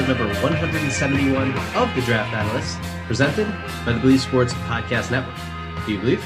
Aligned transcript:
Episode 0.00 0.18
number 0.18 0.40
171 0.40 1.52
of 1.76 1.94
the 1.94 2.00
Draft 2.00 2.32
Analyst, 2.32 2.80
presented 3.06 3.46
by 3.84 3.92
the 3.92 3.98
Bleav 4.00 4.18
Sports 4.18 4.54
Podcast 4.54 5.10
Network. 5.10 5.36
Do 5.84 5.92
you 5.92 5.98
believe? 5.98 6.24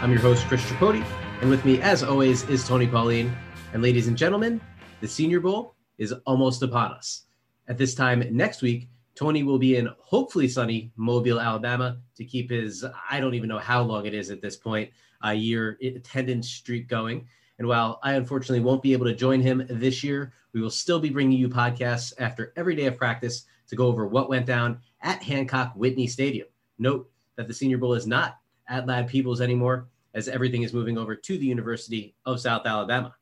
I'm 0.00 0.12
your 0.12 0.20
host, 0.20 0.46
Chris 0.46 0.62
Tripodi, 0.62 1.04
and 1.40 1.50
with 1.50 1.64
me, 1.64 1.82
as 1.82 2.04
always, 2.04 2.48
is 2.48 2.64
Tony 2.64 2.86
Pauline. 2.86 3.36
And 3.72 3.82
ladies 3.82 4.06
and 4.06 4.16
gentlemen, 4.16 4.60
the 5.00 5.08
Senior 5.08 5.40
Bowl 5.40 5.74
is 5.98 6.12
almost 6.24 6.62
upon 6.62 6.92
us. 6.92 7.24
At 7.66 7.78
this 7.78 7.96
time 7.96 8.22
next 8.30 8.62
week, 8.62 8.88
Tony 9.16 9.42
will 9.42 9.58
be 9.58 9.74
in 9.74 9.88
hopefully 9.98 10.46
sunny 10.46 10.92
Mobile, 10.94 11.40
Alabama 11.40 11.98
to 12.14 12.24
keep 12.24 12.50
his, 12.50 12.84
I 13.10 13.18
don't 13.18 13.34
even 13.34 13.48
know 13.48 13.58
how 13.58 13.82
long 13.82 14.06
it 14.06 14.14
is 14.14 14.30
at 14.30 14.40
this 14.40 14.56
point, 14.56 14.88
a 15.20 15.34
year 15.34 15.76
attendance 15.82 16.48
streak 16.48 16.86
going. 16.86 17.26
And 17.60 17.68
while 17.68 18.00
I 18.02 18.14
unfortunately 18.14 18.64
won't 18.64 18.82
be 18.82 18.94
able 18.94 19.04
to 19.04 19.14
join 19.14 19.42
him 19.42 19.66
this 19.68 20.02
year, 20.02 20.32
we 20.54 20.62
will 20.62 20.70
still 20.70 20.98
be 20.98 21.10
bringing 21.10 21.38
you 21.38 21.46
podcasts 21.46 22.14
after 22.18 22.54
every 22.56 22.74
day 22.74 22.86
of 22.86 22.96
practice 22.96 23.44
to 23.68 23.76
go 23.76 23.86
over 23.86 24.06
what 24.06 24.30
went 24.30 24.46
down 24.46 24.80
at 25.02 25.22
Hancock 25.22 25.74
Whitney 25.74 26.06
Stadium. 26.06 26.48
Note 26.78 27.10
that 27.36 27.48
the 27.48 27.52
Senior 27.52 27.76
Bowl 27.76 27.92
is 27.92 28.06
not 28.06 28.38
at 28.66 28.86
Ladd 28.86 29.08
Peebles 29.08 29.42
anymore, 29.42 29.88
as 30.14 30.26
everything 30.26 30.62
is 30.62 30.72
moving 30.72 30.96
over 30.96 31.14
to 31.14 31.36
the 31.36 31.44
University 31.44 32.14
of 32.24 32.40
South 32.40 32.64
Alabama. 32.64 33.14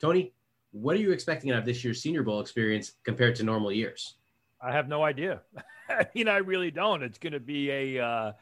Tony, 0.00 0.32
what 0.70 0.94
are 0.94 1.00
you 1.00 1.10
expecting 1.10 1.50
out 1.50 1.58
of 1.58 1.64
this 1.64 1.82
year's 1.82 2.00
Senior 2.00 2.22
Bowl 2.22 2.40
experience 2.40 2.92
compared 3.02 3.34
to 3.34 3.42
normal 3.42 3.72
years? 3.72 4.14
I 4.60 4.70
have 4.70 4.86
no 4.86 5.02
idea. 5.02 5.40
I 5.88 6.06
mean, 6.14 6.28
I 6.28 6.36
really 6.36 6.70
don't. 6.70 7.02
It's 7.02 7.18
going 7.18 7.32
to 7.32 7.40
be 7.40 7.68
a 7.68 7.98
uh, 7.98 8.32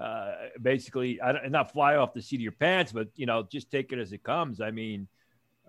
uh, 0.00 0.32
basically 0.60 1.20
I 1.20 1.32
don't, 1.32 1.50
not 1.50 1.72
fly 1.72 1.96
off 1.96 2.14
the 2.14 2.22
seat 2.22 2.36
of 2.36 2.42
your 2.42 2.52
pants, 2.52 2.90
but 2.90 3.08
you 3.16 3.26
know, 3.26 3.42
just 3.42 3.70
take 3.70 3.92
it 3.92 3.98
as 3.98 4.12
it 4.12 4.22
comes. 4.22 4.60
I 4.60 4.70
mean, 4.70 5.06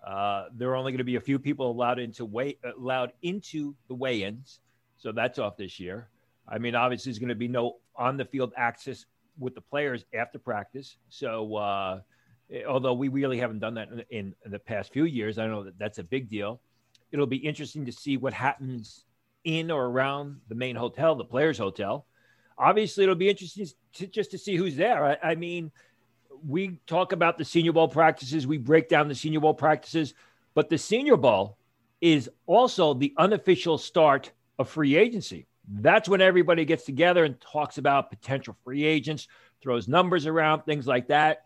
uh, 0.05 0.45
there 0.55 0.69
are 0.69 0.75
only 0.75 0.91
going 0.91 0.99
to 0.99 1.03
be 1.03 1.17
a 1.17 1.21
few 1.21 1.37
people 1.37 1.69
allowed 1.69 1.99
into 1.99 2.25
weigh 2.25 2.57
allowed 2.77 3.11
into 3.21 3.75
the 3.87 3.93
weigh-ins, 3.93 4.61
so 4.97 5.11
that's 5.11 5.37
off 5.37 5.57
this 5.57 5.79
year. 5.79 6.07
I 6.47 6.57
mean, 6.57 6.75
obviously, 6.75 7.11
there's 7.11 7.19
going 7.19 7.29
to 7.29 7.35
be 7.35 7.47
no 7.47 7.77
on-the-field 7.95 8.53
access 8.57 9.05
with 9.37 9.53
the 9.53 9.61
players 9.61 10.05
after 10.13 10.39
practice. 10.39 10.97
So, 11.09 11.55
uh, 11.55 11.99
although 12.67 12.93
we 12.93 13.09
really 13.09 13.37
haven't 13.37 13.59
done 13.59 13.75
that 13.75 13.89
in, 13.89 14.03
in, 14.09 14.35
in, 14.45 14.51
the 14.51 14.59
past 14.59 14.91
few 14.91 15.05
years, 15.05 15.37
I 15.37 15.47
know 15.47 15.63
that 15.63 15.77
that's 15.77 15.99
a 15.99 16.03
big 16.03 16.29
deal. 16.29 16.61
It'll 17.11 17.27
be 17.27 17.37
interesting 17.37 17.85
to 17.85 17.91
see 17.91 18.17
what 18.17 18.33
happens 18.33 19.05
in 19.43 19.71
or 19.71 19.85
around 19.85 20.39
the 20.47 20.55
main 20.55 20.75
hotel, 20.75 21.15
the 21.15 21.25
players' 21.25 21.57
hotel. 21.57 22.05
Obviously, 22.57 23.03
it'll 23.03 23.15
be 23.15 23.29
interesting 23.29 23.67
to, 23.93 24.07
just 24.07 24.31
to 24.31 24.37
see 24.37 24.55
who's 24.55 24.75
there. 24.75 25.03
I, 25.05 25.31
I 25.31 25.35
mean 25.35 25.71
we 26.47 26.79
talk 26.87 27.11
about 27.11 27.37
the 27.37 27.45
Senior 27.45 27.73
Bowl 27.73 27.87
practices, 27.87 28.47
we 28.47 28.57
break 28.57 28.89
down 28.89 29.07
the 29.07 29.15
Senior 29.15 29.39
Bowl 29.39 29.53
practices, 29.53 30.13
but 30.53 30.69
the 30.69 30.77
Senior 30.77 31.17
Bowl 31.17 31.57
is 31.99 32.29
also 32.47 32.93
the 32.93 33.13
unofficial 33.17 33.77
start 33.77 34.31
of 34.57 34.69
free 34.69 34.95
agency. 34.95 35.47
That's 35.67 36.09
when 36.09 36.21
everybody 36.21 36.65
gets 36.65 36.83
together 36.83 37.23
and 37.23 37.39
talks 37.39 37.77
about 37.77 38.09
potential 38.09 38.55
free 38.63 38.83
agents, 38.83 39.27
throws 39.61 39.87
numbers 39.87 40.25
around, 40.25 40.63
things 40.63 40.87
like 40.87 41.07
that. 41.09 41.45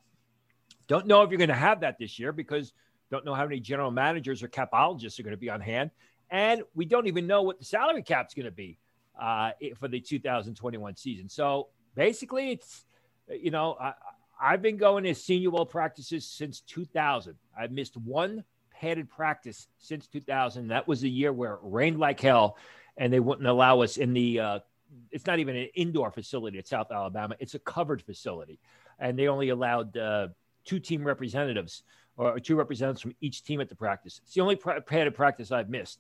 Don't 0.88 1.08
know 1.08 1.22
if 1.22 1.30
you're 1.30 1.38
going 1.38 1.50
to 1.50 1.53
have 1.53 1.81
that 1.81 1.98
this 2.00 2.17
year 2.17 2.31
because 2.31 2.73
don't 3.11 3.26
know 3.26 3.33
how 3.33 3.44
many 3.44 3.59
general 3.59 3.92
managers 3.92 4.42
or 4.42 4.48
capologists 4.48 5.20
are 5.20 5.23
going 5.23 5.31
to 5.31 5.38
be 5.38 5.50
on 5.50 5.61
hand. 5.61 5.92
And 6.32 6.64
we 6.73 6.86
don't 6.86 7.08
even 7.08 7.27
know 7.27 7.43
what 7.43 7.60
the 7.60 7.66
salary 7.66 8.02
cap's 8.02 8.33
going 8.33 8.45
to 8.45 8.52
be 8.52 8.80
uh, 9.20 9.52
for 9.80 9.87
the 9.87 9.99
2021 9.99 10.95
season. 10.95 11.30
So 11.30 11.67
basically, 11.95 12.52
it's, 12.52 12.86
you 13.30 13.52
know, 13.52 13.77
I, 13.80 13.93
I've 14.39 14.61
been 14.61 14.77
going 14.77 15.03
to 15.05 15.15
senior 15.15 15.52
bowl 15.52 15.65
practices 15.65 16.26
since 16.26 16.61
2000. 16.61 17.36
I've 17.58 17.71
missed 17.71 17.98
one 17.98 18.43
padded 18.71 19.09
practice 19.09 19.67
since 19.80 20.08
2000. 20.08 20.67
That 20.67 20.87
was 20.87 21.04
a 21.04 21.09
year 21.09 21.31
where 21.31 21.54
it 21.54 21.59
rained 21.64 21.99
like 21.99 22.20
hell, 22.20 22.58
and 22.98 23.11
they 23.11 23.20
wouldn't 23.20 23.48
allow 23.48 23.81
us 23.81 23.98
in 23.98 24.14
the. 24.14 24.39
Uh, 24.39 24.59
it's 25.11 25.25
not 25.25 25.39
even 25.39 25.55
an 25.55 25.70
indoor 25.75 26.11
facility 26.11 26.58
at 26.58 26.67
South 26.67 26.92
Alabama. 26.92 27.36
It's 27.39 27.55
a 27.55 27.59
covered 27.59 28.02
facility, 28.02 28.59
and 28.99 29.17
they 29.17 29.27
only 29.27 29.49
allowed 29.49 29.98
uh, 29.98 30.27
two 30.64 30.80
team 30.80 31.05
representatives 31.05 31.83
or 32.17 32.39
two 32.39 32.55
representatives 32.55 33.02
from 33.02 33.15
each 33.20 33.43
team 33.43 33.59
at 33.61 33.70
the 33.70 33.75
practice. 33.75 34.21
It's 34.23 34.33
the 34.33 34.42
only 34.42 34.55
padded 34.55 35.15
practice 35.15 35.52
I've 35.52 35.70
missed. 35.70 35.99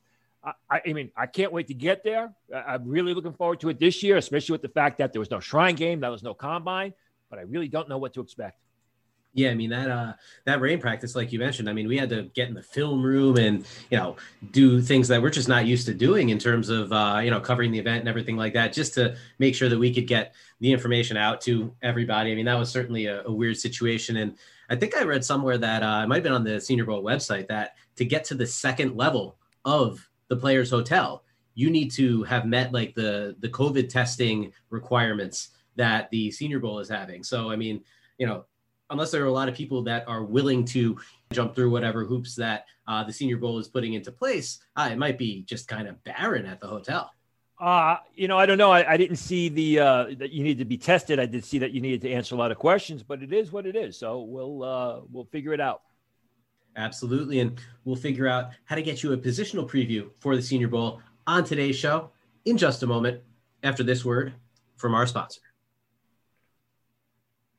I, 0.69 0.81
I, 0.85 0.93
mean, 0.93 1.11
I 1.17 1.25
can't 1.25 1.51
wait 1.51 1.67
to 1.67 1.73
get 1.73 2.03
there. 2.03 2.33
I'm 2.53 2.87
really 2.87 3.13
looking 3.13 3.33
forward 3.33 3.59
to 3.61 3.69
it 3.69 3.79
this 3.79 4.03
year, 4.03 4.17
especially 4.17 4.53
with 4.53 4.61
the 4.61 4.69
fact 4.69 4.99
that 4.99 5.11
there 5.11 5.19
was 5.19 5.31
no 5.31 5.39
shrine 5.39 5.75
game, 5.75 5.99
there 5.99 6.11
was 6.11 6.23
no 6.23 6.33
combine 6.33 6.93
but 7.29 7.39
I 7.39 7.43
really 7.43 7.67
don't 7.67 7.89
know 7.89 7.97
what 7.97 8.13
to 8.13 8.21
expect. 8.21 8.59
Yeah, 9.33 9.49
I 9.49 9.53
mean 9.53 9.69
that 9.71 9.91
uh 9.91 10.13
that 10.45 10.61
rain 10.61 10.79
practice, 10.79 11.13
like 11.13 11.33
you 11.33 11.39
mentioned, 11.39 11.69
I 11.69 11.73
mean 11.73 11.89
we 11.89 11.97
had 11.97 12.09
to 12.09 12.23
get 12.33 12.47
in 12.47 12.53
the 12.53 12.63
film 12.63 13.03
room 13.03 13.35
and 13.35 13.65
you 13.89 13.97
know 13.97 14.15
do 14.51 14.81
things 14.81 15.09
that 15.09 15.21
we're 15.21 15.29
just 15.29 15.49
not 15.49 15.65
used 15.65 15.85
to 15.87 15.93
doing 15.93 16.29
in 16.29 16.39
terms 16.39 16.69
of 16.69 16.93
uh, 16.93 17.19
you 17.21 17.29
know 17.29 17.41
covering 17.41 17.71
the 17.71 17.79
event 17.79 17.99
and 17.99 18.07
everything 18.07 18.37
like 18.37 18.53
that, 18.53 18.71
just 18.71 18.93
to 18.93 19.17
make 19.37 19.53
sure 19.53 19.67
that 19.67 19.77
we 19.77 19.93
could 19.93 20.07
get 20.07 20.33
the 20.61 20.71
information 20.71 21.17
out 21.17 21.41
to 21.41 21.75
everybody. 21.81 22.31
I 22.31 22.35
mean 22.35 22.45
that 22.45 22.57
was 22.57 22.69
certainly 22.69 23.07
a, 23.07 23.23
a 23.25 23.31
weird 23.31 23.57
situation, 23.57 24.15
and 24.17 24.37
I 24.69 24.77
think 24.77 24.95
I 24.95 25.03
read 25.03 25.25
somewhere 25.25 25.57
that 25.57 25.83
uh, 25.83 26.03
it 26.03 26.07
might 26.07 26.15
have 26.15 26.23
been 26.23 26.31
on 26.31 26.45
the 26.45 26.61
Senior 26.61 26.85
Bowl 26.85 27.03
website 27.03 27.49
that 27.49 27.75
to 27.97 28.05
get 28.05 28.23
to 28.25 28.35
the 28.35 28.47
second 28.47 28.95
level 28.95 29.37
of 29.65 30.07
the 30.27 30.35
players' 30.35 30.69
hotel, 30.69 31.23
you 31.53 31.69
need 31.69 31.91
to 31.91 32.23
have 32.23 32.45
met 32.45 32.71
like 32.71 32.95
the 32.95 33.35
the 33.39 33.49
COVID 33.49 33.89
testing 33.89 34.51
requirements 34.69 35.49
that 35.75 36.09
the 36.09 36.31
Senior 36.31 36.59
Bowl 36.59 36.79
is 36.79 36.89
having. 36.89 37.23
So, 37.23 37.51
I 37.51 37.55
mean, 37.55 37.83
you 38.17 38.27
know, 38.27 38.45
unless 38.89 39.11
there 39.11 39.23
are 39.23 39.27
a 39.27 39.31
lot 39.31 39.49
of 39.49 39.55
people 39.55 39.83
that 39.83 40.07
are 40.07 40.23
willing 40.23 40.65
to 40.65 40.97
jump 41.33 41.55
through 41.55 41.69
whatever 41.69 42.05
hoops 42.05 42.35
that 42.35 42.65
uh, 42.87 43.03
the 43.03 43.13
Senior 43.13 43.37
Bowl 43.37 43.59
is 43.59 43.67
putting 43.67 43.93
into 43.93 44.11
place, 44.11 44.59
uh, 44.75 44.89
it 44.91 44.97
might 44.97 45.17
be 45.17 45.43
just 45.43 45.67
kind 45.67 45.87
of 45.87 46.01
barren 46.03 46.45
at 46.45 46.59
the 46.59 46.67
hotel. 46.67 47.11
Uh, 47.59 47.97
you 48.13 48.27
know, 48.27 48.37
I 48.37 48.45
don't 48.45 48.57
know. 48.57 48.71
I, 48.71 48.93
I 48.93 48.97
didn't 48.97 49.15
see 49.15 49.47
the 49.47 49.79
uh, 49.79 50.05
that 50.17 50.31
you 50.31 50.43
need 50.43 50.57
to 50.57 50.65
be 50.65 50.77
tested. 50.77 51.19
I 51.19 51.25
did 51.25 51.45
see 51.45 51.57
that 51.59 51.71
you 51.71 51.79
needed 51.79 52.01
to 52.01 52.11
answer 52.11 52.35
a 52.35 52.37
lot 52.37 52.51
of 52.51 52.57
questions, 52.57 53.01
but 53.01 53.23
it 53.23 53.31
is 53.31 53.51
what 53.51 53.65
it 53.65 53.77
is. 53.77 53.97
So 53.97 54.21
we'll 54.21 54.63
uh, 54.63 54.99
we'll 55.09 55.25
figure 55.25 55.53
it 55.53 55.61
out. 55.61 55.81
Absolutely, 56.75 57.39
and 57.39 57.59
we'll 57.85 57.95
figure 57.95 58.27
out 58.27 58.51
how 58.65 58.75
to 58.75 58.81
get 58.81 59.01
you 59.01 59.13
a 59.13 59.17
positional 59.17 59.69
preview 59.69 60.09
for 60.19 60.35
the 60.35 60.41
Senior 60.41 60.67
Bowl 60.67 61.01
on 61.25 61.43
today's 61.43 61.75
show 61.75 62.11
in 62.45 62.57
just 62.57 62.83
a 62.83 62.87
moment. 62.87 63.21
After 63.65 63.81
this 63.81 64.05
word 64.05 64.33
from 64.77 64.93
our 64.93 65.07
sponsor. 65.07 65.41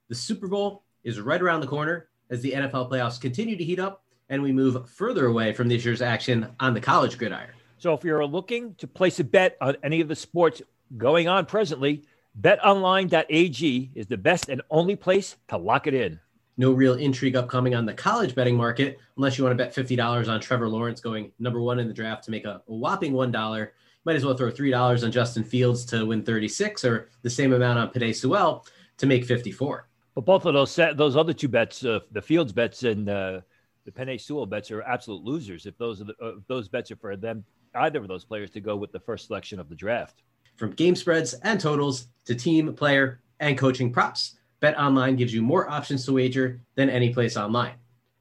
The 0.09 0.15
Super 0.15 0.47
Bowl 0.47 0.85
is 1.03 1.19
right 1.19 1.43
around 1.43 1.63
the 1.63 1.67
corner 1.67 2.09
as 2.31 2.41
the 2.43 2.53
NFL 2.53 2.89
playoffs 2.91 3.21
continue 3.21 3.57
to 3.57 3.65
heat 3.65 3.81
up 3.81 4.05
and 4.29 4.41
we 4.41 4.53
move 4.53 4.89
further 4.89 5.27
away 5.27 5.53
from 5.53 5.67
this 5.67 5.85
year's 5.85 6.03
action 6.03 6.49
on 6.61 6.75
the 6.75 6.81
college 6.81 7.19
gridiron. 7.19 7.51
So 7.79 7.93
if 7.93 8.05
you're 8.05 8.25
looking 8.25 8.77
to 8.77 8.87
place 8.87 9.19
a 9.19 9.25
bet 9.25 9.57
on 9.61 9.77
any 9.83 10.01
of 10.01 10.07
the 10.07 10.15
sports 10.15 10.63
going 10.97 11.27
on 11.27 11.45
presently, 11.47 12.05
betonline.ag 12.41 13.91
is 13.97 14.07
the 14.07 14.17
best 14.17 14.49
and 14.49 14.63
only 14.71 14.95
place 14.95 15.37
to 15.49 15.57
lock 15.57 15.89
it 15.89 15.95
in. 15.95 16.21
No 16.57 16.73
real 16.73 16.95
intrigue 16.95 17.37
upcoming 17.37 17.75
on 17.75 17.85
the 17.85 17.93
college 17.95 18.35
betting 18.35 18.57
market 18.57 18.99
unless 19.17 19.37
you 19.37 19.45
want 19.45 19.57
to 19.57 19.63
bet 19.63 19.75
$50 19.75 20.29
on 20.29 20.41
Trevor 20.41 20.69
Lawrence 20.69 21.01
going 21.01 21.33
number 21.39 21.61
one 21.61 21.79
in 21.79 21.89
the 21.89 21.95
draft 21.95 22.25
to 22.25 22.31
make 22.31 22.45
a 22.45 22.63
whopping 22.67 23.13
$1. 23.13 23.69
Might 24.05 24.17
as 24.17 24.25
well 24.25 24.37
throw 24.37 24.51
$3 24.51 25.05
on 25.05 25.13
Justin 25.13 25.45
Fields 25.45 25.85
to 25.87 26.07
win 26.07 26.23
36 26.23 26.85
or 26.85 27.11
the 27.23 27.31
same 27.31 27.53
amount 27.53 27.79
on 27.79 27.91
Penei 27.91 28.15
Sewell 28.15 28.65
to 28.99 29.07
make 29.07 29.25
54. 29.25 29.89
But 30.15 30.25
both 30.25 30.47
of 30.47 30.55
those 30.55 30.71
set, 30.71 30.97
those 30.97 31.17
other 31.17 31.35
two 31.35 31.49
bets, 31.49 31.85
uh, 31.85 32.01
the 32.13 32.23
Fields 32.23 32.53
bets 32.53 32.85
and 32.85 33.09
uh, 33.09 33.41
the 33.85 33.91
Penei 33.91 34.19
Sewell 34.19 34.47
bets, 34.47 34.71
are 34.71 34.83
absolute 34.83 35.23
losers. 35.23 35.67
If 35.67 35.77
those 35.77 36.01
are 36.01 36.05
the, 36.05 36.15
uh, 36.23 36.33
those 36.47 36.69
bets 36.69 36.91
are 36.91 36.97
for 36.97 37.17
them, 37.17 37.45
either 37.75 37.99
of 37.99 38.09
those 38.09 38.25
players 38.25 38.51
to 38.53 38.61
go 38.61 38.77
with 38.77 38.93
the 38.93 39.01
first 39.01 39.27
selection 39.27 39.61
of 39.61 39.69
the 39.69 39.75
draft. 39.75 40.23
From 40.57 40.71
game 40.71 40.97
spreads 40.97 41.35
and 41.35 41.61
totals 41.61 42.07
to 42.25 42.35
team, 42.35 42.73
player, 42.73 43.21
and 43.41 43.59
coaching 43.59 43.93
props, 43.93 44.36
Bet 44.61 44.79
Online 44.79 45.17
gives 45.17 45.35
you 45.35 45.43
more 45.43 45.69
options 45.69 46.05
to 46.07 46.13
wager 46.13 46.61
than 46.75 46.91
any 46.91 47.13
place 47.13 47.37
online. 47.37 47.75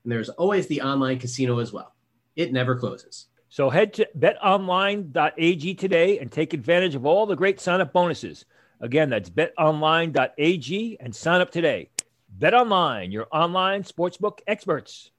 And 0.03 0.11
there's 0.11 0.29
always 0.29 0.67
the 0.67 0.81
online 0.81 1.19
casino 1.19 1.59
as 1.59 1.71
well. 1.71 1.93
It 2.35 2.51
never 2.51 2.75
closes. 2.75 3.27
So 3.49 3.69
head 3.69 3.93
to 3.93 4.07
betonline.ag 4.17 5.75
today 5.75 6.19
and 6.19 6.31
take 6.31 6.53
advantage 6.53 6.95
of 6.95 7.05
all 7.05 7.25
the 7.25 7.35
great 7.35 7.59
sign 7.61 7.79
up 7.79 7.93
bonuses. 7.93 8.45
Again, 8.81 9.09
that's 9.09 9.29
betonline.ag 9.29 10.97
and 10.99 11.15
sign 11.15 11.41
up 11.41 11.51
today. 11.51 11.89
BetOnline, 12.37 13.13
your 13.13 13.27
online 13.31 13.83
sportsbook 13.83 14.39
experts. 14.45 15.11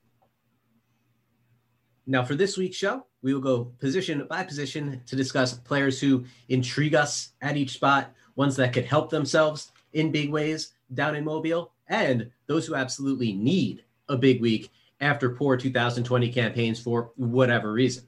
Now, 2.06 2.24
for 2.24 2.34
this 2.34 2.56
week's 2.58 2.76
show, 2.76 3.06
we 3.22 3.32
will 3.32 3.40
go 3.40 3.72
position 3.80 4.24
by 4.28 4.44
position 4.44 5.00
to 5.06 5.16
discuss 5.16 5.54
players 5.54 5.98
who 5.98 6.24
intrigue 6.48 6.94
us 6.94 7.30
at 7.40 7.56
each 7.56 7.72
spot, 7.72 8.12
ones 8.36 8.54
that 8.56 8.72
could 8.72 8.84
help 8.84 9.10
themselves 9.10 9.72
in 9.94 10.12
big 10.12 10.30
ways, 10.30 10.74
down 10.94 11.16
in 11.16 11.24
Mobile 11.24 11.72
and 11.88 12.30
those 12.46 12.66
who 12.66 12.74
absolutely 12.74 13.32
need 13.32 13.84
a 14.08 14.16
big 14.16 14.40
week 14.40 14.70
after 15.00 15.30
poor 15.30 15.56
2020 15.56 16.32
campaigns 16.32 16.80
for 16.80 17.12
whatever 17.16 17.72
reason. 17.72 18.04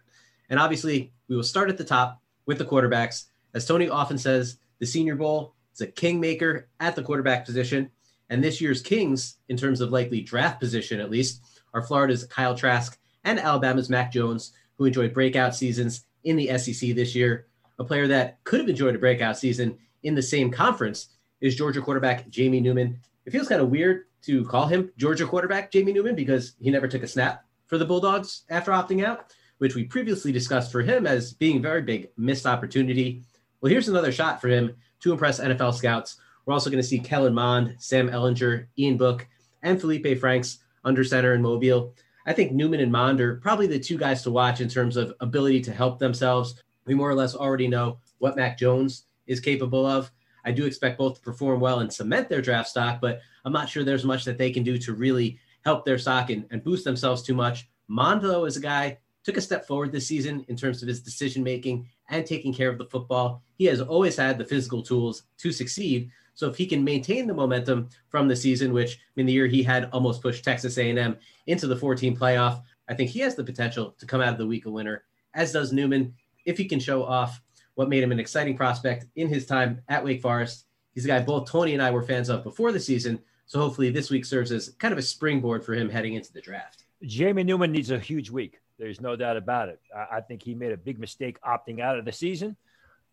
And 0.49 0.59
obviously, 0.59 1.13
we 1.29 1.37
will 1.37 1.43
start 1.43 1.69
at 1.69 1.79
the 1.79 1.85
top 1.85 2.21
with 2.47 2.59
the 2.59 2.65
quarterbacks. 2.65 3.27
As 3.55 3.67
Tony 3.67 3.89
often 3.89 4.19
says, 4.19 4.59
the 4.79 4.87
Senior 4.87 5.17
Bowl 5.17 5.55
is 5.75 5.81
a 5.81 5.87
kingmaker 5.87 6.69
at 6.81 6.97
the 6.97 7.03
quarterback 7.03 7.45
position. 7.45 7.91
And 8.31 8.43
this 8.43 8.61
year's 8.61 8.83
Kings, 8.83 9.37
in 9.49 9.57
terms 9.57 9.81
of 9.81 9.91
likely 9.91 10.21
draft 10.21 10.61
position 10.61 11.01
at 11.01 11.11
least, 11.11 11.43
are 11.75 11.83
Florida's 11.83 12.25
Kyle 12.25 12.57
Trask 12.57 12.99
and 13.25 13.39
Alabama's 13.39 13.91
Mac 13.91 14.13
Jones, 14.13 14.53
who 14.77 14.85
enjoyed 14.85 15.15
breakout 15.15 15.55
seasons 15.55 16.07
in 16.25 16.37
the 16.37 16.59
SEC 16.59 16.95
this 16.95 17.15
year. 17.15 17.47
A 17.79 17.85
player 17.85 18.07
that 18.09 18.43
could 18.45 18.61
have 18.61 18.69
enjoyed 18.69 18.95
a 18.95 18.99
breakout 18.99 19.37
season 19.39 19.79
in 20.03 20.15
the 20.15 20.23
same 20.23 20.51
conference 20.51 21.09
is 21.41 21.57
Georgia 21.57 21.81
quarterback 21.81 22.29
Jamie 22.29 22.61
Newman. 22.61 22.99
It 23.25 23.31
feels 23.31 23.49
kind 23.49 23.61
of 23.61 23.71
weird 23.71 24.05
to 24.23 24.45
call 24.47 24.67
him 24.67 24.91
Georgia 24.97 25.27
quarterback 25.27 25.71
Jamie 25.71 25.93
Newman 25.93 26.15
because 26.15 26.55
he 26.61 26.71
never 26.71 26.89
took 26.89 27.03
a 27.03 27.09
snap 27.09 27.45
for 27.67 27.79
the 27.79 27.85
Bulldogs 27.85 28.45
after 28.51 28.73
opting 28.73 29.05
out, 29.05 29.33
which 29.59 29.75
we 29.75 29.85
previously 29.85 30.33
discussed 30.33 30.73
for 30.73 30.83
him 30.83 31.07
as 31.07 31.33
being 31.33 31.59
a 31.59 31.61
very 31.61 31.83
big 31.83 32.09
missed 32.17 32.47
opportunity. 32.47 33.23
Well, 33.61 33.71
here's 33.71 33.89
another 33.89 34.13
shot 34.13 34.41
for 34.41 34.49
him 34.49 34.75
to 35.01 35.13
impress 35.13 35.41
NFL 35.41 35.75
scouts. 35.75 36.17
We're 36.45 36.55
also 36.55 36.71
going 36.71 36.83
to 36.83 36.89
see 36.89 36.99
Kellen 36.99 37.35
Mond, 37.35 37.77
Sam 37.79 38.09
Ehlinger, 38.09 38.67
Ian 38.79 38.97
Book, 38.97 39.27
and 39.63 39.81
Felipe 39.81 40.19
Franks 40.19 40.59
under 40.85 41.05
center 41.05 41.35
in 41.35 41.43
Mobile. 41.43 41.95
I 42.27 42.33
think 42.33 42.53
Newman 42.53 42.81
and 42.81 42.93
Mond 42.93 43.21
are 43.21 43.37
probably 43.37 43.67
the 43.67 43.79
two 43.79 43.99
guys 43.99 44.23
to 44.23 44.31
watch 44.31 44.61
in 44.61 44.69
terms 44.69 44.97
of 44.97 45.15
ability 45.21 45.61
to 45.63 45.73
help 45.73 45.99
themselves. 45.99 46.63
We 46.85 46.95
more 46.95 47.11
or 47.11 47.15
less 47.15 47.35
already 47.35 47.69
know 47.69 47.99
what 48.19 48.37
Mac 48.37 48.59
Jones 48.59 49.05
is 49.27 49.41
capable 49.41 49.85
of. 49.87 50.11
I 50.45 50.53
do 50.53 50.67
expect 50.67 50.99
both 50.99 51.17
to 51.17 51.21
perform 51.21 51.61
well 51.61 51.81
and 51.81 51.93
cement 51.93 52.29
their 52.29 52.43
draft 52.43 52.69
stock, 52.69 53.01
but 53.01 53.21
I'm 53.45 53.53
not 53.53 53.69
sure 53.69 53.85
there's 53.85 54.05
much 54.05 54.25
that 54.25 54.39
they 54.39 54.51
can 54.51 54.63
do 54.63 54.79
to 54.79 54.95
really 54.95 55.39
help 55.65 55.85
their 55.85 55.99
stock 55.99 56.31
and, 56.31 56.47
and 56.51 56.63
boost 56.63 56.85
themselves 56.85 57.23
too 57.23 57.35
much. 57.35 57.69
Mondo 57.89 58.45
is 58.45 58.57
a 58.57 58.61
guy 58.61 58.99
took 59.25 59.37
a 59.37 59.41
step 59.43 59.67
forward 59.67 59.93
this 59.93 60.07
season 60.07 60.45
in 60.49 60.57
terms 60.57 60.81
of 60.81 60.89
his 60.89 61.03
decision 61.03 61.43
making 61.43 61.87
and 62.09 62.25
taking 62.25 62.55
care 62.55 62.71
of 62.71 62.79
the 62.79 62.87
football. 62.87 63.43
He 63.57 63.67
has 63.67 63.81
always 63.81 64.17
had 64.17 64.39
the 64.39 64.45
physical 64.45 64.83
tools 64.83 65.25
to 65.39 65.53
succeed. 65.53 66.11
So 66.35 66.49
if 66.49 66.57
he 66.57 66.67
can 66.67 66.83
maintain 66.83 67.27
the 67.27 67.35
momentum 67.35 67.91
from 68.09 68.29
the 68.29 68.37
season, 68.37 68.73
which 68.73 68.99
in 69.17 69.27
the 69.27 69.33
year 69.33 69.47
he 69.47 69.63
had 69.63 69.91
almost 69.93 70.23
pushed 70.23 70.45
Texas 70.45 70.79
A&M 70.79 71.17
into 71.47 71.67
the 71.67 71.77
14 71.77 72.17
playoff, 72.17 72.63
I 72.89 72.95
think 72.95 73.11
he 73.11 73.21
has 73.21 73.35
the 73.35 73.45
potential 73.45 73.95
to 73.99 74.07
come 74.07 74.23
out 74.23 74.33
of 74.33 74.39
the 74.39 74.47
week 74.47 74.65
a 74.65 74.71
winner, 74.71 75.05
as 75.35 75.53
does 75.53 75.73
Newman, 75.73 76.15
if 76.47 76.57
he 76.57 76.65
can 76.65 76.81
show 76.81 77.05
off 77.05 77.43
what 77.79 77.89
made 77.89 78.03
him 78.03 78.11
an 78.11 78.19
exciting 78.19 78.57
prospect 78.57 79.07
in 79.15 79.29
his 79.29 79.47
time 79.47 79.81
at 79.89 80.03
Wake 80.03 80.21
Forest. 80.21 80.65
He's 80.95 81.05
a 81.05 81.09
guy 81.09 81.21
both 81.21 81.49
Tony 81.49 81.75
and 81.75 81.83
I 81.83 81.93
were 81.93 82.03
fans 82.03 82.29
of 82.29 82.43
before 82.43 82.73
the 82.73 82.81
season. 82.81 83.21
So 83.47 83.61
hopefully 83.61 83.89
this 83.89 84.11
week 84.11 84.25
serves 84.25 84.51
as 84.51 84.71
kind 84.81 84.91
of 84.91 84.99
a 84.99 85.03
springboard 85.03 85.65
for 85.65 85.75
him 85.75 85.89
heading 85.89 86.15
into 86.15 86.33
the 86.33 86.41
draft. 86.41 86.83
Jamie 87.05 87.45
Newman 87.45 87.71
needs 87.71 87.93
a 87.93 87.99
huge 88.01 88.31
week. 88.31 88.59
There's 88.81 89.01
no 89.01 89.15
doubt 89.15 89.37
about 89.37 89.69
it. 89.69 89.79
I 89.95 90.21
think 90.23 90.43
he 90.43 90.57
made 90.57 90.73
a 90.73 90.77
big 90.77 90.99
mistake 90.99 91.41
opting 91.43 91.79
out 91.79 91.97
of 91.97 92.05
the 92.05 92.11
season. 92.11 92.57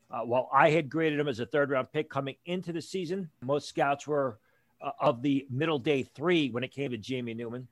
Uh, 0.10 0.22
while 0.22 0.50
I 0.52 0.72
had 0.72 0.90
graded 0.90 1.20
him 1.20 1.28
as 1.28 1.40
a 1.40 1.46
third 1.46 1.70
round 1.70 1.92
pick 1.94 2.10
coming 2.10 2.36
into 2.48 2.74
the 2.74 2.82
season, 2.82 3.30
most 3.44 3.70
scouts 3.70 4.08
were 4.08 4.40
uh, 4.82 4.94
of 5.00 5.22
the 5.22 5.46
middle 5.52 5.78
day 5.78 6.02
three 6.02 6.50
when 6.50 6.64
it 6.64 6.72
came 6.72 6.90
to 6.90 6.98
Jamie 6.98 7.36
Newman. 7.36 7.68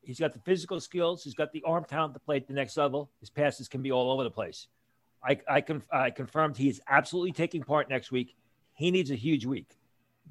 He's 0.00 0.18
got 0.18 0.32
the 0.32 0.40
physical 0.40 0.80
skills, 0.80 1.22
he's 1.22 1.34
got 1.34 1.52
the 1.52 1.62
arm 1.66 1.84
talent 1.84 2.14
to 2.14 2.20
play 2.20 2.36
at 2.36 2.48
the 2.48 2.54
next 2.54 2.78
level. 2.78 3.10
His 3.20 3.28
passes 3.28 3.68
can 3.68 3.82
be 3.82 3.92
all 3.92 4.10
over 4.10 4.24
the 4.24 4.30
place. 4.30 4.66
I, 5.22 5.38
I, 5.48 5.60
conf- 5.60 5.86
I 5.92 6.10
confirmed 6.10 6.56
he 6.56 6.68
is 6.68 6.80
absolutely 6.88 7.32
taking 7.32 7.62
part 7.62 7.88
next 7.88 8.10
week. 8.10 8.36
He 8.74 8.90
needs 8.90 9.10
a 9.10 9.14
huge 9.14 9.44
week. 9.44 9.76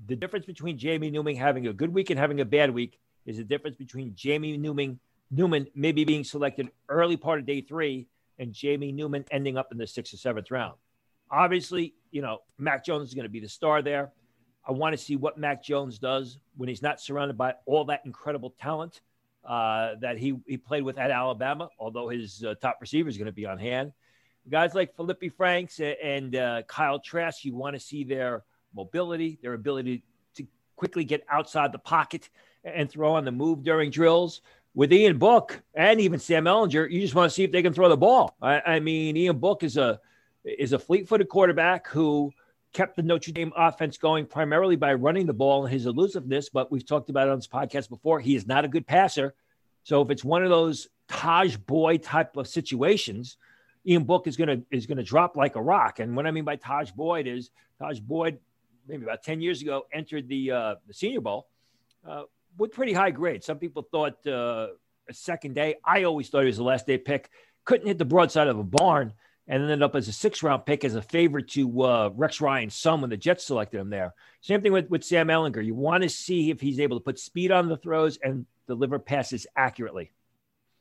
The 0.07 0.15
difference 0.15 0.45
between 0.45 0.77
Jamie 0.77 1.11
Newman 1.11 1.35
having 1.35 1.67
a 1.67 1.73
good 1.73 1.93
week 1.93 2.09
and 2.09 2.19
having 2.19 2.39
a 2.41 2.45
bad 2.45 2.71
week 2.71 2.99
is 3.25 3.37
the 3.37 3.43
difference 3.43 3.75
between 3.75 4.15
Jamie 4.15 4.57
Newman, 4.57 4.99
Newman 5.29 5.67
maybe 5.75 6.05
being 6.05 6.23
selected 6.23 6.69
early 6.87 7.17
part 7.17 7.39
of 7.39 7.45
day 7.45 7.61
three 7.61 8.07
and 8.39 8.53
Jamie 8.53 8.91
Newman 8.91 9.25
ending 9.29 9.57
up 9.57 9.71
in 9.71 9.77
the 9.77 9.85
sixth 9.85 10.13
or 10.13 10.17
seventh 10.17 10.49
round. 10.49 10.75
Obviously, 11.29 11.93
you 12.11 12.21
know, 12.21 12.39
Mac 12.57 12.83
Jones 12.83 13.09
is 13.09 13.13
going 13.13 13.23
to 13.23 13.29
be 13.29 13.39
the 13.39 13.49
star 13.49 13.81
there. 13.81 14.11
I 14.67 14.71
want 14.71 14.93
to 14.93 14.97
see 14.97 15.15
what 15.15 15.37
Mac 15.37 15.63
Jones 15.63 15.99
does 15.99 16.39
when 16.57 16.69
he's 16.69 16.81
not 16.81 16.99
surrounded 16.99 17.37
by 17.37 17.53
all 17.65 17.85
that 17.85 18.01
incredible 18.05 18.55
talent 18.59 19.01
uh, 19.45 19.95
that 20.01 20.17
he, 20.17 20.39
he 20.47 20.57
played 20.57 20.83
with 20.83 20.97
at 20.97 21.11
Alabama, 21.11 21.69
although 21.79 22.09
his 22.09 22.43
uh, 22.43 22.55
top 22.61 22.77
receiver 22.81 23.09
is 23.09 23.17
going 23.17 23.27
to 23.27 23.31
be 23.31 23.45
on 23.45 23.57
hand. 23.57 23.91
Guys 24.49 24.73
like 24.73 24.95
Felipe 24.95 25.35
Franks 25.37 25.79
and 25.79 26.35
uh, 26.35 26.63
Kyle 26.63 26.99
Trask, 26.99 27.45
you 27.45 27.55
want 27.55 27.75
to 27.75 27.79
see 27.79 28.03
their 28.03 28.43
mobility, 28.75 29.37
their 29.41 29.53
ability 29.53 30.03
to 30.35 30.45
quickly 30.75 31.03
get 31.03 31.23
outside 31.29 31.71
the 31.71 31.79
pocket 31.79 32.29
and 32.63 32.89
throw 32.89 33.13
on 33.13 33.25
the 33.25 33.31
move 33.31 33.63
during 33.63 33.91
drills. 33.91 34.41
With 34.75 34.93
Ian 34.93 35.17
Book 35.17 35.61
and 35.73 35.99
even 35.99 36.19
Sam 36.19 36.45
Ehlinger, 36.45 36.89
you 36.89 37.01
just 37.01 37.15
want 37.15 37.29
to 37.29 37.33
see 37.33 37.43
if 37.43 37.51
they 37.51 37.61
can 37.61 37.73
throw 37.73 37.89
the 37.89 37.97
ball. 37.97 38.35
I, 38.41 38.61
I 38.61 38.79
mean, 38.79 39.17
Ian 39.17 39.37
Book 39.37 39.63
is 39.63 39.77
a 39.77 39.99
is 40.43 40.73
a 40.73 40.79
fleet-footed 40.79 41.27
quarterback 41.27 41.87
who 41.87 42.31
kept 42.71 42.95
the 42.95 43.03
Notre 43.03 43.31
Dame 43.31 43.51
offense 43.57 43.97
going 43.97 44.25
primarily 44.25 44.75
by 44.75 44.93
running 44.93 45.25
the 45.25 45.33
ball 45.33 45.65
and 45.65 45.73
his 45.73 45.85
elusiveness. 45.85 46.49
But 46.49 46.71
we've 46.71 46.85
talked 46.85 47.09
about 47.09 47.27
it 47.27 47.31
on 47.31 47.39
this 47.39 47.47
podcast 47.47 47.89
before. 47.89 48.19
He 48.19 48.35
is 48.35 48.47
not 48.47 48.63
a 48.63 48.69
good 48.69 48.87
passer. 48.87 49.33
So 49.83 50.01
if 50.01 50.11
it's 50.11 50.23
one 50.23 50.43
of 50.43 50.49
those 50.49 50.87
Tajh 51.09 51.57
Boyd 51.65 52.03
type 52.03 52.37
of 52.37 52.47
situations, 52.47 53.37
Ian 53.85 54.03
Book 54.03 54.27
is 54.27 54.37
gonna 54.37 54.61
is 54.71 54.85
gonna 54.85 55.03
drop 55.03 55.35
like 55.35 55.55
a 55.55 55.61
rock. 55.61 55.99
And 55.99 56.15
what 56.15 56.25
I 56.27 56.31
mean 56.31 56.45
by 56.45 56.57
Tajh 56.57 56.93
Boyd 56.93 57.27
is 57.27 57.49
Tajh 57.81 58.01
Boyd, 58.01 58.39
maybe 58.87 59.03
about 59.03 59.23
ten 59.23 59.41
years 59.41 59.61
ago, 59.61 59.85
entered 59.91 60.27
the 60.27 60.51
uh, 60.51 60.75
the 60.87 60.93
Senior 60.93 61.21
Bowl 61.21 61.47
uh, 62.07 62.23
with 62.57 62.71
pretty 62.71 62.93
high 62.93 63.11
grades. 63.11 63.45
Some 63.45 63.57
people 63.57 63.87
thought 63.89 64.25
uh, 64.27 64.67
a 65.07 65.13
second 65.13 65.55
day. 65.55 65.75
I 65.83 66.03
always 66.03 66.29
thought 66.29 66.41
he 66.41 66.47
was 66.47 66.57
the 66.57 66.63
last 66.63 66.85
day 66.87 66.97
pick. 66.97 67.29
Couldn't 67.65 67.87
hit 67.87 67.97
the 67.97 68.05
broadside 68.05 68.47
of 68.47 68.57
a 68.57 68.63
barn 68.63 69.13
and 69.47 69.63
ended 69.63 69.81
up 69.81 69.95
as 69.95 70.07
a 70.07 70.13
six 70.13 70.43
round 70.43 70.65
pick 70.65 70.85
as 70.85 70.95
a 70.95 71.01
favorite 71.01 71.49
to 71.49 71.81
uh, 71.81 72.09
Rex 72.15 72.39
Ryan's 72.39 72.75
son 72.75 73.01
when 73.01 73.09
the 73.09 73.17
Jets 73.17 73.45
selected 73.45 73.79
him 73.79 73.89
there. 73.89 74.13
Same 74.41 74.61
thing 74.61 74.71
with, 74.71 74.89
with 74.89 75.03
Sam 75.03 75.27
Ehlinger. 75.27 75.65
You 75.65 75.73
want 75.73 76.03
to 76.03 76.09
see 76.09 76.51
if 76.51 76.61
he's 76.61 76.79
able 76.79 76.97
to 76.99 77.03
put 77.03 77.19
speed 77.19 77.51
on 77.51 77.67
the 77.67 77.77
throws 77.77 78.17
and 78.17 78.45
deliver 78.67 78.99
passes 78.99 79.47
accurately. 79.55 80.11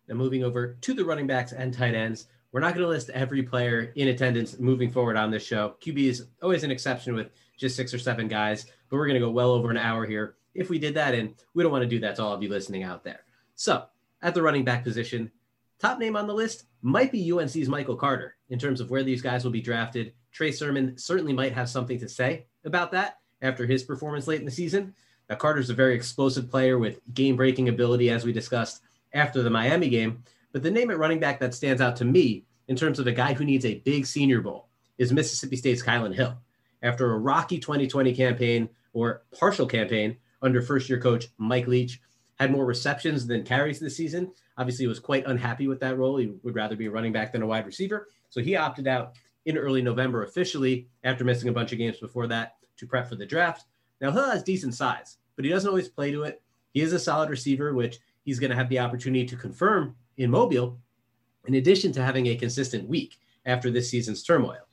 Now, 0.06 0.15
moving 0.15 0.45
over 0.45 0.77
to 0.83 0.95
the 0.95 1.05
running 1.05 1.27
backs 1.27 1.53
and 1.53 1.73
tight 1.73 1.95
ends, 1.95 2.29
we're 2.59 2.65
not 2.65 2.75
going 2.75 2.83
to 2.83 2.89
list 2.89 3.11
every 3.11 3.45
player 3.45 3.93
in 3.95 4.09
attendance 4.09 4.59
moving 4.59 4.91
forward 4.91 5.17
on 5.17 5.31
this 5.31 5.47
show. 5.47 5.77
QB 5.81 6.09
is 6.09 6.27
always 6.43 6.65
an 6.65 6.73
exception 6.73 7.15
with 7.15 7.31
just 7.57 7.77
six 7.77 7.95
or 7.95 8.01
seven 8.01 8.27
guys, 8.27 8.67
but 8.91 8.97
we're 8.97 9.07
going 9.07 9.15
to 9.15 9.25
go 9.25 9.31
well 9.31 9.53
over 9.53 9.71
an 9.71 9.77
hour 9.77 10.05
here 10.05 10.35
if 10.57 10.69
we 10.69 10.77
did 10.77 10.93
that. 10.95 11.15
And 11.15 11.37
we 11.55 11.63
don't 11.63 11.71
want 11.71 11.85
to 11.85 11.89
do 11.89 12.01
that 12.01 12.17
to 12.17 12.25
all 12.25 12.33
of 12.33 12.43
you 12.43 12.49
listening 12.49 12.83
out 12.83 13.05
there. 13.05 13.21
So, 13.55 13.85
at 14.23 14.35
the 14.35 14.43
running 14.43 14.65
back 14.65 14.83
position, 14.83 15.31
top 15.79 16.00
name 16.00 16.17
on 16.17 16.27
the 16.27 16.35
list 16.35 16.65
might 16.83 17.12
be 17.12 17.31
UNC's 17.31 17.69
Michael 17.69 17.95
Carter 17.95 18.35
in 18.50 18.59
terms 18.59 18.81
of 18.81 18.91
where 18.91 19.05
these 19.05 19.23
guys 19.23 19.45
will 19.45 19.53
be 19.53 19.61
drafted. 19.61 20.12
Trey 20.33 20.50
Sermon 20.50 20.99
certainly 20.99 21.33
might 21.33 21.53
have 21.53 21.69
something 21.69 22.00
to 22.00 22.09
say 22.09 22.47
about 22.65 22.91
that 22.91 23.19
after 23.41 23.67
his 23.67 23.85
performance 23.85 24.27
late 24.27 24.41
in 24.41 24.45
the 24.45 24.50
season. 24.50 24.97
Now, 25.31 25.37
Carter's 25.37 25.71
a 25.71 25.75
very 25.75 25.95
explosive 25.95 26.50
player 26.50 26.77
with 26.77 26.99
game 27.15 27.37
breaking 27.37 27.69
ability, 27.69 28.11
as 28.11 28.25
we 28.25 28.33
discussed 28.33 28.83
after 29.12 29.45
the 29.45 29.50
Miami 29.50 29.88
game. 29.88 30.25
But 30.53 30.65
the 30.65 30.73
name 30.73 30.91
at 30.91 30.99
running 30.99 31.21
back 31.21 31.38
that 31.38 31.55
stands 31.55 31.81
out 31.81 31.95
to 31.97 32.05
me 32.05 32.45
in 32.69 32.77
terms 32.77 32.99
of 32.99 33.07
a 33.07 33.13
guy 33.13 33.35
who 33.35 33.45
needs 33.45 33.65
a 33.65 33.81
big 33.81 34.07
senior 34.07 34.41
bowl 34.41 34.69
is 34.99 35.13
Mississippi 35.13 35.57
State's 35.57 35.83
Kylin 35.83 36.15
Hill. 36.15 36.37
After 36.83 37.13
a 37.13 37.19
rocky 37.19 37.59
2020 37.59 38.15
campaign 38.15 38.69
or 38.93 39.23
partial 39.39 39.67
campaign 39.67 40.17
under 40.43 40.63
first 40.63 40.89
year 40.89 41.01
coach 41.01 41.29
Mike 41.39 41.67
Leach, 41.67 42.01
had 42.39 42.53
more 42.53 42.65
receptions 42.65 43.27
than 43.27 43.43
carries 43.43 43.81
this 43.81 43.97
season. 43.97 44.33
Obviously, 44.57 44.87
was 44.87 45.01
quite 45.01 45.27
unhappy 45.27 45.67
with 45.67 45.81
that 45.81 45.99
role. 45.99 46.19
He 46.19 46.33
would 46.43 46.55
rather 46.55 46.77
be 46.77 46.87
a 46.87 46.91
running 46.91 47.13
back 47.13 47.33
than 47.33 47.43
a 47.43 47.47
wide 47.47 47.67
receiver. 47.67 48.09
So 48.31 48.41
he 48.41 48.55
opted 48.55 48.87
out 48.87 49.15
in 49.47 49.57
early 49.57 49.83
November 49.83 50.23
officially 50.23 50.87
after 51.05 51.25
missing 51.25 51.49
a 51.49 51.53
bunch 51.53 51.73
of 51.73 51.79
games 51.79 51.99
before 51.99 52.27
that 52.29 52.57
to 52.77 52.87
prep 52.87 53.09
for 53.09 53.17
the 53.17 53.27
draft. 53.27 53.65
Now, 54.01 54.13
Hill 54.13 54.31
has 54.31 54.43
decent 54.43 54.75
size, 54.75 55.17
but 55.35 55.45
he 55.45 55.51
doesn't 55.51 55.69
always 55.69 55.89
play 55.89 56.13
to 56.13 56.23
it. 56.23 56.43
He 56.73 56.81
is 56.81 56.93
a 56.93 56.99
solid 56.99 57.31
receiver, 57.31 57.75
which 57.75 57.99
he's 58.25 58.39
going 58.39 58.51
to 58.51 58.57
have 58.57 58.69
the 58.69 58.79
opportunity 58.79 59.27
to 59.27 59.37
confirm 59.37 59.97
in 60.17 60.31
Mobile, 60.31 60.79
in 61.49 61.55
addition 61.55 61.90
to 61.93 62.05
having 62.05 62.26
a 62.26 62.37
consistent 62.37 62.87
week 62.87 63.19
after 63.47 63.71
this 63.71 63.88
season's 63.90 64.23
turmoil. 64.23 64.69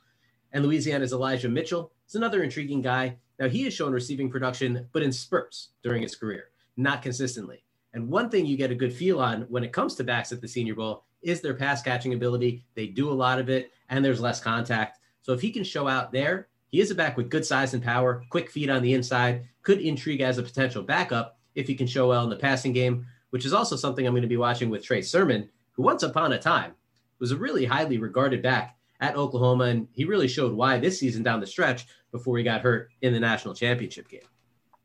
And 0.52 0.64
Louisiana's 0.66 1.14
Elijah 1.14 1.48
Mitchell 1.48 1.94
is 2.06 2.16
another 2.16 2.44
intriguing 2.44 2.82
guy. 2.82 3.16
Now, 3.40 3.48
he 3.48 3.64
has 3.64 3.74
shown 3.74 3.94
receiving 3.94 4.30
production, 4.30 4.88
but 4.92 5.02
in 5.02 5.12
spurts 5.12 5.70
during 5.84 6.02
his 6.02 6.18
career, 6.18 6.50
not 6.76 7.02
consistently. 7.02 7.64
And 7.94 8.10
one 8.10 8.30
thing 8.30 8.46
you 8.46 8.58
get 8.58 8.72
a 8.72 8.76
good 8.76 8.94
feel 8.94 9.22
on 9.22 9.44
when 9.44 9.64
it 9.64 9.72
comes 9.72 9.96
to 9.96 10.04
backs 10.04 10.34
at 10.34 10.42
the 10.42 10.50
Senior 10.50 10.76
Bowl 10.76 11.06
is 11.22 11.40
their 11.40 11.54
pass 11.54 11.82
catching 11.82 12.14
ability. 12.14 12.66
They 12.76 12.88
do 12.88 13.10
a 13.10 13.14
lot 13.14 13.40
of 13.40 13.50
it, 13.50 13.72
and 13.88 14.04
there's 14.04 14.20
less 14.20 14.42
contact. 14.42 15.00
So 15.22 15.32
if 15.32 15.40
he 15.40 15.52
can 15.52 15.64
show 15.64 15.88
out 15.88 16.12
there, 16.12 16.50
he 16.68 16.82
is 16.82 16.92
a 16.92 16.96
back 16.96 17.16
with 17.16 17.30
good 17.30 17.46
size 17.46 17.74
and 17.74 17.82
power, 17.82 18.22
quick 18.30 18.52
feet 18.52 18.70
on 18.70 18.82
the 18.82 18.94
inside, 18.94 19.48
could 19.64 19.80
intrigue 19.80 20.22
as 20.22 20.38
a 20.38 20.44
potential 20.44 20.84
backup 20.84 21.40
if 21.56 21.68
he 21.68 21.76
can 21.76 21.88
show 21.88 22.10
well 22.10 22.26
in 22.26 22.30
the 22.30 22.36
passing 22.36 22.74
game, 22.74 23.06
which 23.30 23.46
is 23.46 23.54
also 23.54 23.78
something 23.78 24.06
I'm 24.06 24.14
going 24.14 24.24
to 24.24 24.28
be 24.28 24.36
watching 24.36 24.70
with 24.70 24.84
Trey 24.84 25.02
Sermon, 25.02 25.50
who 25.76 25.84
once 25.84 26.04
upon 26.04 26.34
a 26.34 26.40
time 26.40 26.74
was 27.20 27.32
a 27.32 27.38
really 27.38 27.66
highly 27.66 27.98
regarded 27.98 28.42
back 28.42 28.78
at 29.00 29.16
Oklahoma. 29.16 29.66
And 29.66 29.88
he 29.94 30.06
really 30.06 30.28
showed 30.28 30.54
why 30.54 30.80
this 30.80 31.00
season 31.00 31.24
down 31.24 31.40
the 31.40 31.48
stretch 31.48 31.86
before 32.12 32.38
he 32.38 32.44
got 32.44 32.62
hurt 32.62 32.90
in 33.02 33.14
the 33.14 33.20
national 33.20 33.54
championship 33.54 34.08
game. 34.08 34.22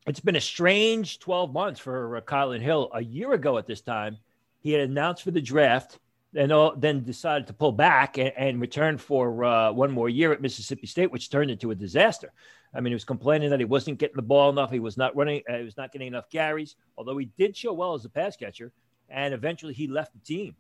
it's 0.07 0.21
been 0.21 0.37
a 0.37 0.41
strange 0.41 1.19
12 1.19 1.53
months 1.53 1.81
for 1.81 2.21
Kylin 2.27 2.61
Hill. 2.61 2.91
A 2.95 3.03
year 3.03 3.33
ago 3.33 3.59
at 3.59 3.67
this 3.67 3.81
time, 3.81 4.19
he 4.61 4.73
had 4.73 4.89
announced 4.89 5.23
for 5.23 5.31
the 5.31 5.41
draft 5.41 5.99
and 6.35 6.53
all, 6.53 6.75
then 6.77 7.03
decided 7.03 7.47
to 7.49 7.53
pull 7.53 7.73
back 7.73 8.19
and, 8.19 8.33
and 8.37 8.61
return 8.61 8.99
for 8.99 9.45
uh, 9.45 9.73
one 9.73 9.91
more 9.91 10.09
year 10.09 10.33
at 10.33 10.41
Mississippi 10.41 10.87
State, 10.87 11.11
which 11.11 11.31
turned 11.31 11.51
into 11.51 11.71
a 11.71 11.75
disaster. 11.75 12.33
I 12.73 12.81
mean, 12.81 12.93
he 12.93 12.95
was 12.95 13.05
complaining 13.05 13.51
that 13.51 13.59
he 13.59 13.65
wasn't 13.65 13.99
getting 13.99 14.17
the 14.17 14.23
ball 14.23 14.51
enough. 14.51 14.71
He 14.71 14.79
was 14.79 14.97
not 14.97 15.17
running. 15.17 15.43
Uh, 15.49 15.59
he 15.59 15.65
was 15.65 15.77
not 15.77 15.93
getting 15.93 16.09
enough 16.09 16.31
carries. 16.31 16.77
Although 16.97 17.19
he 17.19 17.31
did 17.37 17.57
show 17.57 17.73
well 17.73 17.95
as 17.95 18.05
a 18.05 18.09
pass 18.09 18.37
catcher, 18.37 18.73
and 19.09 19.35
eventually 19.35 19.75
he 19.75 19.89
left 19.89 20.13
the 20.13 20.21
team. 20.21 20.55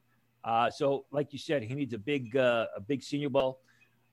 Uh, 0.44 0.70
so, 0.70 1.04
like 1.10 1.32
you 1.32 1.38
said, 1.38 1.62
he 1.62 1.74
needs 1.74 1.92
a 1.92 1.98
big, 1.98 2.36
uh, 2.36 2.66
a 2.76 2.80
big 2.80 3.02
Senior 3.02 3.28
Bowl. 3.28 3.60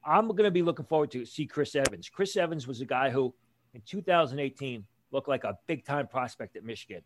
I'm 0.05 0.27
going 0.27 0.43
to 0.43 0.51
be 0.51 0.61
looking 0.61 0.85
forward 0.85 1.11
to 1.11 1.25
see 1.25 1.45
Chris 1.45 1.75
Evans. 1.75 2.09
Chris 2.09 2.37
Evans 2.37 2.67
was 2.67 2.81
a 2.81 2.85
guy 2.85 3.09
who, 3.09 3.33
in 3.73 3.81
2018, 3.85 4.85
looked 5.11 5.27
like 5.27 5.43
a 5.43 5.57
big 5.67 5.85
time 5.85 6.07
prospect 6.07 6.55
at 6.55 6.63
Michigan. 6.63 7.01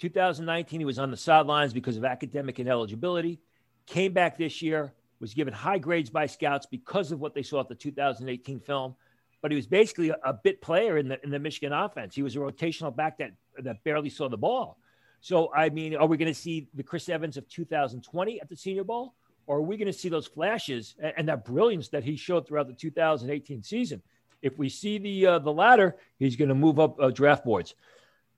2019, 0.00 0.80
he 0.80 0.84
was 0.84 0.98
on 0.98 1.10
the 1.10 1.16
sidelines 1.16 1.72
because 1.72 1.96
of 1.96 2.04
academic 2.04 2.58
ineligibility. 2.58 3.40
Came 3.86 4.12
back 4.12 4.36
this 4.36 4.62
year, 4.62 4.92
was 5.20 5.34
given 5.34 5.54
high 5.54 5.78
grades 5.78 6.10
by 6.10 6.26
scouts 6.26 6.66
because 6.66 7.12
of 7.12 7.20
what 7.20 7.34
they 7.34 7.42
saw 7.42 7.60
at 7.60 7.68
the 7.68 7.74
2018 7.74 8.60
film. 8.60 8.96
But 9.40 9.50
he 9.50 9.56
was 9.56 9.66
basically 9.66 10.10
a, 10.10 10.16
a 10.24 10.32
bit 10.32 10.60
player 10.60 10.96
in 10.98 11.08
the 11.08 11.22
in 11.22 11.30
the 11.30 11.38
Michigan 11.38 11.72
offense. 11.72 12.14
He 12.14 12.22
was 12.22 12.34
a 12.34 12.38
rotational 12.38 12.94
back 12.94 13.18
that 13.18 13.32
that 13.58 13.84
barely 13.84 14.08
saw 14.08 14.28
the 14.28 14.38
ball. 14.38 14.78
So 15.24 15.50
I 15.56 15.70
mean, 15.70 15.96
are 15.96 16.06
we 16.06 16.18
going 16.18 16.30
to 16.30 16.38
see 16.38 16.68
the 16.74 16.82
Chris 16.82 17.08
Evans 17.08 17.38
of 17.38 17.48
2020 17.48 18.42
at 18.42 18.48
the 18.50 18.56
Senior 18.56 18.84
Bowl, 18.84 19.14
or 19.46 19.56
are 19.56 19.62
we 19.62 19.78
going 19.78 19.86
to 19.86 19.92
see 19.92 20.10
those 20.10 20.26
flashes 20.26 20.96
and, 20.98 21.14
and 21.16 21.28
that 21.30 21.46
brilliance 21.46 21.88
that 21.88 22.04
he 22.04 22.14
showed 22.14 22.46
throughout 22.46 22.66
the 22.66 22.74
2018 22.74 23.62
season? 23.62 24.02
If 24.42 24.58
we 24.58 24.68
see 24.68 24.98
the 24.98 25.26
uh, 25.26 25.38
the 25.38 25.50
latter, 25.50 25.96
he's 26.18 26.36
going 26.36 26.50
to 26.50 26.54
move 26.54 26.78
up 26.78 27.00
uh, 27.00 27.08
draft 27.08 27.42
boards. 27.42 27.74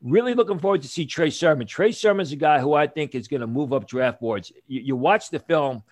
Really 0.01 0.35
looking 0.35 0.61
forward 0.61 0.83
to 0.83 0.89
see 0.89 1.07
Trey 1.07 1.31
Sermon. 1.31 1.67
Trey 1.67 1.91
Sermon's 1.91 2.31
a 2.31 2.37
guy 2.37 2.61
who 2.61 2.75
I 2.75 2.87
think 2.87 3.17
is 3.17 3.27
going 3.27 3.41
to 3.41 3.49
move 3.49 3.73
up 3.73 3.89
draft 3.89 4.21
boards. 4.21 4.53
You, 4.69 4.81
you 4.83 4.95
watch 4.95 5.31
the 5.31 5.41
film, 5.41 5.83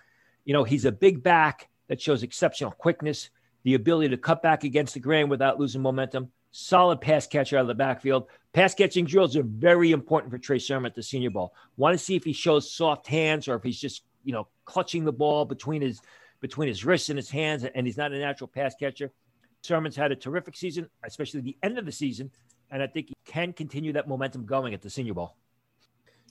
you 0.45 0.53
know, 0.53 0.63
he's 0.63 0.85
a 0.85 0.93
big 0.93 1.21
back 1.21 1.67
that 1.89 1.99
shows 1.99 2.23
exceptional 2.23 2.71
quickness, 2.71 3.31
the 3.63 3.73
ability 3.73 4.11
to 4.11 4.17
cut 4.17 4.41
back 4.41 4.63
against 4.63 4.93
the 4.93 5.01
grain 5.01 5.27
without 5.27 5.59
losing 5.59 5.81
momentum, 5.81 6.31
solid 6.57 7.01
pass 7.01 7.27
catcher 7.27 7.57
out 7.57 7.61
of 7.61 7.67
the 7.67 7.75
backfield. 7.75 8.27
Pass 8.53 8.73
catching 8.73 9.05
drills 9.05 9.35
are 9.35 9.43
very 9.43 9.91
important 9.91 10.31
for 10.31 10.37
Trey 10.37 10.59
Sermon 10.59 10.89
at 10.89 10.95
the 10.95 11.03
Senior 11.03 11.29
Bowl. 11.29 11.53
Want 11.77 11.97
to 11.97 12.03
see 12.03 12.15
if 12.15 12.23
he 12.23 12.33
shows 12.33 12.71
soft 12.71 13.07
hands 13.07 13.47
or 13.47 13.55
if 13.55 13.63
he's 13.63 13.79
just, 13.79 14.03
you 14.23 14.33
know, 14.33 14.47
clutching 14.63 15.03
the 15.03 15.11
ball 15.11 15.45
between 15.45 15.81
his 15.81 16.01
between 16.41 16.67
his 16.67 16.85
wrists 16.85 17.09
and 17.09 17.17
his 17.17 17.29
hands, 17.29 17.63
and 17.63 17.87
he's 17.87 17.97
not 17.97 18.11
a 18.11 18.19
natural 18.19 18.47
pass 18.47 18.75
catcher. 18.79 19.11
Sermon's 19.63 19.95
had 19.95 20.11
a 20.11 20.15
terrific 20.15 20.55
season, 20.55 20.87
especially 21.03 21.41
the 21.41 21.57
end 21.63 21.79
of 21.79 21.85
the 21.85 21.91
season 21.91 22.29
and 22.71 22.81
I 22.81 22.87
think 22.87 23.09
he 23.09 23.15
can 23.25 23.53
continue 23.53 23.93
that 23.93 24.07
momentum 24.07 24.45
going 24.45 24.73
at 24.73 24.81
the 24.81 24.89
Senior 24.89 25.13
Bowl. 25.13 25.35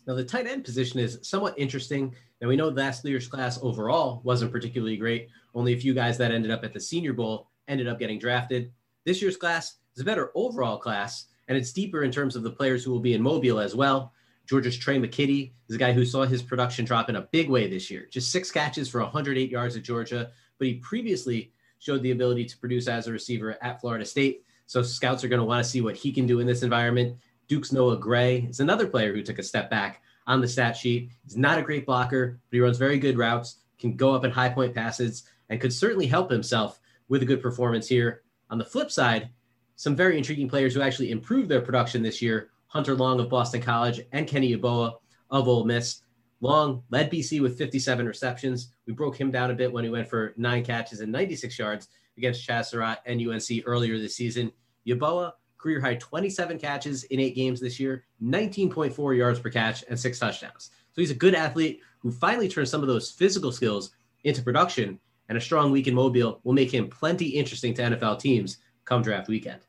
Now, 0.06 0.14
the 0.14 0.24
tight 0.24 0.46
end 0.46 0.64
position 0.64 1.00
is 1.00 1.18
somewhat 1.22 1.54
interesting. 1.56 2.14
And 2.40 2.48
we 2.48 2.56
know 2.56 2.68
last 2.68 3.04
year's 3.04 3.28
class 3.28 3.58
overall 3.62 4.20
wasn't 4.24 4.52
particularly 4.52 4.96
great. 4.96 5.28
Only 5.54 5.72
a 5.72 5.80
few 5.80 5.94
guys 5.94 6.18
that 6.18 6.30
ended 6.30 6.50
up 6.50 6.62
at 6.62 6.74
the 6.74 6.80
Senior 6.80 7.14
Bowl 7.14 7.48
ended 7.68 7.88
up 7.88 7.98
getting 7.98 8.18
drafted. 8.18 8.70
This 9.04 9.22
year's 9.22 9.36
class 9.36 9.76
is 9.94 10.02
a 10.02 10.04
better 10.04 10.30
overall 10.34 10.78
class, 10.78 11.26
and 11.48 11.56
it's 11.56 11.72
deeper 11.72 12.02
in 12.02 12.10
terms 12.10 12.36
of 12.36 12.42
the 12.42 12.50
players 12.50 12.84
who 12.84 12.90
will 12.90 13.00
be 13.00 13.14
in 13.14 13.22
Mobile 13.22 13.60
as 13.60 13.74
well. 13.74 14.12
Georgia's 14.46 14.76
Trey 14.76 14.98
McKitty 14.98 15.52
is 15.68 15.76
a 15.76 15.78
guy 15.78 15.92
who 15.92 16.04
saw 16.04 16.24
his 16.24 16.42
production 16.42 16.84
drop 16.84 17.08
in 17.08 17.16
a 17.16 17.22
big 17.22 17.48
way 17.48 17.68
this 17.68 17.90
year. 17.90 18.06
Just 18.10 18.30
six 18.30 18.50
catches 18.50 18.88
for 18.88 19.00
108 19.00 19.50
yards 19.50 19.76
at 19.76 19.82
Georgia, 19.82 20.30
but 20.58 20.66
he 20.66 20.74
previously 20.74 21.52
showed 21.78 22.02
the 22.02 22.10
ability 22.10 22.44
to 22.46 22.58
produce 22.58 22.88
as 22.88 23.06
a 23.06 23.12
receiver 23.12 23.56
at 23.62 23.80
Florida 23.80 24.04
State. 24.04 24.44
So 24.66 24.82
scouts 24.82 25.24
are 25.24 25.28
going 25.28 25.40
to 25.40 25.46
want 25.46 25.64
to 25.64 25.70
see 25.70 25.80
what 25.80 25.96
he 25.96 26.12
can 26.12 26.26
do 26.26 26.40
in 26.40 26.46
this 26.46 26.62
environment. 26.62 27.18
Duke's 27.48 27.72
Noah 27.72 27.98
Gray 27.98 28.46
is 28.48 28.60
another 28.60 28.86
player 28.86 29.12
who 29.12 29.22
took 29.22 29.38
a 29.38 29.42
step 29.42 29.70
back 29.70 30.02
on 30.26 30.40
the 30.40 30.48
stat 30.48 30.76
sheet. 30.76 31.10
He's 31.24 31.36
not 31.36 31.58
a 31.58 31.62
great 31.62 31.84
blocker, 31.84 32.40
but 32.48 32.56
he 32.56 32.60
runs 32.60 32.78
very 32.78 32.98
good 32.98 33.18
routes, 33.18 33.56
can 33.78 33.96
go 33.96 34.14
up 34.14 34.24
in 34.24 34.30
high 34.30 34.48
point 34.48 34.74
passes, 34.74 35.24
and 35.50 35.60
could 35.60 35.72
certainly 35.72 36.06
help 36.06 36.30
himself 36.30 36.80
with 37.08 37.22
a 37.22 37.26
good 37.26 37.42
performance 37.42 37.86
here. 37.86 38.22
On 38.50 38.58
the 38.58 38.64
flip 38.64 38.90
side, 38.90 39.28
some 39.76 39.96
very 39.96 40.16
intriguing 40.16 40.48
players 40.48 40.74
who 40.74 40.80
actually 40.80 41.10
improved 41.10 41.48
their 41.48 41.60
production 41.60 42.02
this 42.02 42.22
year 42.22 42.50
Hunter 42.66 42.94
Long 42.94 43.20
of 43.20 43.28
Boston 43.28 43.62
College 43.62 44.00
and 44.12 44.26
Kenny 44.26 44.56
Yeboah 44.56 44.94
of 45.30 45.48
Ole 45.48 45.64
Miss. 45.64 46.02
Long 46.40 46.82
led 46.90 47.10
BC 47.10 47.40
with 47.40 47.56
57 47.56 48.04
receptions. 48.04 48.72
We 48.86 48.92
broke 48.92 49.18
him 49.18 49.30
down 49.30 49.50
a 49.50 49.54
bit 49.54 49.72
when 49.72 49.84
he 49.84 49.90
went 49.90 50.08
for 50.08 50.34
nine 50.36 50.64
catches 50.64 51.00
and 51.00 51.12
96 51.12 51.56
yards 51.58 51.88
against 52.16 52.44
Surratt 52.44 53.00
and 53.06 53.20
UNC 53.20 53.62
earlier 53.64 53.98
this 53.98 54.16
season. 54.16 54.52
Yeboah, 54.86 55.32
career 55.56 55.80
high 55.80 55.94
27 55.94 56.58
catches 56.58 57.04
in 57.04 57.20
eight 57.20 57.34
games 57.34 57.60
this 57.60 57.80
year, 57.80 58.04
19.4 58.22 59.16
yards 59.16 59.38
per 59.38 59.50
catch, 59.50 59.84
and 59.88 59.98
six 59.98 60.18
touchdowns. 60.18 60.70
So 60.92 61.00
he's 61.00 61.10
a 61.10 61.14
good 61.14 61.34
athlete 61.34 61.80
who 62.00 62.10
finally 62.10 62.48
turned 62.48 62.68
some 62.68 62.82
of 62.82 62.88
those 62.88 63.10
physical 63.10 63.50
skills 63.50 63.90
into 64.24 64.42
production, 64.42 64.98
and 65.28 65.38
a 65.38 65.40
strong 65.40 65.70
week 65.70 65.86
in 65.86 65.94
Mobile 65.94 66.40
will 66.44 66.52
make 66.52 66.74
him 66.74 66.88
plenty 66.88 67.28
interesting 67.28 67.72
to 67.74 67.82
NFL 67.82 68.18
teams 68.18 68.58
come 68.84 69.02
draft 69.02 69.28
weekend. 69.28 69.60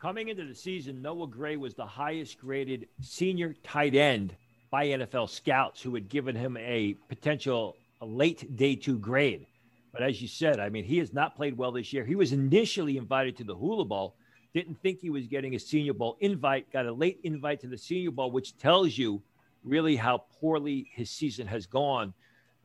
Coming 0.00 0.28
into 0.28 0.44
the 0.44 0.54
season, 0.54 1.00
Noah 1.00 1.26
Gray 1.26 1.56
was 1.56 1.74
the 1.74 1.86
highest 1.86 2.38
graded 2.38 2.86
senior 3.00 3.54
tight 3.62 3.94
end 3.94 4.36
by 4.70 4.86
NFL 4.88 5.30
scouts 5.30 5.80
who 5.80 5.94
had 5.94 6.08
given 6.08 6.36
him 6.36 6.56
a 6.58 6.94
potential 7.08 7.76
a 8.00 8.06
late 8.06 8.56
day 8.56 8.76
two 8.76 8.98
grade. 8.98 9.46
But 9.92 10.02
as 10.02 10.20
you 10.20 10.28
said, 10.28 10.60
I 10.60 10.68
mean, 10.68 10.84
he 10.84 10.98
has 10.98 11.14
not 11.14 11.34
played 11.34 11.56
well 11.56 11.72
this 11.72 11.92
year. 11.92 12.04
He 12.04 12.14
was 12.14 12.32
initially 12.32 12.98
invited 12.98 13.38
to 13.38 13.44
the 13.44 13.54
Hula 13.54 13.86
Bowl, 13.86 14.14
didn't 14.52 14.80
think 14.82 15.00
he 15.00 15.08
was 15.08 15.26
getting 15.26 15.54
a 15.54 15.58
Senior 15.58 15.94
Bowl 15.94 16.18
invite, 16.20 16.70
got 16.70 16.84
a 16.84 16.92
late 16.92 17.18
invite 17.24 17.60
to 17.60 17.66
the 17.66 17.78
Senior 17.78 18.10
Bowl, 18.10 18.30
which 18.30 18.58
tells 18.58 18.98
you 18.98 19.22
really 19.64 19.96
how 19.96 20.24
poorly 20.38 20.90
his 20.92 21.10
season 21.10 21.46
has 21.46 21.64
gone 21.64 22.12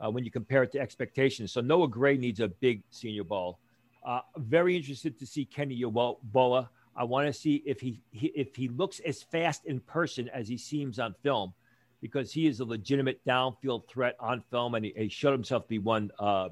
uh, 0.03 0.11
when 0.11 0.25
you 0.25 0.31
compare 0.31 0.63
it 0.63 0.73
to 0.73 0.79
expectations. 0.79 1.53
So 1.53 1.61
Noah 1.61 1.87
Gray 1.87 2.17
needs 2.17 2.41
a 2.41 2.49
big 2.49 2.83
Senior 2.89 3.23
Bowl. 3.23 3.59
Uh, 4.03 4.21
very 4.37 4.75
interested 4.75 5.19
to 5.19 5.25
see 5.25 5.45
Kenny 5.45 5.81
Yeboah. 5.81 6.67
I 6.95 7.03
want 7.03 7.27
to 7.27 7.33
see 7.33 7.63
if 7.65 7.79
he, 7.79 8.01
he 8.11 8.27
if 8.27 8.55
he 8.55 8.67
looks 8.67 8.99
as 9.01 9.23
fast 9.23 9.65
in 9.65 9.79
person 9.79 10.29
as 10.29 10.47
he 10.47 10.57
seems 10.57 10.99
on 10.99 11.15
film, 11.23 11.53
because 12.01 12.33
he 12.33 12.47
is 12.47 12.59
a 12.59 12.65
legitimate 12.65 13.23
downfield 13.25 13.87
threat 13.87 14.15
on 14.19 14.43
film, 14.49 14.75
and 14.75 14.85
he, 14.85 14.93
he 14.95 15.07
showed 15.07 15.31
himself 15.31 15.63
to 15.63 15.69
be 15.69 15.79
one 15.79 16.11
uh, 16.19 16.49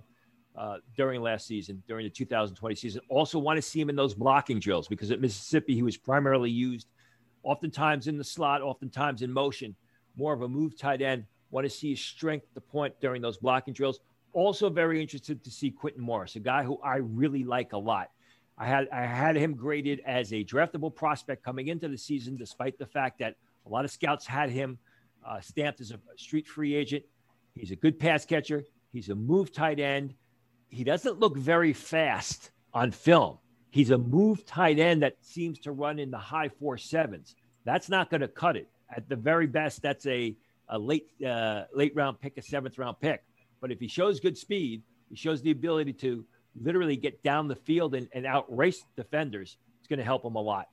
uh, 0.55 0.77
during 0.95 1.21
last 1.21 1.47
season, 1.47 1.81
during 1.87 2.05
the 2.05 2.09
2020 2.09 2.75
season. 2.75 3.01
Also, 3.09 3.39
want 3.39 3.57
to 3.57 3.61
see 3.61 3.81
him 3.81 3.89
in 3.89 3.95
those 3.95 4.13
blocking 4.13 4.59
drills 4.59 4.87
because 4.87 5.11
at 5.11 5.19
Mississippi, 5.19 5.73
he 5.73 5.83
was 5.83 5.97
primarily 5.97 6.51
used 6.51 6.87
oftentimes 7.43 8.07
in 8.07 8.17
the 8.17 8.23
slot, 8.23 8.61
oftentimes 8.61 9.21
in 9.21 9.31
motion, 9.31 9.75
more 10.15 10.33
of 10.33 10.41
a 10.41 10.47
move 10.47 10.77
tight 10.77 11.01
end. 11.01 11.25
Want 11.51 11.65
to 11.65 11.69
see 11.69 11.91
his 11.91 12.01
strength 12.01 12.45
the 12.53 12.61
point 12.61 12.93
during 13.01 13.21
those 13.21 13.37
blocking 13.37 13.73
drills. 13.73 13.99
Also, 14.33 14.69
very 14.69 15.01
interested 15.01 15.43
to 15.43 15.51
see 15.51 15.71
Quintin 15.71 16.01
Morris, 16.01 16.35
a 16.35 16.39
guy 16.39 16.63
who 16.63 16.79
I 16.83 16.97
really 16.97 17.43
like 17.43 17.73
a 17.73 17.77
lot. 17.77 18.11
I 18.57 18.65
had 18.65 18.87
I 18.91 19.05
had 19.05 19.35
him 19.35 19.55
graded 19.55 20.01
as 20.05 20.33
a 20.33 20.43
draftable 20.43 20.93
prospect 20.93 21.43
coming 21.43 21.67
into 21.67 21.87
the 21.87 21.97
season, 21.97 22.37
despite 22.37 22.77
the 22.77 22.85
fact 22.85 23.19
that 23.19 23.35
a 23.65 23.69
lot 23.69 23.85
of 23.85 23.91
scouts 23.91 24.25
had 24.25 24.49
him 24.49 24.77
uh, 25.25 25.39
stamped 25.39 25.81
as 25.81 25.91
a 25.91 25.99
street 26.17 26.47
free 26.47 26.75
agent. 26.75 27.03
He's 27.55 27.71
a 27.71 27.75
good 27.75 27.99
pass 27.99 28.25
catcher. 28.25 28.63
He's 28.91 29.09
a 29.09 29.15
move 29.15 29.51
tight 29.51 29.79
end 29.79 30.13
he 30.69 30.83
doesn't 30.83 31.19
look 31.19 31.35
very 31.35 31.73
fast 31.73 32.51
on 32.73 32.91
film. 32.91 33.39
He's 33.71 33.89
a 33.91 33.97
move 33.97 34.45
tight 34.45 34.79
end 34.79 35.03
that 35.03 35.17
seems 35.21 35.59
to 35.59 35.71
run 35.71 35.99
in 35.99 36.11
the 36.11 36.17
high 36.17 36.49
four 36.49 36.77
sevens. 36.77 37.35
That's 37.65 37.89
not 37.89 38.09
going 38.09 38.21
to 38.21 38.27
cut 38.27 38.55
it. 38.55 38.67
At 38.95 39.09
the 39.09 39.15
very 39.15 39.47
best, 39.47 39.81
that's 39.81 40.05
a, 40.07 40.35
a 40.69 40.79
late 40.79 41.07
uh, 41.25 41.63
late 41.73 41.95
round 41.95 42.19
pick, 42.19 42.37
a 42.37 42.41
seventh 42.41 42.77
round 42.77 42.99
pick. 42.99 43.23
But 43.61 43.71
if 43.71 43.79
he 43.79 43.87
shows 43.87 44.19
good 44.19 44.37
speed, 44.37 44.83
he 45.09 45.15
shows 45.15 45.41
the 45.41 45.51
ability 45.51 45.93
to 45.93 46.25
literally 46.59 46.95
get 46.95 47.23
down 47.23 47.47
the 47.47 47.55
field 47.55 47.95
and, 47.95 48.07
and 48.13 48.25
outrace 48.25 48.83
defenders. 48.95 49.57
It's 49.79 49.87
going 49.87 49.99
to 49.99 50.05
help 50.05 50.23
him 50.23 50.35
a 50.35 50.41
lot. 50.41 50.67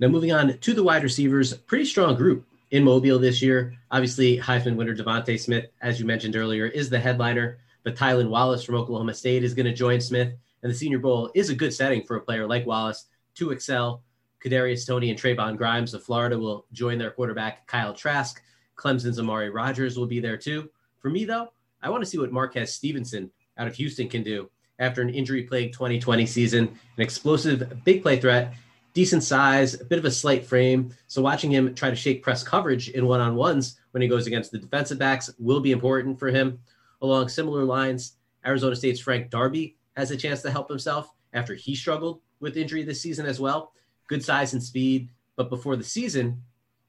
Now, 0.00 0.08
moving 0.08 0.32
on 0.32 0.58
to 0.58 0.74
the 0.74 0.82
wide 0.82 1.02
receivers, 1.02 1.54
pretty 1.54 1.84
strong 1.84 2.16
group 2.16 2.46
in 2.70 2.84
Mobile 2.84 3.18
this 3.18 3.42
year. 3.42 3.74
Obviously, 3.90 4.38
Heisman 4.38 4.76
winner 4.76 4.94
DeVonta 4.94 5.38
Smith, 5.38 5.66
as 5.80 5.98
you 5.98 6.06
mentioned 6.06 6.36
earlier, 6.36 6.66
is 6.66 6.90
the 6.90 7.00
headliner. 7.00 7.58
But 7.84 7.96
Tylan 7.96 8.28
Wallace 8.28 8.64
from 8.64 8.74
Oklahoma 8.74 9.14
State 9.14 9.44
is 9.44 9.54
going 9.54 9.66
to 9.66 9.72
join 9.72 10.00
Smith, 10.00 10.32
and 10.62 10.70
the 10.70 10.76
Senior 10.76 10.98
Bowl 10.98 11.30
is 11.34 11.48
a 11.48 11.54
good 11.54 11.72
setting 11.72 12.02
for 12.02 12.16
a 12.16 12.20
player 12.20 12.46
like 12.46 12.66
Wallace 12.66 13.06
to 13.36 13.50
excel. 13.50 14.02
Kadarius 14.44 14.86
Toney 14.86 15.10
and 15.10 15.18
Trevon 15.18 15.56
Grimes 15.56 15.94
of 15.94 16.04
Florida 16.04 16.38
will 16.38 16.66
join 16.72 16.98
their 16.98 17.10
quarterback 17.10 17.66
Kyle 17.66 17.94
Trask. 17.94 18.42
Clemson's 18.76 19.18
Amari 19.18 19.50
Rogers 19.50 19.98
will 19.98 20.06
be 20.06 20.20
there 20.20 20.36
too. 20.36 20.70
For 21.00 21.10
me, 21.10 21.24
though, 21.24 21.48
I 21.82 21.90
want 21.90 22.02
to 22.02 22.10
see 22.10 22.18
what 22.18 22.32
Marquez 22.32 22.74
Stevenson 22.74 23.30
out 23.56 23.68
of 23.68 23.74
Houston 23.76 24.08
can 24.08 24.22
do 24.22 24.50
after 24.78 25.02
an 25.02 25.10
injury-plagued 25.10 25.72
2020 25.72 26.26
season. 26.26 26.68
An 26.96 27.02
explosive, 27.02 27.84
big 27.84 28.02
play 28.02 28.18
threat, 28.18 28.54
decent 28.94 29.22
size, 29.22 29.80
a 29.80 29.84
bit 29.84 29.98
of 29.98 30.04
a 30.04 30.10
slight 30.10 30.44
frame. 30.44 30.94
So 31.06 31.22
watching 31.22 31.50
him 31.50 31.74
try 31.74 31.90
to 31.90 31.96
shake 31.96 32.22
press 32.22 32.42
coverage 32.42 32.88
in 32.90 33.06
one-on-ones 33.06 33.78
when 33.92 34.02
he 34.02 34.08
goes 34.08 34.26
against 34.26 34.50
the 34.50 34.58
defensive 34.58 34.98
backs 34.98 35.30
will 35.38 35.60
be 35.60 35.72
important 35.72 36.18
for 36.18 36.28
him. 36.28 36.58
Along 37.00 37.28
similar 37.28 37.64
lines, 37.64 38.14
Arizona 38.44 38.76
State's 38.76 39.00
Frank 39.00 39.30
Darby 39.30 39.76
has 39.96 40.10
a 40.10 40.16
chance 40.16 40.42
to 40.42 40.50
help 40.50 40.68
himself 40.68 41.12
after 41.32 41.54
he 41.54 41.74
struggled 41.74 42.20
with 42.40 42.56
injury 42.56 42.82
this 42.82 43.00
season 43.00 43.26
as 43.26 43.40
well. 43.40 43.72
Good 44.06 44.24
size 44.24 44.52
and 44.52 44.62
speed, 44.62 45.10
but 45.36 45.50
before 45.50 45.76
the 45.76 45.84
season, 45.84 46.42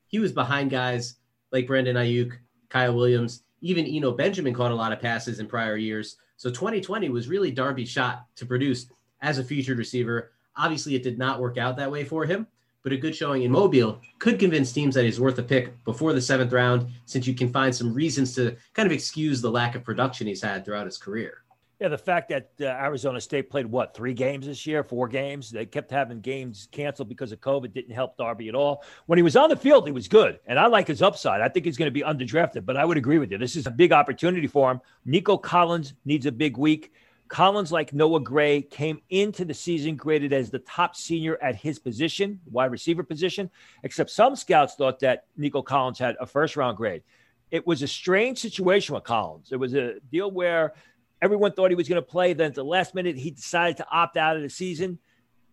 he 0.07 0.19
was 0.19 0.31
behind 0.31 0.71
guys 0.71 1.15
like 1.51 1.67
Brandon 1.67 1.95
Aiyuk, 1.95 2.33
Kyle 2.69 2.95
Williams, 2.95 3.43
even 3.61 3.85
Eno 3.85 4.11
Benjamin 4.11 4.53
caught 4.53 4.71
a 4.71 4.75
lot 4.75 4.91
of 4.91 4.99
passes 4.99 5.39
in 5.39 5.47
prior 5.47 5.77
years. 5.77 6.17
So 6.37 6.49
2020 6.49 7.09
was 7.09 7.27
really 7.27 7.51
Darby's 7.51 7.89
shot 7.89 8.25
to 8.35 8.45
produce 8.45 8.87
as 9.21 9.37
a 9.37 9.43
featured 9.43 9.77
receiver. 9.77 10.31
Obviously, 10.55 10.95
it 10.95 11.03
did 11.03 11.17
not 11.17 11.39
work 11.39 11.57
out 11.57 11.77
that 11.77 11.91
way 11.91 12.03
for 12.03 12.25
him, 12.25 12.47
but 12.83 12.93
a 12.93 12.97
good 12.97 13.15
showing 13.15 13.43
in 13.43 13.51
Mobile 13.51 13.99
could 14.19 14.39
convince 14.39 14.71
teams 14.71 14.95
that 14.95 15.05
he's 15.05 15.19
worth 15.19 15.37
a 15.39 15.43
pick 15.43 15.83
before 15.83 16.13
the 16.13 16.21
seventh 16.21 16.53
round, 16.53 16.87
since 17.05 17.27
you 17.27 17.33
can 17.33 17.51
find 17.51 17.75
some 17.75 17.93
reasons 17.93 18.33
to 18.35 18.55
kind 18.73 18.85
of 18.85 18.93
excuse 18.93 19.41
the 19.41 19.51
lack 19.51 19.75
of 19.75 19.83
production 19.83 20.27
he's 20.27 20.41
had 20.41 20.63
throughout 20.63 20.85
his 20.85 20.97
career. 20.97 21.43
Yeah, 21.79 21.87
the 21.87 21.97
fact 21.97 22.27
that 22.27 22.51
uh, 22.59 22.65
Arizona 22.65 23.21
State 23.21 23.49
played 23.49 23.65
what 23.65 23.93
three 23.93 24.13
games 24.13 24.45
this 24.45 24.67
year, 24.67 24.83
four 24.83 25.07
games. 25.07 25.49
They 25.49 25.65
kept 25.65 25.89
having 25.89 26.19
games 26.19 26.67
canceled 26.73 27.07
because 27.07 27.31
of 27.31 27.39
COVID. 27.39 27.73
Didn't 27.73 27.95
help 27.95 28.17
Darby 28.17 28.49
at 28.49 28.55
all. 28.55 28.83
When 29.05 29.17
he 29.17 29.23
was 29.23 29.37
on 29.37 29.49
the 29.49 29.55
field, 29.55 29.85
he 29.85 29.93
was 29.93 30.09
good, 30.09 30.39
and 30.45 30.59
I 30.59 30.67
like 30.67 30.87
his 30.87 31.01
upside. 31.01 31.39
I 31.39 31.47
think 31.47 31.65
he's 31.65 31.77
going 31.77 31.87
to 31.87 31.91
be 31.91 32.01
underdrafted, 32.01 32.65
but 32.65 32.75
I 32.75 32.83
would 32.83 32.97
agree 32.97 33.17
with 33.17 33.31
you. 33.31 33.37
This 33.37 33.55
is 33.55 33.65
a 33.65 33.71
big 33.71 33.93
opportunity 33.93 34.45
for 34.45 34.69
him. 34.69 34.81
Nico 35.05 35.37
Collins 35.37 35.93
needs 36.03 36.25
a 36.25 36.33
big 36.33 36.57
week. 36.57 36.91
Collins, 37.29 37.71
like 37.71 37.93
Noah 37.93 38.19
Gray, 38.19 38.61
came 38.61 39.01
into 39.09 39.45
the 39.45 39.53
season 39.53 39.95
graded 39.95 40.33
as 40.33 40.49
the 40.49 40.59
top 40.59 40.97
senior 40.97 41.37
at 41.41 41.55
his 41.55 41.79
position, 41.79 42.41
wide 42.51 42.71
receiver 42.71 43.03
position, 43.03 43.49
except 43.83 44.09
some 44.09 44.35
scouts 44.35 44.75
thought 44.75 44.99
that 44.99 45.27
Nico 45.37 45.61
Collins 45.61 45.99
had 45.99 46.17
a 46.19 46.25
first 46.25 46.57
round 46.57 46.75
grade. 46.75 47.03
It 47.51 47.65
was 47.65 47.81
a 47.81 47.87
strange 47.87 48.37
situation 48.37 48.95
with 48.95 49.03
Collins. 49.05 49.51
It 49.51 49.57
was 49.57 49.73
a 49.73 49.99
deal 50.11 50.29
where 50.29 50.73
everyone 51.21 51.51
thought 51.51 51.71
he 51.71 51.75
was 51.75 51.89
going 51.89 52.01
to 52.01 52.07
play. 52.07 52.33
Then 52.33 52.47
at 52.47 52.55
the 52.55 52.63
last 52.63 52.95
minute, 52.95 53.17
he 53.17 53.31
decided 53.31 53.77
to 53.77 53.87
opt 53.91 54.17
out 54.17 54.35
of 54.35 54.41
the 54.41 54.49
season, 54.49 54.99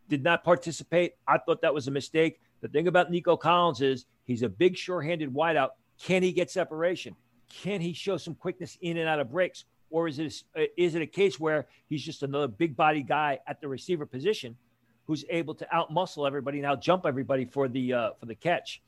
did 0.09 0.23
not 0.23 0.45
participate. 0.45 1.15
I 1.27 1.39
thought 1.39 1.63
that 1.63 1.75
was 1.75 1.89
a 1.89 1.91
mistake. 1.91 2.41
The 2.61 2.69
thing 2.69 2.89
about 2.89 3.11
Nico 3.11 3.37
Collins 3.37 3.81
is 3.81 4.07
he's 4.25 4.43
a 4.43 4.49
big, 4.49 4.77
sure 4.77 5.03
handed 5.03 5.33
wideout. 5.33 5.71
Can 6.01 6.23
he 6.23 6.33
get 6.33 6.51
separation? 6.51 7.15
Can 7.49 7.81
he 7.81 7.93
show 7.93 8.17
some 8.17 8.35
quickness 8.35 8.77
in 8.81 8.97
and 8.97 9.09
out 9.09 9.21
of 9.21 9.31
breaks? 9.31 9.65
or 9.91 10.09
is 10.09 10.19
it 10.19 10.43
a, 10.57 10.81
is 10.81 10.95
it 10.95 11.03
a 11.03 11.07
case 11.07 11.39
where 11.39 11.67
he's 11.89 12.03
just 12.03 12.23
another 12.23 12.49
big 12.49 12.77
body 12.77 13.03
guy 13.03 13.39
at 13.47 13.61
the 13.61 13.69
receiver 13.69 14.07
position 14.07 14.57
who's 15.07 15.25
able 15.31 15.55
to 15.55 15.67
outmuscle 15.73 16.27
everybody 16.27 16.59
and 16.59 16.67
out 16.67 16.81
jump 16.81 17.07
everybody 17.07 17.45
for 17.45 17.69
the 17.69 17.93
uh, 17.93 18.11
for 18.19 18.27
the 18.27 18.35
catch? 18.35 18.83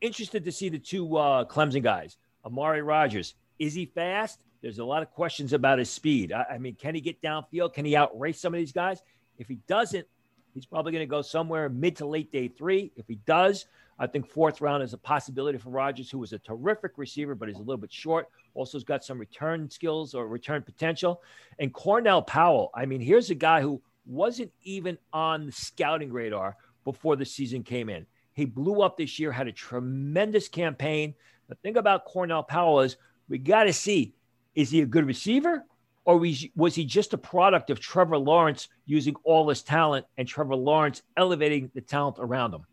Interested 0.00 0.44
to 0.44 0.52
see 0.52 0.68
the 0.68 0.78
two 0.78 1.16
uh, 1.16 1.44
Clemson 1.44 1.82
guys, 1.82 2.16
Amari 2.44 2.82
Rogers. 2.82 3.34
Is 3.58 3.74
he 3.74 3.86
fast? 3.86 4.40
There's 4.64 4.78
a 4.78 4.84
lot 4.84 5.02
of 5.02 5.10
questions 5.10 5.52
about 5.52 5.78
his 5.78 5.90
speed. 5.90 6.32
I, 6.32 6.54
I 6.54 6.58
mean, 6.58 6.74
can 6.74 6.94
he 6.94 7.02
get 7.02 7.20
downfield? 7.20 7.74
Can 7.74 7.84
he 7.84 7.96
outrace 7.96 8.40
some 8.40 8.54
of 8.54 8.58
these 8.58 8.72
guys? 8.72 9.02
If 9.36 9.46
he 9.46 9.56
doesn't, 9.68 10.06
he's 10.54 10.64
probably 10.64 10.90
going 10.90 11.06
to 11.06 11.10
go 11.10 11.20
somewhere 11.20 11.68
mid 11.68 11.96
to 11.96 12.06
late 12.06 12.32
day 12.32 12.48
three. 12.48 12.90
If 12.96 13.06
he 13.06 13.16
does, 13.26 13.66
I 13.98 14.06
think 14.06 14.26
fourth 14.26 14.62
round 14.62 14.82
is 14.82 14.94
a 14.94 14.96
possibility 14.98 15.58
for 15.58 15.68
Rogers, 15.68 16.14
was 16.14 16.32
a 16.32 16.38
terrific 16.38 16.92
receiver, 16.96 17.34
but 17.34 17.50
he's 17.50 17.58
a 17.58 17.62
little 17.62 17.76
bit 17.76 17.92
short. 17.92 18.30
Also, 18.54 18.78
has 18.78 18.84
got 18.84 19.04
some 19.04 19.18
return 19.18 19.68
skills 19.68 20.14
or 20.14 20.28
return 20.28 20.62
potential. 20.62 21.20
And 21.58 21.70
Cornell 21.70 22.22
Powell, 22.22 22.70
I 22.74 22.86
mean, 22.86 23.02
here's 23.02 23.28
a 23.28 23.34
guy 23.34 23.60
who 23.60 23.82
wasn't 24.06 24.50
even 24.62 24.96
on 25.12 25.44
the 25.44 25.52
scouting 25.52 26.10
radar 26.10 26.56
before 26.84 27.16
the 27.16 27.26
season 27.26 27.64
came 27.64 27.90
in. 27.90 28.06
He 28.32 28.46
blew 28.46 28.80
up 28.80 28.96
this 28.96 29.18
year, 29.18 29.30
had 29.30 29.46
a 29.46 29.52
tremendous 29.52 30.48
campaign. 30.48 31.14
The 31.50 31.54
thing 31.56 31.76
about 31.76 32.06
Cornell 32.06 32.42
Powell 32.42 32.80
is 32.80 32.96
we 33.28 33.36
got 33.36 33.64
to 33.64 33.72
see 33.74 34.14
is 34.54 34.70
he 34.70 34.80
a 34.82 34.86
good 34.86 35.06
receiver 35.06 35.64
or 36.04 36.18
was 36.54 36.74
he 36.74 36.84
just 36.84 37.14
a 37.14 37.18
product 37.18 37.70
of 37.70 37.80
Trevor 37.80 38.18
Lawrence 38.18 38.68
using 38.84 39.14
all 39.24 39.48
his 39.48 39.62
talent 39.62 40.06
and 40.18 40.28
Trevor 40.28 40.56
Lawrence 40.56 41.02
elevating 41.16 41.70
the 41.74 41.80
talent 41.80 42.16
around 42.18 42.52
him? 42.52 42.66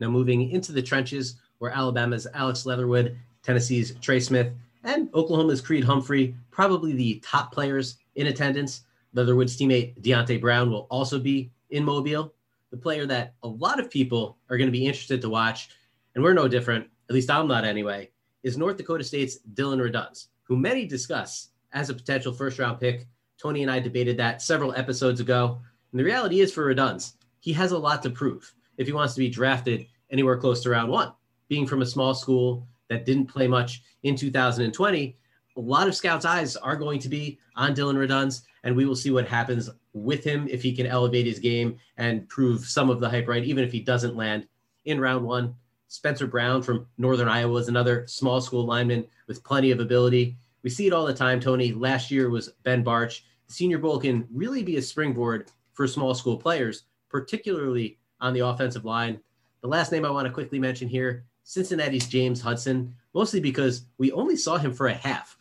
Now, 0.00 0.10
moving 0.10 0.50
into 0.50 0.72
the 0.72 0.82
trenches, 0.82 1.36
where 1.58 1.70
Alabama's 1.70 2.26
Alex 2.34 2.66
Leatherwood, 2.66 3.16
Tennessee's 3.42 3.94
Trey 4.00 4.20
Smith, 4.20 4.52
and 4.84 5.08
Oklahoma's 5.14 5.62
Creed 5.62 5.84
Humphrey, 5.84 6.36
probably 6.50 6.92
the 6.92 7.22
top 7.24 7.52
players 7.52 7.96
in 8.16 8.26
attendance. 8.26 8.82
Leatherwood's 9.14 9.56
teammate 9.56 9.98
Deonte 10.02 10.38
Brown 10.38 10.70
will 10.70 10.86
also 10.90 11.18
be 11.18 11.50
in 11.70 11.82
Mobile, 11.82 12.34
the 12.70 12.76
player 12.76 13.06
that 13.06 13.34
a 13.42 13.48
lot 13.48 13.80
of 13.80 13.90
people 13.90 14.36
are 14.50 14.58
going 14.58 14.68
to 14.68 14.78
be 14.78 14.86
interested 14.86 15.22
to 15.22 15.30
watch, 15.30 15.70
and 16.14 16.22
we're 16.22 16.34
no 16.34 16.46
different, 16.46 16.86
at 17.08 17.14
least 17.14 17.30
I'm 17.30 17.48
not 17.48 17.64
anyway, 17.64 18.10
is 18.42 18.58
North 18.58 18.76
Dakota 18.76 19.02
State's 19.02 19.38
Dillon 19.38 19.78
Radunz, 19.78 20.26
who 20.46 20.56
many 20.56 20.86
discuss 20.86 21.50
as 21.72 21.90
a 21.90 21.94
potential 21.94 22.32
first 22.32 22.58
round 22.58 22.80
pick. 22.80 23.06
Tony 23.40 23.62
and 23.62 23.70
I 23.70 23.80
debated 23.80 24.16
that 24.16 24.40
several 24.40 24.74
episodes 24.74 25.20
ago. 25.20 25.60
And 25.92 26.00
the 26.00 26.04
reality 26.04 26.40
is 26.40 26.52
for 26.52 26.72
Radunz, 26.72 27.14
he 27.40 27.52
has 27.52 27.72
a 27.72 27.78
lot 27.78 28.02
to 28.02 28.10
prove 28.10 28.54
if 28.78 28.86
he 28.86 28.92
wants 28.92 29.14
to 29.14 29.20
be 29.20 29.28
drafted 29.28 29.86
anywhere 30.10 30.38
close 30.38 30.62
to 30.62 30.70
round 30.70 30.90
one. 30.90 31.12
Being 31.48 31.66
from 31.66 31.82
a 31.82 31.86
small 31.86 32.14
school 32.14 32.66
that 32.88 33.04
didn't 33.04 33.26
play 33.26 33.46
much 33.46 33.82
in 34.02 34.16
2020, 34.16 35.16
a 35.56 35.60
lot 35.60 35.88
of 35.88 35.94
scouts' 35.94 36.24
eyes 36.24 36.56
are 36.56 36.76
going 36.76 36.98
to 37.00 37.08
be 37.08 37.38
on 37.56 37.74
Dillon 37.74 37.96
Radunz, 37.96 38.42
and 38.64 38.76
we 38.76 38.84
will 38.84 38.96
see 38.96 39.10
what 39.10 39.26
happens 39.26 39.70
with 39.92 40.22
him 40.22 40.46
if 40.50 40.62
he 40.62 40.74
can 40.74 40.86
elevate 40.86 41.26
his 41.26 41.38
game 41.38 41.78
and 41.96 42.28
prove 42.28 42.64
some 42.64 42.90
of 42.90 43.00
the 43.00 43.08
hype 43.08 43.28
right, 43.28 43.44
even 43.44 43.64
if 43.64 43.72
he 43.72 43.80
doesn't 43.80 44.16
land 44.16 44.46
in 44.84 45.00
round 45.00 45.24
one. 45.24 45.54
Spencer 45.88 46.26
Brown 46.26 46.62
from 46.62 46.86
Northern 46.98 47.28
Iowa 47.28 47.58
is 47.58 47.68
another 47.68 48.06
small 48.06 48.40
school 48.40 48.64
lineman 48.64 49.06
with 49.28 49.44
plenty 49.44 49.70
of 49.70 49.80
ability. 49.80 50.36
We 50.62 50.70
see 50.70 50.86
it 50.86 50.92
all 50.92 51.06
the 51.06 51.14
time, 51.14 51.40
Tony. 51.40 51.72
Last 51.72 52.10
year 52.10 52.28
was 52.28 52.50
Ben 52.64 52.84
Bartch. 52.84 53.22
The 53.46 53.52
Senior 53.52 53.78
Bowl 53.78 54.00
can 54.00 54.26
really 54.32 54.62
be 54.62 54.78
a 54.78 54.82
springboard 54.82 55.50
for 55.74 55.86
small 55.86 56.14
school 56.14 56.36
players, 56.36 56.84
particularly 57.08 57.98
on 58.20 58.32
the 58.32 58.40
offensive 58.40 58.84
line. 58.84 59.20
The 59.60 59.68
last 59.68 59.92
name 59.92 60.04
I 60.04 60.10
want 60.10 60.26
to 60.26 60.32
quickly 60.32 60.58
mention 60.58 60.88
here 60.88 61.24
Cincinnati's 61.44 62.08
James 62.08 62.40
Hudson, 62.40 62.92
mostly 63.14 63.38
because 63.38 63.86
we 63.98 64.10
only 64.10 64.36
saw 64.36 64.58
him 64.58 64.72
for 64.72 64.88
a 64.88 64.94
half. 64.94 65.38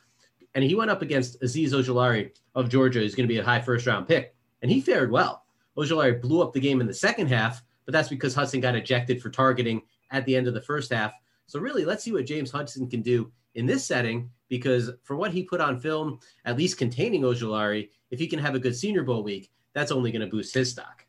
And 0.54 0.64
he 0.64 0.76
went 0.76 0.92
up 0.92 1.02
against 1.02 1.42
Azeez 1.42 1.72
Ojulari 1.72 2.32
of 2.54 2.70
Georgia, 2.70 3.00
who's 3.00 3.16
going 3.16 3.28
to 3.28 3.34
be 3.34 3.40
a 3.40 3.44
high 3.44 3.62
first 3.62 3.88
round 3.88 4.08
pick. 4.08 4.36
And 4.62 4.72
he 4.72 4.80
fared 4.80 5.12
well. 5.12 5.46
Ojulari 5.76 6.22
blew 6.22 6.42
up 6.42 6.54
the 6.54 6.60
game 6.60 6.80
in 6.80 6.88
the 6.88 6.94
second 6.94 7.28
half, 7.28 7.64
but 7.86 7.92
that's 7.92 8.08
because 8.08 8.36
Hudson 8.36 8.62
got 8.62 8.76
ejected 8.76 9.22
for 9.22 9.30
targeting 9.30 9.82
at 10.12 10.26
the 10.26 10.36
end 10.36 10.48
of 10.48 10.54
the 10.54 10.62
first 10.62 10.92
half. 10.92 11.14
So, 11.48 11.60
really, 11.60 11.86
let's 11.86 12.04
see 12.04 12.12
what 12.12 12.26
James 12.26 12.52
Hudson 12.52 12.90
can 12.90 13.02
do 13.02 13.32
in 13.56 13.66
this 13.66 13.86
setting 13.86 14.30
because 14.50 14.92
for 15.04 15.16
what 15.16 15.32
he 15.32 15.44
put 15.44 15.62
on 15.62 15.80
film, 15.80 16.20
at 16.46 16.58
least 16.58 16.78
containing 16.78 17.22
Ojulari, 17.22 17.90
if 18.12 18.20
he 18.20 18.28
can 18.28 18.40
have 18.40 18.56
a 18.56 18.60
good 18.60 18.76
Senior 18.76 19.04
Bowl 19.04 19.24
week, 19.24 19.52
that's 19.74 19.92
only 19.92 20.12
going 20.12 20.22
to 20.22 20.28
boost 20.28 20.54
his 20.54 20.72
stock. 20.72 21.06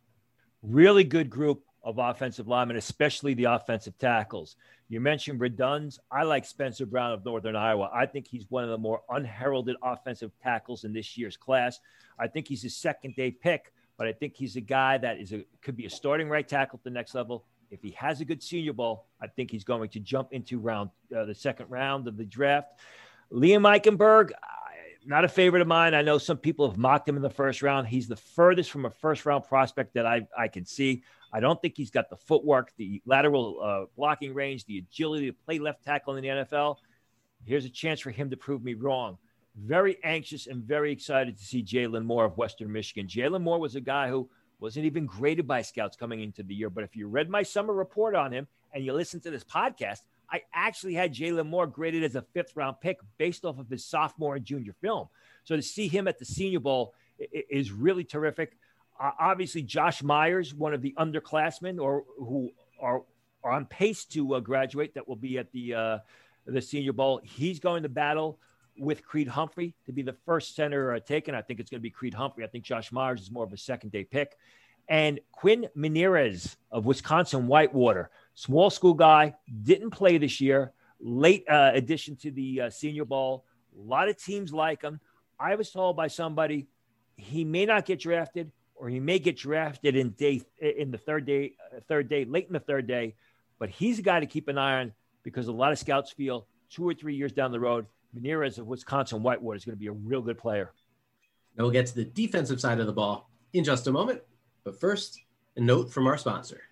Really 0.63 1.05
good 1.05 1.31
group 1.31 1.63
of 1.83 1.99
offensive 1.99 2.49
linemen, 2.49 2.77
especially 2.77 3.35
the 3.35 3.45
offensive 3.45 3.97
tackles. 3.99 4.57
You 4.89 5.01
mentioned 5.01 5.41
Radunz. 5.41 5.99
I 6.11 6.25
like 6.25 6.45
Spencer 6.45 6.85
Brown 6.85 7.13
of 7.13 7.25
Northern 7.25 7.55
Iowa. 7.55 7.91
I 7.95 8.07
think 8.07 8.27
he's 8.27 8.45
one 8.49 8.65
of 8.65 8.71
the 8.71 8.79
more 8.79 9.03
unheralded 9.09 9.77
offensive 9.83 10.33
tackles 10.43 10.85
in 10.85 10.93
this 10.93 11.17
year's 11.17 11.37
class. 11.37 11.79
I 12.19 12.27
think 12.27 12.49
he's 12.49 12.65
a 12.65 12.71
second 12.71 13.15
day 13.15 13.31
pick, 13.31 13.73
but 13.97 14.09
I 14.09 14.13
think 14.13 14.35
he's 14.37 14.57
a 14.57 14.61
guy 14.61 14.99
that 14.99 15.19
is 15.19 15.33
a 15.33 15.45
could 15.63 15.77
be 15.77 15.87
a 15.87 15.91
starting 15.91 16.29
right 16.29 16.47
tackle 16.47 16.79
at 16.79 16.85
the 16.85 16.91
next 16.91 17.15
level. 17.15 17.45
If 17.71 17.83
he 17.83 17.91
has 17.93 18.21
a 18.21 18.25
good 18.25 18.43
Senior 18.43 18.73
Bowl, 18.73 19.07
I 19.21 19.27
think 19.27 19.51
he's 19.51 19.65
going 19.65 19.89
to 19.91 20.01
jump 20.01 20.33
into 20.33 20.59
round 20.59 20.91
uh, 21.17 21.25
the 21.25 21.35
second 21.35 21.71
round 21.71 22.09
of 22.09 22.17
the 22.17 22.25
draft. 22.25 22.69
Liam 23.33 23.63
Eichenberg, 23.63 24.31
not 25.05 25.25
a 25.25 25.29
favorite 25.29 25.63
of 25.63 25.69
mine. 25.69 25.95
I 25.95 26.03
know 26.03 26.19
some 26.19 26.37
people 26.37 26.69
have 26.69 26.79
mocked 26.79 27.09
him 27.09 27.17
in 27.17 27.23
the 27.23 27.31
first 27.31 27.63
round. 27.63 27.87
He's 27.89 28.09
the 28.09 28.17
furthest 28.17 28.71
from 28.71 28.85
a 28.85 28.91
first 28.91 29.27
round 29.27 29.45
prospect 29.45 29.95
that 29.95 30.07
I, 30.07 30.27
I 30.37 30.49
can 30.49 30.65
see. 30.65 31.03
I 31.33 31.41
don't 31.41 31.61
think 31.61 31.77
he's 31.77 31.91
got 31.91 32.09
the 32.09 32.17
footwork, 32.17 32.73
the 32.77 33.03
lateral 33.05 33.61
uh, 33.63 33.87
blocking 33.97 34.35
range, 34.35 34.65
the 34.65 34.79
agility 34.79 35.27
to 35.27 35.33
play 35.33 35.59
left 35.59 35.85
tackle 35.85 36.17
in 36.17 36.23
the 36.23 36.29
NFL. 36.29 36.77
Here's 37.45 37.65
a 37.65 37.71
chance 37.71 38.01
for 38.01 38.11
him 38.11 38.31
to 38.31 38.37
prove 38.37 38.65
me 38.65 38.75
wrong. 38.75 39.19
Very 39.57 39.99
anxious 40.05 40.47
and 40.47 40.63
very 40.63 40.93
excited 40.93 41.39
to 41.39 41.45
see 41.45 41.63
Jalen 41.63 42.05
Moore 42.05 42.25
of 42.25 42.37
Western 42.37 42.73
Michigan. 42.73 43.07
Jalen 43.07 43.43
Moore 43.43 43.59
was 43.59 43.75
a 43.75 43.81
guy 43.81 44.09
who 44.09 44.29
wasn't 44.61 44.87
even 44.87 45.07
graded 45.07 45.47
by 45.47 45.63
scouts 45.63 45.97
coming 45.97 46.21
into 46.21 46.43
the 46.43 46.55
year. 46.55 46.71
But 46.71 46.85
if 46.85 46.97
you 46.97 47.09
read 47.09 47.29
my 47.29 47.43
summer 47.43 47.75
report 47.75 48.15
on 48.15 48.33
him 48.33 48.47
and 48.73 48.85
you 48.85 48.93
listen 48.93 49.21
to 49.21 49.31
this 49.31 49.45
podcast, 49.45 50.01
I 50.31 50.43
actually 50.53 50.95
had 50.95 51.15
Jalen 51.15 51.47
Moore 51.47 51.67
graded 51.67 52.03
as 52.03 52.17
a 52.17 52.23
fifth 52.23 52.57
round 52.57 52.81
pick 52.81 52.99
based 53.19 53.45
off 53.45 53.59
of 53.59 53.69
his 53.69 53.85
sophomore 53.85 54.37
and 54.37 54.45
junior 54.45 54.75
film. 54.81 55.09
So 55.45 55.57
to 55.57 55.63
see 55.63 55.89
him 55.89 56.09
at 56.09 56.19
the 56.19 56.25
Senior 56.25 56.61
Bowl 56.61 56.95
is 57.19 57.71
really 57.71 58.05
terrific. 58.05 58.57
Uh, 58.99 59.13
obviously, 59.21 59.63
Josh 59.63 60.03
Myers, 60.03 60.55
one 60.55 60.75
of 60.75 60.83
the 60.83 60.95
underclassmen 60.99 61.81
or 61.81 62.05
who 62.19 62.51
are, 62.81 63.03
are 63.45 63.53
on 63.53 63.67
pace 63.67 64.05
to 64.07 64.35
uh, 64.35 64.41
graduate, 64.41 64.95
that 64.95 65.07
will 65.07 65.17
be 65.17 65.39
at 65.39 65.53
the 65.53 65.75
uh, 65.75 65.99
the 66.47 66.63
Senior 66.63 66.93
Bowl. 66.93 67.21
He's 67.23 67.61
going 67.61 67.83
to 67.83 67.89
battle 67.89 68.39
with 68.79 69.05
Creed 69.05 69.29
Humphrey 69.29 69.75
to 69.87 69.93
be 69.93 70.03
the 70.03 70.17
first 70.25 70.55
center 70.55 70.95
uh, 70.95 71.01
taken. 71.01 71.35
I 71.35 71.43
think 71.43 71.61
it's 71.61 71.71
going 71.71 71.81
to 71.81 71.83
be 71.83 71.91
Creed 71.91 72.15
Humphrey. 72.15 72.45
I 72.45 72.49
think 72.49 72.65
Josh 72.65 72.93
Myers 72.93 73.21
is 73.21 73.31
more 73.31 73.45
of 73.45 73.53
a 73.53 73.57
second 73.57 73.93
day 73.93 74.05
pick. 74.05 74.37
And 74.89 75.19
Quinn 75.33 75.67
Meinerz 75.77 76.57
of 76.71 76.87
Wisconsin 76.87 77.49
Whitewater, 77.49 78.11
small 78.35 78.71
school 78.71 78.95
guy, 78.95 79.35
didn't 79.63 79.91
play 79.91 80.19
this 80.19 80.41
year, 80.41 80.73
late 81.01 81.45
uh, 81.49 81.73
addition 81.75 82.17
to 82.17 82.31
the 82.31 82.61
uh, 82.63 82.71
Senior 82.71 83.05
ball. 83.05 83.45
A 83.79 83.83
lot 83.83 84.09
of 84.09 84.17
teams 84.17 84.53
like 84.53 84.83
him. 84.83 85.01
I 85.41 85.57
was 85.57 85.71
told 85.71 85.97
by 85.97 86.07
somebody 86.07 86.69
he 87.17 87.45
may 87.45 87.67
not 87.67 87.85
get 87.85 88.01
drafted, 88.01 88.53
or 88.75 88.89
he 88.89 89.01
may 89.01 89.19
get 89.19 89.37
drafted 89.37 89.97
in 89.97 90.11
day 90.11 90.43
in 90.61 90.91
the 90.91 90.99
third 90.99 91.27
day, 91.27 91.55
uh, 91.75 91.81
third 91.89 92.09
day, 92.09 92.25
late 92.25 92.47
in 92.47 92.53
the 92.53 92.61
third 92.61 92.87
day. 92.87 93.15
but 93.59 93.71
he's 93.71 93.99
a 93.99 94.03
guy 94.03 94.21
to 94.21 94.27
keep 94.27 94.49
an 94.49 94.59
eye 94.59 94.81
on 94.81 94.93
because 95.23 95.49
a 95.49 95.53
lot 95.53 95.73
of 95.73 95.79
scouts 95.79 96.13
feel 96.13 96.47
two 96.71 96.89
or 96.89 96.95
three 96.95 97.15
years 97.15 97.33
down 97.33 97.53
the 97.53 97.61
road, 97.61 97.87
Ramirez 98.17 98.59
of 98.59 98.67
Wisconsin 98.67 99.23
Whitewater 99.23 99.57
is 99.57 99.65
going 99.65 99.77
to 99.77 99.81
be 99.81 99.89
a 99.89 99.93
real 99.93 100.23
good 100.23 100.39
player. 100.39 100.73
Now 101.57 101.65
we'll 101.65 101.73
get 101.73 101.87
to 101.87 101.95
the 101.95 102.05
defensive 102.05 102.61
side 102.61 102.81
of 102.81 102.87
the 102.87 102.93
ball 102.93 103.31
in 103.53 103.63
just 103.63 103.87
a 103.87 103.93
moment. 103.93 104.23
But 104.65 104.81
first, 104.81 105.21
a 105.57 105.61
note 105.61 105.93
from 105.93 106.07
our 106.07 106.17
sponsor. 106.17 106.63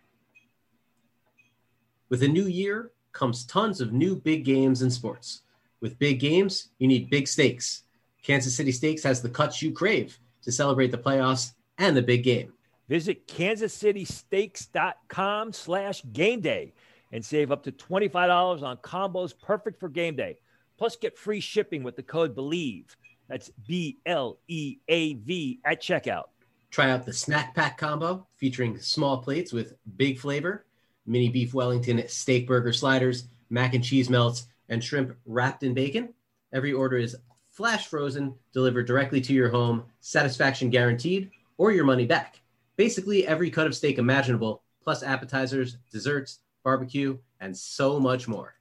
With 2.09 2.22
a 2.22 2.28
new 2.28 2.46
year 2.46 2.92
comes 3.12 3.44
tons 3.44 3.80
of 3.80 3.92
new 3.92 4.16
big 4.16 4.44
games 4.44 4.83
in 4.83 4.90
sports. 4.90 5.42
With 5.80 5.98
big 5.98 6.18
games, 6.18 6.70
you 6.78 6.88
need 6.88 7.11
big 7.11 7.28
stakes. 7.28 7.83
Kansas 8.22 8.57
City 8.57 8.72
Steaks 8.72 9.02
has 9.02 9.20
the 9.20 9.28
cuts 9.28 9.61
you 9.61 9.70
crave 9.70 10.18
to 10.42 10.50
celebrate 10.50 10.90
the 10.90 10.98
playoffs 10.98 11.52
and 11.78 11.96
the 11.96 12.02
big 12.02 12.24
game. 12.24 12.52
Visit 12.88 13.28
kansascitysteaks.com 13.28 15.52
slash 15.52 16.02
game 16.12 16.40
day 16.40 16.74
and 17.12 17.24
save 17.24 17.52
up 17.52 17.62
to 17.64 17.72
$25 17.72 18.62
on 18.62 18.76
combos 18.78 19.35
perfect 19.38 19.78
for 19.78 19.88
game 19.88 20.16
day. 20.16 20.38
Plus, 20.76 20.96
get 20.96 21.16
free 21.16 21.40
shipping 21.40 21.82
with 21.82 21.96
the 21.96 22.02
code 22.02 22.34
BLEAV. 22.34 22.84
That's 23.28 23.50
B 23.66 23.98
L 24.06 24.38
E 24.48 24.78
A 24.88 25.14
V 25.14 25.60
at 25.64 25.80
checkout. 25.80 26.24
Try 26.70 26.90
out 26.90 27.06
the 27.06 27.12
snack 27.12 27.54
pack 27.54 27.78
combo 27.78 28.26
featuring 28.37 28.78
small 28.78 29.18
plates 29.18 29.52
with 29.52 29.74
big 29.96 30.18
flavor, 30.18 30.66
mini 31.06 31.28
beef 31.28 31.54
Wellington 31.54 32.02
steak 32.08 32.46
burger 32.46 32.72
sliders, 32.72 33.28
mac 33.48 33.74
and 33.74 33.84
cheese 33.84 34.10
melts, 34.10 34.48
and 34.68 34.82
shrimp 34.82 35.16
wrapped 35.24 35.62
in 35.62 35.72
bacon. 35.72 36.12
Every 36.52 36.72
order 36.72 36.96
is 36.96 37.16
flash 37.50 37.87
frozen, 37.87 38.34
delivered 38.52 38.87
directly 38.87 39.20
to 39.20 39.32
your 39.32 39.48
home, 39.48 39.84
satisfaction 40.00 40.70
guaranteed, 40.70 41.30
or 41.56 41.70
your 41.70 41.84
money 41.84 42.06
back. 42.06 42.40
Basically, 42.76 43.26
every 43.26 43.50
cut 43.50 43.68
of 43.68 43.76
steak 43.76 43.98
imaginable, 43.98 44.62
plus 44.82 45.04
appetizers, 45.04 45.76
desserts, 45.92 46.40
barbecue, 46.64 47.16
and 47.40 47.56
so 47.56 48.00
much 48.00 48.26
more. 48.26 48.54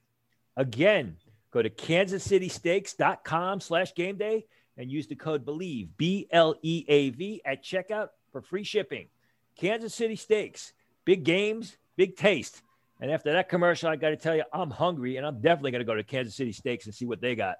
Again, 0.56 1.16
go 1.54 1.62
to 1.62 1.70
kansascitysteaks.com 1.70 3.60
slash 3.60 3.94
game 3.94 4.16
day 4.16 4.44
and 4.76 4.90
use 4.90 5.06
the 5.06 5.14
code 5.14 5.46
BLEAV, 5.46 5.88
B 5.96 6.26
L 6.32 6.56
E 6.62 6.84
A 6.88 7.10
V, 7.10 7.40
at 7.44 7.62
checkout 7.62 8.08
for 8.32 8.42
free 8.42 8.64
shipping. 8.64 9.06
Kansas 9.56 9.94
City 9.94 10.16
Steaks, 10.16 10.72
big 11.04 11.22
games, 11.22 11.76
big 11.96 12.16
taste. 12.16 12.60
And 13.00 13.08
after 13.08 13.32
that 13.32 13.48
commercial, 13.48 13.88
I 13.88 13.94
got 13.94 14.08
to 14.08 14.16
tell 14.16 14.34
you, 14.34 14.42
I'm 14.52 14.70
hungry 14.70 15.16
and 15.16 15.24
I'm 15.24 15.40
definitely 15.40 15.70
going 15.70 15.80
to 15.80 15.86
go 15.86 15.94
to 15.94 16.02
Kansas 16.02 16.34
City 16.34 16.50
Steaks 16.50 16.86
and 16.86 16.94
see 16.94 17.06
what 17.06 17.20
they 17.20 17.36
got. 17.36 17.58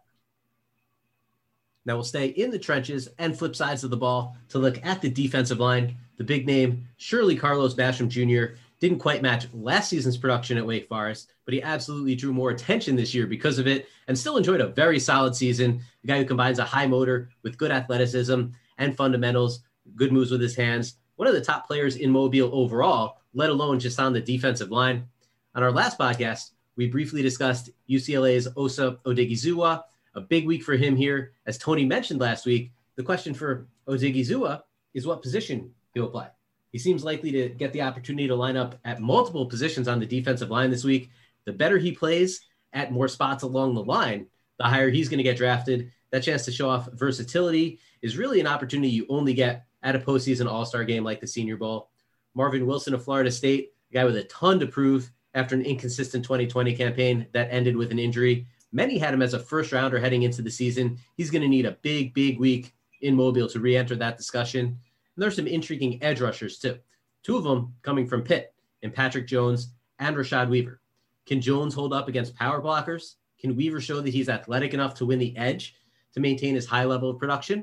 Now 1.87 1.95
we'll 1.95 2.05
stay 2.05 2.29
in 2.29 2.51
the 2.51 2.59
trenches 2.59 3.09
and 3.19 3.39
flip 3.39 3.55
sides 3.55 3.85
of 3.85 3.91
the 3.91 3.97
ball 3.97 4.37
to 4.49 4.59
look 4.59 4.85
at 4.85 5.03
the 5.03 5.11
defensive 5.11 5.61
line. 5.61 5.97
The 6.17 6.25
big 6.25 6.47
name, 6.47 6.89
surely 6.97 7.37
Carlos 7.37 7.75
Basham 7.75 8.09
Jr., 8.09 8.57
didn't 8.85 8.99
quite 8.99 9.23
match 9.23 9.47
last 9.55 9.89
season's 9.89 10.19
production 10.19 10.59
at 10.59 10.67
Wake 10.67 10.89
Forest, 10.89 11.33
but 11.47 11.55
he 11.55 11.63
absolutely 11.63 12.15
drew 12.15 12.35
more 12.35 12.51
attention 12.51 12.95
this 12.95 13.15
year 13.15 13.27
because 13.27 13.59
of 13.59 13.67
it 13.67 13.89
and 14.09 14.19
still 14.19 14.37
enjoyed 14.37 14.61
a 14.61 14.69
very 14.69 15.01
solid 15.01 15.35
season. 15.35 15.81
A 16.03 16.07
guy 16.07 16.19
who 16.19 16.27
combines 16.27 16.59
a 16.59 16.65
high 16.65 16.87
motor 16.87 17.31
with 17.43 17.57
good 17.57 17.71
athleticism 17.71 18.43
and 18.77 18.97
fundamentals, 18.97 19.61
good 19.97 20.13
moves 20.13 20.31
with 20.31 20.43
his 20.43 20.55
hands. 20.55 20.97
One 21.17 21.27
of 21.27 21.33
the 21.33 21.41
top 21.41 21.67
players 21.67 21.97
in 21.97 22.11
Mobile 22.11 22.51
overall, 22.53 23.21
let 23.33 23.49
alone 23.49 23.81
just 23.81 23.99
on 23.99 24.13
the 24.13 24.21
defensive 24.21 24.71
line. 24.71 25.09
On 25.55 25.63
our 25.63 25.73
last 25.73 25.99
podcast, 25.99 26.51
we 26.77 26.87
briefly 26.87 27.23
discussed 27.23 27.71
UCLA's 27.89 28.49
Osa 28.55 28.99
Odighizuwa, 29.07 29.83
a 30.15 30.21
big 30.21 30.47
week 30.47 30.63
for 30.63 30.77
him 30.77 30.95
here. 30.95 31.33
As 31.47 31.57
Tony 31.57 31.87
mentioned 31.87 32.21
last 32.21 32.45
week, 32.45 32.71
the 32.97 33.03
question 33.03 33.33
for 33.33 33.67
Odighizuwa 33.89 34.61
is 34.93 35.07
what 35.07 35.23
position 35.23 35.73
he'll 35.95 36.11
play. 36.11 36.27
He 36.75 36.81
seems 36.81 37.05
likely 37.05 37.31
to 37.31 37.51
get 37.51 37.73
the 37.73 37.83
opportunity 37.83 38.27
to 38.27 38.35
line 38.35 38.57
up 38.57 38.81
at 38.85 39.01
multiple 39.01 39.47
positions 39.47 39.87
on 39.87 40.01
the 40.01 40.07
defensive 40.07 40.51
line 40.51 40.71
this 40.71 40.83
week. 40.83 41.09
The 41.45 41.53
better 41.53 41.79
he 41.79 41.93
plays 41.93 42.41
at 42.73 42.91
more 42.91 43.07
spots 43.07 43.45
along 43.45 43.77
the 43.77 43.85
line, 43.85 44.27
the 44.59 44.65
higher 44.65 44.91
he's 44.91 45.09
going 45.09 45.19
to 45.19 45.23
get 45.23 45.37
drafted. 45.37 45.93
That 46.11 46.25
chance 46.25 46.45
to 46.47 46.51
show 46.51 46.69
off 46.69 46.89
versatility 46.95 47.79
is 48.03 48.19
really 48.19 48.41
an 48.41 48.49
opportunity 48.49 48.89
you 48.89 49.07
only 49.09 49.35
get 49.35 49.67
at 49.85 49.95
a 49.95 50.01
postseason 50.01 50.51
All 50.51 50.67
Star 50.67 50.83
game 50.83 51.05
like 51.05 51.21
the 51.21 51.29
Senior 51.29 51.57
Bowl. 51.59 51.91
Marvin 52.35 52.67
Wilson 52.67 52.93
of 52.93 53.05
Florida 53.05 53.31
State, 53.31 53.71
a 53.93 53.95
guy 53.95 54.05
with 54.05 54.17
a 54.17 54.25
ton 54.25 54.59
to 54.59 54.67
prove 54.67 55.13
after 55.35 55.55
an 55.55 55.63
inconsistent 55.63 56.25
2020 56.25 56.75
campaign 56.75 57.25
that 57.31 57.53
ended 57.53 57.77
with 57.77 57.93
an 57.93 58.01
injury. 58.01 58.49
Many 58.73 58.99
had 58.99 59.15
him 59.15 59.23
as 59.23 59.35
a 59.35 59.39
first 59.39 59.71
rounder 59.71 60.01
heading 60.01 60.25
into 60.25 60.43
the 60.43 60.51
season. 60.51 60.99
He's 61.17 61.31
going 61.31 61.43
to 61.43 61.49
need 61.49 61.67
a 61.67 61.79
big, 61.83 62.15
big 62.15 62.41
week 62.41 62.75
in 63.01 63.15
Mobile 63.15 63.47
to 63.51 63.61
re 63.61 63.77
enter 63.77 63.95
that 63.95 64.17
discussion. 64.17 64.81
And 65.17 65.23
there's 65.23 65.37
some 65.37 65.47
intriguing 65.47 66.03
edge 66.03 66.21
rushers 66.21 66.59
too. 66.59 66.79
Two 67.23 67.37
of 67.37 67.45
them 67.45 67.75
coming 67.83 68.07
from 68.07 68.23
Pitt 68.23 68.53
and 68.83 68.93
Patrick 68.93 69.27
Jones 69.27 69.73
and 69.99 70.17
Rashad 70.17 70.49
Weaver. 70.49 70.81
Can 71.27 71.41
Jones 71.41 71.75
hold 71.75 71.93
up 71.93 72.09
against 72.09 72.37
power 72.37 72.61
blockers? 72.61 73.15
Can 73.41 73.57
Weaver 73.57 73.81
show 73.81 74.01
that 74.01 74.11
he's 74.13 74.29
athletic 74.29 74.75
enough 74.75 74.95
to 74.95 75.07
win 75.07 75.19
the 75.19 75.37
edge 75.37 75.75
to 76.13 76.21
maintain 76.21 76.55
his 76.55 76.67
high 76.67 76.85
level 76.85 77.11
of 77.11 77.19
production? 77.19 77.59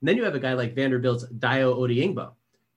And 0.00 0.08
then 0.08 0.16
you 0.16 0.24
have 0.24 0.34
a 0.34 0.40
guy 0.40 0.52
like 0.52 0.74
Vanderbilt's 0.74 1.26
Dayo 1.26 1.76
Odeyingbo. 1.76 2.32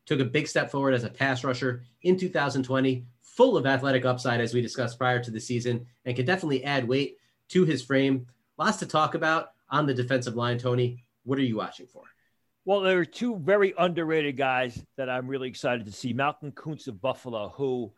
Took 0.06 0.20
a 0.20 0.26
big 0.26 0.48
step 0.48 0.72
forward 0.72 0.94
as 0.94 1.04
a 1.04 1.10
pass 1.10 1.44
rusher 1.44 1.84
in 2.02 2.18
2020, 2.18 3.06
full 3.22 3.58
of 3.58 3.66
athletic 3.66 4.06
upside, 4.06 4.42
as 4.42 4.54
we 4.54 4.62
discussed 4.62 4.98
prior 4.98 5.24
to 5.24 5.32
the 5.32 5.40
season, 5.40 5.86
and 6.06 6.16
can 6.16 6.26
definitely 6.26 6.64
add 6.64 6.88
weight 6.88 7.18
to 7.50 7.66
his 7.66 7.84
frame. 7.84 8.26
Lots 8.58 8.78
to 8.78 8.86
talk 8.86 9.16
about 9.16 9.52
on 9.70 9.86
the 9.86 9.94
defensive 9.94 10.36
line, 10.36 10.58
Tony. 10.58 11.06
What 11.24 11.38
are 11.38 11.44
you 11.44 11.58
watching 11.58 11.88
for? 11.88 12.11
Well, 12.64 12.82
there 12.82 13.00
are 13.00 13.06
two 13.06 13.38
very 13.38 13.74
underrated 13.76 14.38
guys 14.38 14.86
that 14.96 15.10
I'm 15.10 15.28
really 15.28 15.48
excited 15.48 15.84
to 15.88 15.92
see. 15.92 16.14
Malcolm 16.14 16.52
Koonce 16.52 16.88
of 16.88 17.02
Buffalo, 17.02 17.50
who 17.56 17.92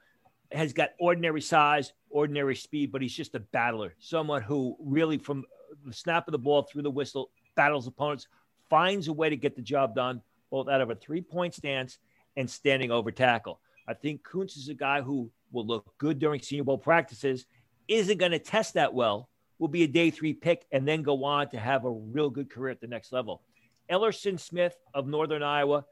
has 0.54 0.72
got 0.72 0.92
ordinary 1.00 1.42
size, 1.42 1.92
ordinary 2.10 2.56
speed, 2.56 2.90
but 2.90 3.02
he's 3.02 3.14
just 3.14 3.36
a 3.36 3.42
battler. 3.42 3.94
Someone 4.00 4.42
who 4.42 4.78
really, 4.80 5.18
from 5.18 5.44
the 5.86 5.92
snap 5.92 6.30
of 6.30 6.32
the 6.32 6.38
ball 6.38 6.62
through 6.62 6.84
the 6.84 6.90
whistle, 6.90 7.30
battles 7.56 7.88
opponents, 7.88 8.28
finds 8.70 9.10
a 9.10 9.14
way 9.14 9.30
to 9.30 9.36
get 9.36 9.58
the 9.58 9.62
job 9.62 9.96
done, 9.96 10.22
both 10.50 10.70
out 10.70 10.80
of 10.80 10.90
a 10.90 10.96
three 10.96 11.22
point 11.22 11.54
stance 11.54 11.98
and 12.38 12.50
standing 12.50 12.90
over 12.90 13.12
tackle. 13.12 13.60
I 13.86 13.94
think 13.94 14.24
Koonce 14.24 14.56
is 14.56 14.70
a 14.70 14.74
guy 14.74 15.02
who 15.02 15.30
will 15.52 15.68
look 15.68 15.94
good 15.98 16.20
during 16.20 16.40
Senior 16.40 16.64
Bowl 16.64 16.78
practices, 16.78 17.48
isn't 17.90 18.18
going 18.18 18.32
to 18.32 18.40
test 18.40 18.76
that 18.76 18.94
well, 18.94 19.28
will 19.60 19.68
be 19.68 19.84
a 19.84 19.88
day 19.88 20.10
three 20.10 20.34
pick, 20.34 20.66
and 20.72 20.88
then 20.88 21.04
go 21.04 21.26
on 21.26 21.50
to 21.50 21.60
have 21.60 21.84
a 21.84 21.92
real 21.92 22.30
good 22.30 22.50
career 22.50 22.72
at 22.72 22.80
the 22.80 22.88
next 22.88 23.12
level. 23.12 23.42
Elerson 23.90 24.40
Smith 24.40 24.76
of 24.94 25.08
Northern 25.08 25.44
Iowa, 25.44 25.86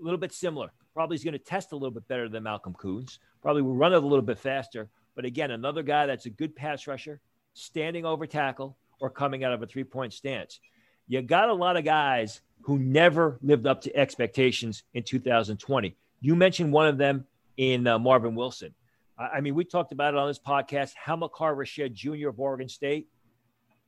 a 0.00 0.04
little 0.04 0.18
bit 0.18 0.32
similar. 0.32 0.70
Probably 0.94 1.14
is 1.14 1.24
going 1.24 1.32
to 1.32 1.38
test 1.38 1.72
a 1.72 1.76
little 1.76 1.90
bit 1.90 2.08
better 2.08 2.28
than 2.28 2.42
Malcolm 2.42 2.74
Koonce. 2.74 3.18
Probably 3.42 3.62
will 3.62 3.74
run 3.74 3.92
it 3.92 4.02
a 4.02 4.06
little 4.06 4.24
bit 4.24 4.38
faster. 4.38 4.88
But 5.14 5.24
again, 5.24 5.50
another 5.50 5.82
guy 5.82 6.06
that's 6.06 6.26
a 6.26 6.30
good 6.30 6.56
pass 6.56 6.86
rusher, 6.86 7.20
standing 7.54 8.04
over 8.04 8.26
tackle, 8.26 8.76
or 9.00 9.10
coming 9.10 9.44
out 9.44 9.52
of 9.52 9.62
a 9.62 9.66
three 9.66 9.84
point 9.84 10.12
stance. 10.12 10.60
You 11.08 11.22
got 11.22 11.48
a 11.48 11.54
lot 11.54 11.76
of 11.76 11.84
guys 11.84 12.40
who 12.62 12.78
never 12.78 13.38
lived 13.42 13.66
up 13.66 13.82
to 13.82 13.96
expectations 13.96 14.82
in 14.94 15.02
2020. 15.02 15.94
You 16.20 16.34
mentioned 16.34 16.72
one 16.72 16.88
of 16.88 16.98
them 16.98 17.26
in 17.56 17.86
uh, 17.86 17.98
Marvin 17.98 18.34
Wilson. 18.34 18.74
I, 19.18 19.28
I 19.36 19.40
mean, 19.40 19.54
we 19.54 19.64
talked 19.64 19.92
about 19.92 20.14
it 20.14 20.18
on 20.18 20.28
this 20.28 20.38
podcast. 20.38 20.92
Hamilcar 20.94 21.54
Rashed 21.54 21.92
Jr. 21.92 22.28
of 22.28 22.40
Oregon 22.40 22.68
State. 22.68 23.08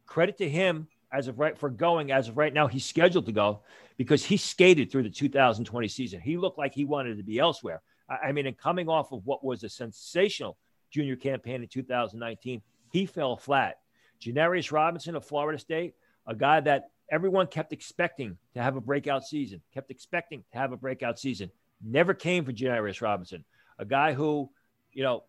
Credit 0.06 0.38
to 0.38 0.48
him 0.48 0.88
as 1.12 1.28
of 1.28 1.38
right 1.38 1.56
for 1.56 1.70
going 1.70 2.12
as 2.12 2.28
of 2.28 2.36
right 2.36 2.52
now 2.52 2.66
he's 2.66 2.84
scheduled 2.84 3.26
to 3.26 3.32
go 3.32 3.60
because 3.96 4.24
he 4.24 4.36
skated 4.36 4.90
through 4.90 5.02
the 5.02 5.10
2020 5.10 5.88
season. 5.88 6.20
He 6.20 6.36
looked 6.36 6.58
like 6.58 6.74
he 6.74 6.84
wanted 6.84 7.16
to 7.16 7.22
be 7.22 7.38
elsewhere. 7.38 7.80
I, 8.08 8.28
I 8.28 8.32
mean 8.32 8.46
and 8.46 8.56
coming 8.56 8.88
off 8.88 9.12
of 9.12 9.24
what 9.24 9.44
was 9.44 9.64
a 9.64 9.68
sensational 9.68 10.56
junior 10.90 11.16
campaign 11.16 11.62
in 11.62 11.68
2019 11.68 12.62
he 12.90 13.06
fell 13.06 13.36
flat. 13.36 13.78
Janarius 14.20 14.72
robinson 14.72 15.14
of 15.16 15.24
florida 15.24 15.58
state 15.58 15.94
a 16.26 16.34
guy 16.34 16.60
that 16.60 16.90
everyone 17.10 17.46
kept 17.46 17.72
expecting 17.72 18.36
to 18.54 18.62
have 18.62 18.76
a 18.76 18.80
breakout 18.80 19.24
season 19.24 19.60
kept 19.72 19.90
expecting 19.90 20.42
to 20.52 20.58
have 20.58 20.72
a 20.72 20.76
breakout 20.76 21.18
season 21.18 21.50
never 21.84 22.14
came 22.14 22.44
for 22.44 22.52
janarius 22.52 23.00
robinson 23.00 23.44
a 23.78 23.84
guy 23.84 24.12
who 24.12 24.50
you 24.92 25.04
know 25.04 25.22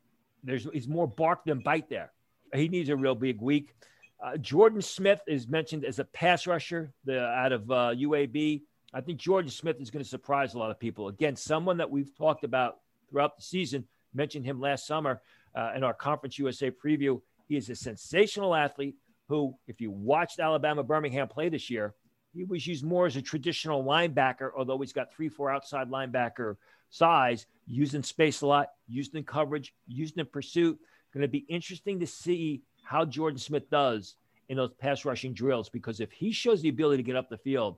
there's 0.43 0.67
he's 0.73 0.87
more 0.87 1.07
bark 1.07 1.43
than 1.45 1.59
bite 1.59 1.89
there. 1.89 2.11
He 2.53 2.67
needs 2.67 2.89
a 2.89 2.95
real 2.95 3.15
big 3.15 3.41
week 3.41 3.75
uh, 4.21 4.37
Jordan 4.37 4.81
Smith 4.81 5.21
is 5.27 5.47
mentioned 5.47 5.85
as 5.85 5.99
a 5.99 6.05
pass 6.05 6.45
rusher 6.45 6.93
the, 7.05 7.21
out 7.21 7.51
of 7.51 7.71
uh, 7.71 7.93
UAB. 7.95 8.61
I 8.93 9.01
think 9.01 9.19
Jordan 9.19 9.51
Smith 9.51 9.79
is 9.79 9.89
going 9.89 10.03
to 10.03 10.09
surprise 10.09 10.53
a 10.53 10.59
lot 10.59 10.71
of 10.71 10.79
people. 10.79 11.07
Again, 11.07 11.35
someone 11.35 11.77
that 11.77 11.89
we've 11.89 12.15
talked 12.17 12.43
about 12.43 12.79
throughout 13.09 13.35
the 13.37 13.43
season, 13.43 13.85
mentioned 14.13 14.45
him 14.45 14.59
last 14.59 14.87
summer 14.87 15.21
uh, 15.55 15.71
in 15.75 15.83
our 15.83 15.93
Conference 15.93 16.37
USA 16.39 16.71
preview. 16.71 17.21
He 17.47 17.57
is 17.57 17.69
a 17.69 17.75
sensational 17.75 18.55
athlete 18.55 18.95
who, 19.27 19.55
if 19.67 19.79
you 19.79 19.91
watched 19.91 20.39
Alabama 20.39 20.83
Birmingham 20.83 21.27
play 21.27 21.49
this 21.49 21.69
year, 21.69 21.93
he 22.33 22.43
was 22.43 22.65
used 22.65 22.83
more 22.83 23.05
as 23.05 23.15
a 23.15 23.21
traditional 23.21 23.83
linebacker, 23.83 24.51
although 24.55 24.79
he's 24.79 24.93
got 24.93 25.11
three, 25.11 25.29
four 25.29 25.51
outside 25.51 25.89
linebacker 25.89 26.57
size, 26.89 27.45
used 27.65 27.95
in 27.95 28.03
space 28.03 28.41
a 28.41 28.47
lot, 28.47 28.69
used 28.87 29.15
in 29.15 29.23
coverage, 29.23 29.73
used 29.87 30.17
in 30.17 30.25
pursuit. 30.25 30.79
Going 31.13 31.21
to 31.23 31.27
be 31.27 31.45
interesting 31.49 31.99
to 31.99 32.07
see 32.07 32.61
how 32.89 33.05
Jordan 33.05 33.37
Smith 33.37 33.69
does 33.69 34.15
in 34.49 34.57
those 34.57 34.73
pass 34.79 35.05
rushing 35.05 35.31
drills 35.31 35.69
because 35.69 35.99
if 35.99 36.11
he 36.11 36.31
shows 36.31 36.63
the 36.63 36.69
ability 36.69 37.03
to 37.03 37.05
get 37.05 37.15
up 37.15 37.29
the 37.29 37.37
field, 37.37 37.77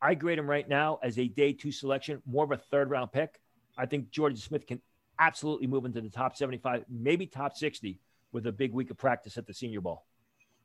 I 0.00 0.14
grade 0.14 0.38
him 0.38 0.48
right 0.48 0.68
now 0.68 1.00
as 1.02 1.18
a 1.18 1.26
day 1.26 1.52
two 1.52 1.72
selection, 1.72 2.22
more 2.24 2.44
of 2.44 2.52
a 2.52 2.56
third 2.56 2.88
round 2.88 3.10
pick. 3.10 3.40
I 3.76 3.86
think 3.86 4.10
Jordan 4.12 4.38
Smith 4.38 4.64
can 4.64 4.80
absolutely 5.18 5.66
move 5.66 5.84
into 5.84 6.00
the 6.00 6.10
top 6.10 6.36
75, 6.36 6.84
maybe 6.88 7.26
top 7.26 7.56
60 7.56 7.98
with 8.30 8.46
a 8.46 8.52
big 8.52 8.72
week 8.72 8.92
of 8.92 8.96
practice 8.96 9.36
at 9.36 9.48
the 9.48 9.52
Senior 9.52 9.80
Bowl. 9.80 10.04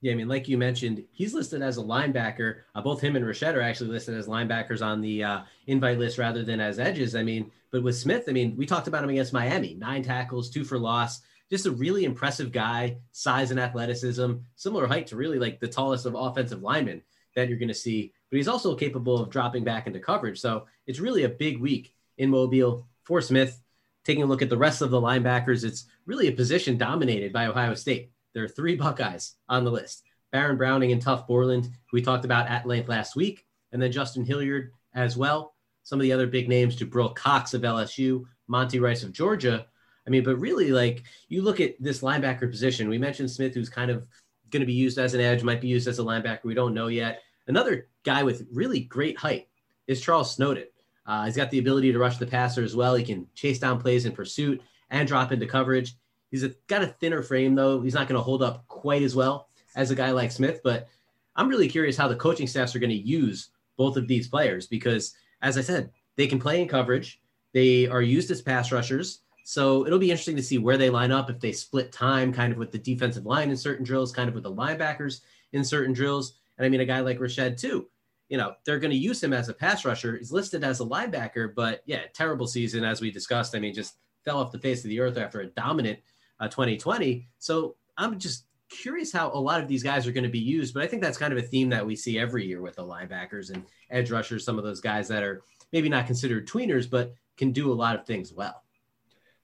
Yeah, 0.02 0.12
I 0.12 0.16
mean, 0.16 0.28
like 0.28 0.48
you 0.48 0.60
mentioned, 0.60 1.04
he's 1.12 1.34
listed 1.34 1.64
as 1.64 1.80
a 1.80 1.82
linebacker. 1.82 2.62
Uh, 2.76 2.82
both 2.82 3.02
him 3.02 3.16
and 3.16 3.26
Rashed 3.26 3.56
are 3.56 3.62
actually 3.62 3.90
listed 3.90 4.16
as 4.16 4.28
linebackers 4.28 4.86
on 4.86 5.02
the 5.02 5.24
uh, 5.24 5.42
invite 5.66 5.98
list 5.98 6.20
rather 6.20 6.44
than 6.44 6.60
as 6.60 6.78
edges. 6.78 7.16
I 7.16 7.24
mean, 7.24 7.52
but 7.72 7.82
with 7.82 7.98
Smith, 7.98 8.26
I 8.28 8.32
mean, 8.32 8.56
we 8.56 8.68
talked 8.68 8.88
about 8.88 9.04
him 9.04 9.10
against 9.10 9.34
Miami 9.34 9.74
nine 9.74 10.04
tackles, 10.04 10.52
two 10.52 10.64
for 10.64 10.78
loss. 10.78 11.22
Just 11.52 11.66
a 11.66 11.72
really 11.72 12.06
impressive 12.06 12.52
guy, 12.52 12.98
size 13.12 13.52
and 13.52 13.60
athleticism, 13.60 14.34
similar 14.56 14.88
height 14.88 15.08
to 15.08 15.18
really 15.18 15.38
like 15.38 15.60
the 15.60 15.68
tallest 15.68 16.06
of 16.06 16.16
offensive 16.16 16.64
linemen 16.64 17.02
that 17.36 17.50
you're 17.50 17.60
going 17.60 17.68
to 17.68 17.74
see. 17.74 18.14
But 18.30 18.38
he's 18.38 18.48
also 18.48 18.76
capable 18.76 19.20
of 19.20 19.30
dropping 19.30 19.64
back 19.64 19.86
into 19.86 20.00
coverage. 20.00 20.40
So 20.40 20.66
it's 20.88 21.00
really 21.00 21.24
a 21.24 21.30
big 21.30 21.60
week 21.60 21.94
in 22.18 22.30
Mobile 22.30 22.88
for 23.04 23.22
Smith. 23.22 23.62
Taking 24.06 24.24
a 24.24 24.26
look 24.26 24.42
at 24.42 24.50
the 24.50 24.58
rest 24.58 24.82
of 24.82 24.90
the 24.90 25.02
linebackers, 25.02 25.64
it's 25.64 25.86
really 26.06 26.28
a 26.28 26.32
position 26.32 26.78
dominated 26.78 27.34
by 27.34 27.48
Ohio 27.48 27.76
State. 27.76 28.12
There 28.34 28.44
are 28.44 28.50
three 28.50 28.76
Buckeyes 28.76 29.36
on 29.50 29.64
the 29.64 29.72
list 29.72 30.04
Baron 30.32 30.58
Browning 30.58 30.94
and 30.94 31.04
Tuf 31.04 31.28
Borland, 31.28 31.66
who 31.66 31.98
we 31.98 32.02
talked 32.02 32.26
about 32.26 32.48
at 32.48 32.66
length 32.66 32.88
last 32.88 33.16
week, 33.16 33.46
and 33.72 33.82
then 33.82 33.92
Justin 33.92 34.26
Hilliard 34.26 34.72
as 34.96 35.18
well. 35.18 35.54
Some 35.84 36.00
of 36.00 36.04
the 36.04 36.14
other 36.14 36.28
big 36.28 36.48
names, 36.48 36.78
Jabril 36.78 37.14
Cox 37.14 37.54
of 37.54 37.62
LSU, 37.64 38.24
Monty 38.48 38.80
Rice 38.80 39.04
of 39.04 39.12
Georgia. 39.12 39.68
I 40.08 40.10
mean, 40.10 40.24
but 40.24 40.38
really, 40.38 40.72
like 40.72 41.04
you 41.30 41.42
look 41.42 41.60
at 41.60 41.76
this 41.80 42.02
linebacker 42.02 42.50
position, 42.50 42.90
we 42.90 42.98
mentioned 42.98 43.30
Smith, 43.30 43.54
who's 43.54 43.70
kind 43.70 43.92
of 43.92 44.06
going 44.50 44.62
to 44.62 44.68
be 44.68 44.74
used 44.74 44.98
as 44.98 45.14
an 45.14 45.22
edge, 45.22 45.44
might 45.44 45.62
be 45.62 45.68
used 45.68 45.88
as 45.88 46.00
a 46.00 46.04
linebacker. 46.04 46.44
We 46.44 46.54
don't 46.54 46.74
know 46.74 46.88
yet. 46.88 47.22
Another 47.48 47.88
guy 48.04 48.24
with 48.24 48.48
really 48.52 48.82
great 48.82 49.18
height 49.18 49.48
is 49.88 50.02
Charles 50.02 50.34
Snowden. 50.34 50.66
Uh, 51.06 51.26
he's 51.26 51.36
got 51.36 51.50
the 51.52 51.60
ability 51.60 51.92
to 51.92 52.00
rush 52.00 52.18
the 52.18 52.28
passer 52.28 52.64
as 52.64 52.76
well. 52.76 52.96
He 52.96 53.04
can 53.04 53.28
chase 53.34 53.60
down 53.60 53.80
plays 53.80 54.06
in 54.06 54.12
pursuit 54.12 54.62
and 54.90 55.08
drop 55.08 55.32
into 55.32 55.46
coverage. 55.46 55.96
He's 56.30 56.44
a, 56.44 56.50
got 56.68 56.84
a 56.84 56.88
thinner 56.88 57.24
frame, 57.24 57.56
though. 57.56 57.82
He's 57.82 57.94
not 57.94 58.08
going 58.08 58.18
to 58.18 58.24
hold 58.24 58.44
up 58.44 58.68
quite 58.68 59.02
as 59.02 59.16
well 59.16 59.50
as 59.76 59.92
a 59.92 59.96
guy 59.96 60.12
like 60.12 60.32
Smith. 60.32 60.62
But 60.64 60.88
I'm 61.36 61.50
really 61.50 61.68
curious 61.68 61.98
how 61.98 62.08
the 62.08 62.16
coaching 62.16 62.48
staffs 62.48 62.76
are 62.76 62.80
going 62.80 62.92
to 62.92 62.96
use 62.96 63.50
both 63.78 63.98
of 63.98 64.08
these 64.08 64.28
players 64.28 64.68
because, 64.68 65.16
as 65.42 65.58
I 65.58 65.62
said, 65.62 65.92
they 66.16 66.28
can 66.28 66.40
play 66.40 66.62
in 66.62 66.68
coverage. 66.68 67.20
They 67.54 67.88
are 67.88 68.02
used 68.02 68.32
as 68.32 68.42
pass 68.42 68.72
rushers. 68.72 69.22
So 69.44 69.86
it'll 69.86 70.00
be 70.00 70.12
interesting 70.12 70.36
to 70.36 70.44
see 70.44 70.58
where 70.58 70.78
they 70.78 70.90
line 70.90 71.12
up 71.12 71.30
if 71.30 71.40
they 71.40 71.52
split 71.52 71.92
time 71.92 72.32
kind 72.32 72.52
of 72.52 72.60
with 72.60 72.72
the 72.72 72.78
defensive 72.78 73.26
line 73.26 73.50
in 73.50 73.58
certain 73.58 73.84
drills, 73.84 74.12
kind 74.12 74.30
of 74.30 74.36
with 74.36 74.44
the 74.44 74.54
linebackers 74.54 75.22
in 75.54 75.64
certain 75.64 75.94
drills. 75.94 76.36
And 76.58 76.66
I 76.66 76.70
mean, 76.70 76.82
a 76.82 76.86
guy 76.86 77.00
like 77.00 77.20
Rashed, 77.20 77.60
too. 77.60 77.88
You 78.30 78.38
know, 78.38 78.54
they're 78.66 78.80
going 78.80 78.92
to 78.92 78.98
use 78.98 79.22
him 79.22 79.34
as 79.34 79.50
a 79.50 79.54
pass 79.54 79.84
rusher. 79.84 80.18
He's 80.18 80.32
listed 80.32 80.64
as 80.64 80.80
a 80.80 80.86
linebacker, 80.86 81.54
but 81.54 81.82
yeah, 81.86 82.04
terrible 82.14 82.48
season 82.48 82.86
as 82.86 83.02
we 83.02 83.12
discussed. 83.12 83.56
I 83.56 83.60
mean, 83.60 83.74
just 83.74 83.96
fell 84.24 84.40
off 84.40 84.52
the 84.52 84.60
face 84.60 84.84
of 84.84 84.90
the 84.90 85.00
earth 85.00 85.18
after 85.18 85.42
a 85.42 85.48
dominant 85.48 86.00
uh, 86.40 86.48
2020. 86.48 87.28
So 87.40 87.76
I'm 87.98 88.18
just 88.20 88.46
curious 88.70 89.12
how 89.12 89.32
a 89.34 89.40
lot 89.40 89.62
of 89.62 89.68
these 89.68 89.84
guys 89.84 90.08
are 90.08 90.12
going 90.12 90.24
to 90.24 90.30
be 90.30 90.40
used, 90.40 90.74
but 90.74 90.82
I 90.82 90.88
think 90.88 91.02
that's 91.02 91.18
kind 91.18 91.34
of 91.34 91.40
a 91.40 91.46
theme 91.46 91.70
that 91.70 91.86
we 91.86 91.96
see 91.96 92.18
every 92.18 92.46
year 92.46 92.62
with 92.62 92.76
the 92.76 92.84
linebackers 92.84 93.52
and 93.52 93.64
edge 93.90 94.12
rushers, 94.12 94.46
some 94.46 94.58
of 94.58 94.64
those 94.64 94.80
guys 94.80 95.08
that 95.10 95.24
are 95.24 95.42
maybe 95.74 95.90
not 95.90 96.08
considered 96.08 96.48
tweeners, 96.48 96.90
but 96.90 97.14
can 97.38 97.52
do 97.52 97.72
a 97.72 97.74
lot 97.74 97.96
of 97.96 98.06
things 98.06 98.34
well. 98.34 98.64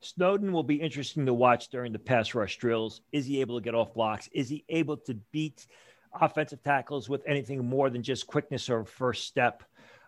Snowden 0.01 0.51
will 0.51 0.63
be 0.63 0.75
interesting 0.75 1.25
to 1.25 1.33
watch 1.33 1.69
during 1.69 1.91
the 1.91 1.99
pass 1.99 2.35
rush 2.35 2.57
drills. 2.57 3.01
Is 3.11 3.25
he 3.25 3.41
able 3.41 3.59
to 3.59 3.63
get 3.63 3.75
off 3.75 3.93
blocks? 3.93 4.29
Is 4.31 4.47
he 4.49 4.63
able 4.69 4.97
to 4.97 5.15
beat 5.31 5.65
offensive 6.19 6.63
tackles 6.63 7.09
with 7.09 7.23
anything 7.27 7.65
more 7.65 7.89
than 7.89 8.03
just 8.03 8.27
quickness 8.27 8.69
or 8.69 8.85
first 8.85 9.25
step? 9.25 9.63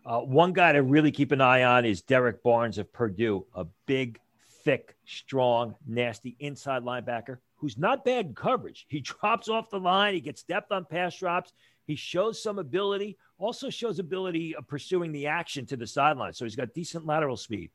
Uh, 0.05 0.19
one 0.19 0.53
guy 0.53 0.71
to 0.71 0.83
really 0.83 1.11
keep 1.11 1.31
an 1.31 1.41
eye 1.41 1.63
on 1.63 1.85
is 1.85 2.01
Derrick 2.01 2.41
Barnes 2.43 2.77
of 2.77 2.91
Purdue, 2.93 3.45
a 3.53 3.65
big, 3.85 4.19
thick, 4.63 4.95
strong, 5.05 5.75
nasty 5.85 6.35
inside 6.39 6.83
linebacker 6.83 7.39
who's 7.59 7.77
not 7.77 8.05
bad 8.05 8.27
in 8.27 8.35
coverage. 8.35 8.85
He 8.89 9.01
drops 9.01 9.49
off 9.49 9.69
the 9.69 9.79
line, 9.79 10.13
he 10.13 10.21
gets 10.21 10.43
depth 10.43 10.71
on 10.71 10.85
pass 10.85 11.17
drops, 11.17 11.53
he 11.85 11.95
shows 11.95 12.41
some 12.41 12.59
ability, 12.59 13.17
also 13.37 13.69
shows 13.69 13.99
ability 13.99 14.55
of 14.55 14.67
pursuing 14.67 15.11
the 15.11 15.27
action 15.27 15.65
to 15.67 15.77
the 15.77 15.87
sideline. 15.87 16.33
So 16.33 16.45
he's 16.45 16.55
got 16.55 16.73
decent 16.73 17.05
lateral 17.05 17.37
speed. 17.37 17.71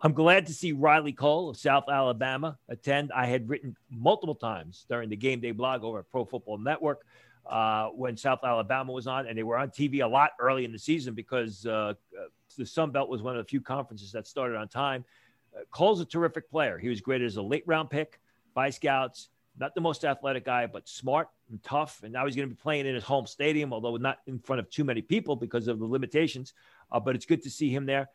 I'm 0.00 0.12
glad 0.12 0.46
to 0.46 0.52
see 0.52 0.72
Riley 0.72 1.12
Cole 1.12 1.48
of 1.48 1.56
South 1.56 1.84
Alabama 1.88 2.58
attend. 2.68 3.12
I 3.12 3.26
had 3.26 3.48
written 3.48 3.76
multiple 3.90 4.34
times 4.34 4.84
during 4.88 5.08
the 5.08 5.16
game 5.16 5.40
day 5.40 5.52
blog 5.52 5.84
over 5.84 6.00
at 6.00 6.10
Pro 6.10 6.24
Football 6.24 6.58
Network 6.58 7.06
uh, 7.46 7.88
when 7.88 8.16
South 8.16 8.40
Alabama 8.44 8.92
was 8.92 9.06
on, 9.06 9.26
and 9.26 9.38
they 9.38 9.42
were 9.42 9.56
on 9.56 9.70
TV 9.70 10.04
a 10.04 10.06
lot 10.06 10.32
early 10.38 10.66
in 10.66 10.72
the 10.72 10.78
season 10.78 11.14
because 11.14 11.64
uh, 11.64 11.94
the 12.58 12.66
Sun 12.66 12.90
Belt 12.90 13.08
was 13.08 13.22
one 13.22 13.36
of 13.36 13.44
the 13.44 13.48
few 13.48 13.60
conferences 13.60 14.12
that 14.12 14.26
started 14.26 14.56
on 14.56 14.68
time. 14.68 15.04
Cole's 15.70 16.00
a 16.00 16.04
terrific 16.04 16.50
player. 16.50 16.76
He 16.76 16.90
was 16.90 17.00
graded 17.00 17.26
as 17.26 17.36
a 17.36 17.42
late 17.42 17.64
round 17.66 17.88
pick 17.88 18.20
by 18.52 18.68
scouts. 18.68 19.28
Not 19.58 19.74
the 19.74 19.80
most 19.80 20.04
athletic 20.04 20.44
guy, 20.44 20.66
but 20.66 20.86
smart 20.86 21.28
and 21.48 21.62
tough. 21.62 22.02
And 22.02 22.12
now 22.12 22.26
he's 22.26 22.36
going 22.36 22.46
to 22.46 22.54
be 22.54 22.60
playing 22.60 22.84
in 22.84 22.94
his 22.94 23.04
home 23.04 23.26
stadium, 23.26 23.72
although 23.72 23.96
not 23.96 24.18
in 24.26 24.38
front 24.38 24.60
of 24.60 24.68
too 24.68 24.84
many 24.84 25.00
people 25.00 25.34
because 25.34 25.66
of 25.66 25.78
the 25.78 25.86
limitations. 25.86 26.52
Uh, 26.92 27.00
but 27.00 27.14
it's 27.14 27.24
good 27.24 27.42
to 27.42 27.50
see 27.50 27.70
him 27.70 27.86
there. 27.86 28.10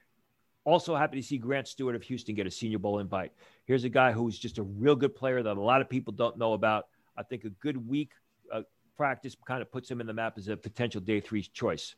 Also 0.64 0.96
happy 0.96 1.20
to 1.20 1.26
see 1.26 1.38
Grant 1.38 1.68
Stewart 1.68 1.96
of 1.96 2.04
Houston 2.04 2.36
get 2.36 2.46
a 2.46 2.52
Senior 2.52 2.80
Bowl 2.80 3.00
invite. 3.00 3.32
Here's 3.66 3.84
a 3.84 3.90
guy 3.90 4.12
who's 4.12 4.38
just 4.38 4.60
a 4.60 4.64
real 4.64 4.96
good 4.96 5.16
player 5.16 5.42
that 5.42 5.58
a 5.58 5.62
lot 5.62 5.82
of 5.82 5.90
people 5.90 6.14
don't 6.14 6.38
know 6.38 6.54
about. 6.54 6.86
I 7.18 7.24
think 7.24 7.46
a 7.46 7.50
good 7.50 7.88
week 7.88 8.12
uh, 8.54 8.62
practice 8.96 9.36
kind 9.48 9.62
of 9.62 9.72
puts 9.72 9.90
him 9.90 10.02
in 10.02 10.08
the 10.08 10.14
map 10.14 10.38
as 10.38 10.48
a 10.48 10.58
potential 10.58 11.02
day 11.02 11.20
three 11.20 11.42
choice. 11.42 11.96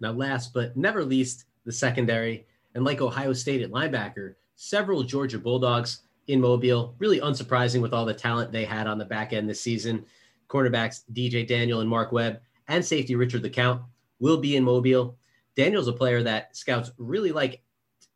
Now, 0.00 0.12
last 0.12 0.54
but 0.54 0.76
never 0.76 1.04
least, 1.04 1.46
the 1.64 1.72
secondary. 1.72 2.46
And 2.74 2.84
like 2.84 3.00
Ohio 3.00 3.32
State 3.32 3.62
at 3.62 3.70
linebacker, 3.70 4.34
several 4.56 5.02
Georgia 5.02 5.38
Bulldogs 5.38 6.02
in 6.28 6.40
Mobile. 6.40 6.94
Really 6.98 7.20
unsurprising 7.20 7.82
with 7.82 7.92
all 7.92 8.04
the 8.04 8.14
talent 8.14 8.52
they 8.52 8.64
had 8.64 8.86
on 8.86 8.98
the 8.98 9.04
back 9.04 9.32
end 9.32 9.48
this 9.48 9.60
season. 9.60 10.04
Cornerbacks 10.48 11.02
DJ 11.12 11.46
Daniel 11.46 11.80
and 11.80 11.90
Mark 11.90 12.12
Webb 12.12 12.40
and 12.68 12.84
safety 12.84 13.14
Richard 13.14 13.42
LeCounte 13.42 13.82
will 14.20 14.38
be 14.38 14.56
in 14.56 14.64
Mobile. 14.64 15.16
Daniel's 15.56 15.88
a 15.88 15.92
player 15.92 16.22
that 16.22 16.56
scouts 16.56 16.90
really 16.98 17.32
like 17.32 17.62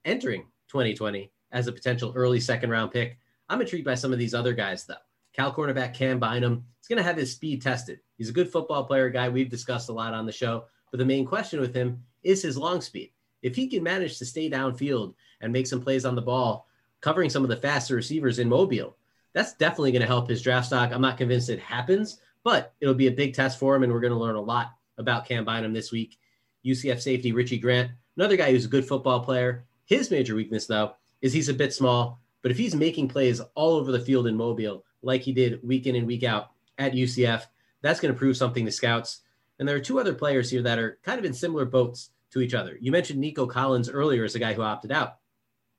entering 0.07 0.42
2020 0.69 1.31
as 1.53 1.66
a 1.66 1.73
potential 1.73 2.12
early 2.16 2.40
second 2.40 2.71
round 2.71 2.92
pick. 2.92 3.19
I'm 3.49 3.61
intrigued 3.61 3.85
by 3.85 3.95
some 3.95 4.12
of 4.12 4.19
these 4.19 4.35
other 4.35 4.55
guys, 4.55 4.85
though. 4.85 4.95
Cal 5.35 5.53
cornerback 5.53 5.92
Cam 5.92 6.19
Bynum, 6.19 6.64
is 6.81 6.88
going 6.88 6.97
to 6.97 7.03
have 7.03 7.16
his 7.16 7.33
speed 7.33 7.61
tested. 7.61 8.01
He's 8.16 8.31
a 8.31 8.33
good 8.33 8.51
football 8.51 8.85
player, 8.85 9.11
guy 9.11 9.29
we've 9.29 9.51
discussed 9.51 9.90
a 9.90 9.92
lot 9.92 10.14
on 10.14 10.25
the 10.25 10.33
show. 10.33 10.64
But 10.90 10.99
the 10.99 11.05
main 11.05 11.27
question 11.27 11.61
with 11.61 11.75
him 11.75 12.03
is 12.23 12.42
his 12.42 12.57
long 12.57 12.81
speed. 12.81 13.12
If 13.42 13.55
he 13.55 13.69
can 13.69 13.83
manage 13.83 14.19
to 14.19 14.25
stay 14.25 14.49
downfield 14.49 15.14
and 15.42 15.53
make 15.53 15.66
some 15.66 15.83
plays 15.83 16.07
on 16.07 16.14
the 16.14 16.23
ball, 16.23 16.66
covering 17.01 17.31
some 17.31 17.42
of 17.42 17.51
the 17.51 17.57
faster 17.57 17.95
receivers 17.95 18.38
in 18.38 18.49
Mobile. 18.49 18.97
That's 19.35 19.55
definitely 19.55 19.92
going 19.92 20.01
to 20.01 20.09
help 20.09 20.29
his 20.29 20.42
draft 20.42 20.66
stock. 20.66 20.92
I'm 20.92 21.03
not 21.03 21.19
convinced 21.19 21.51
it 21.51 21.61
happens, 21.61 22.21
but 22.42 22.73
it'll 22.81 22.95
be 22.95 23.09
a 23.09 23.12
big 23.12 23.35
test 23.35 23.59
for 23.59 23.77
him, 23.77 23.83
and 23.83 23.92
we're 23.92 24.01
going 24.01 24.12
to 24.12 24.19
learn 24.19 24.37
a 24.37 24.40
lot 24.40 24.71
about 24.99 25.27
Cam 25.27 25.45
Bynum 25.45 25.73
this 25.73 25.92
week. 25.92 26.19
UCF 26.64 27.01
safety 27.01 27.33
Richie 27.33 27.59
Grant, 27.59 27.90
another 28.16 28.37
guy 28.37 28.51
who's 28.51 28.64
a 28.64 28.69
good 28.69 28.88
football 28.88 29.21
player. 29.21 29.65
His 29.87 30.11
major 30.11 30.35
weakness, 30.35 30.66
though, 30.66 30.94
is 31.22 31.33
he's 31.33 31.49
a 31.49 31.55
bit 31.55 31.72
small, 31.72 32.20
but 32.42 32.51
if 32.51 32.59
he's 32.59 32.75
making 32.75 33.09
plays 33.09 33.40
all 33.55 33.72
over 33.72 33.90
the 33.90 34.01
field 34.01 34.27
in 34.27 34.37
Mobile, 34.37 34.85
like 35.03 35.22
he 35.22 35.33
did 35.33 35.61
week 35.62 35.87
in 35.87 35.96
and 35.96 36.07
week 36.07 36.25
out 36.25 36.51
at 36.79 36.92
UCF, 36.92 37.44
that's 37.83 38.01
going 38.01 38.12
to 38.12 38.18
prove 38.18 38.37
something 38.37 38.64
to 38.64 38.72
scouts. 38.72 39.22
And 39.59 39.66
there 39.66 39.77
are 39.77 39.81
two 39.81 39.99
other 39.99 40.14
players 40.14 40.51
here 40.51 40.62
that 40.62 40.79
are 40.79 40.99
kind 41.03 41.18
of 41.18 41.25
in 41.25 41.33
similar 41.33 41.64
boats 41.64 42.11
to 42.33 42.40
each 42.40 42.55
other. 42.55 42.77
You 42.81 42.92
mentioned 42.92 43.20
Nico 43.20 43.46
Collins 43.46 43.88
earlier 43.88 44.25
as 44.25 44.35
a 44.35 44.38
guy 44.38 44.53
who 44.53 44.62
opted 44.62 44.92
out. 44.92 45.16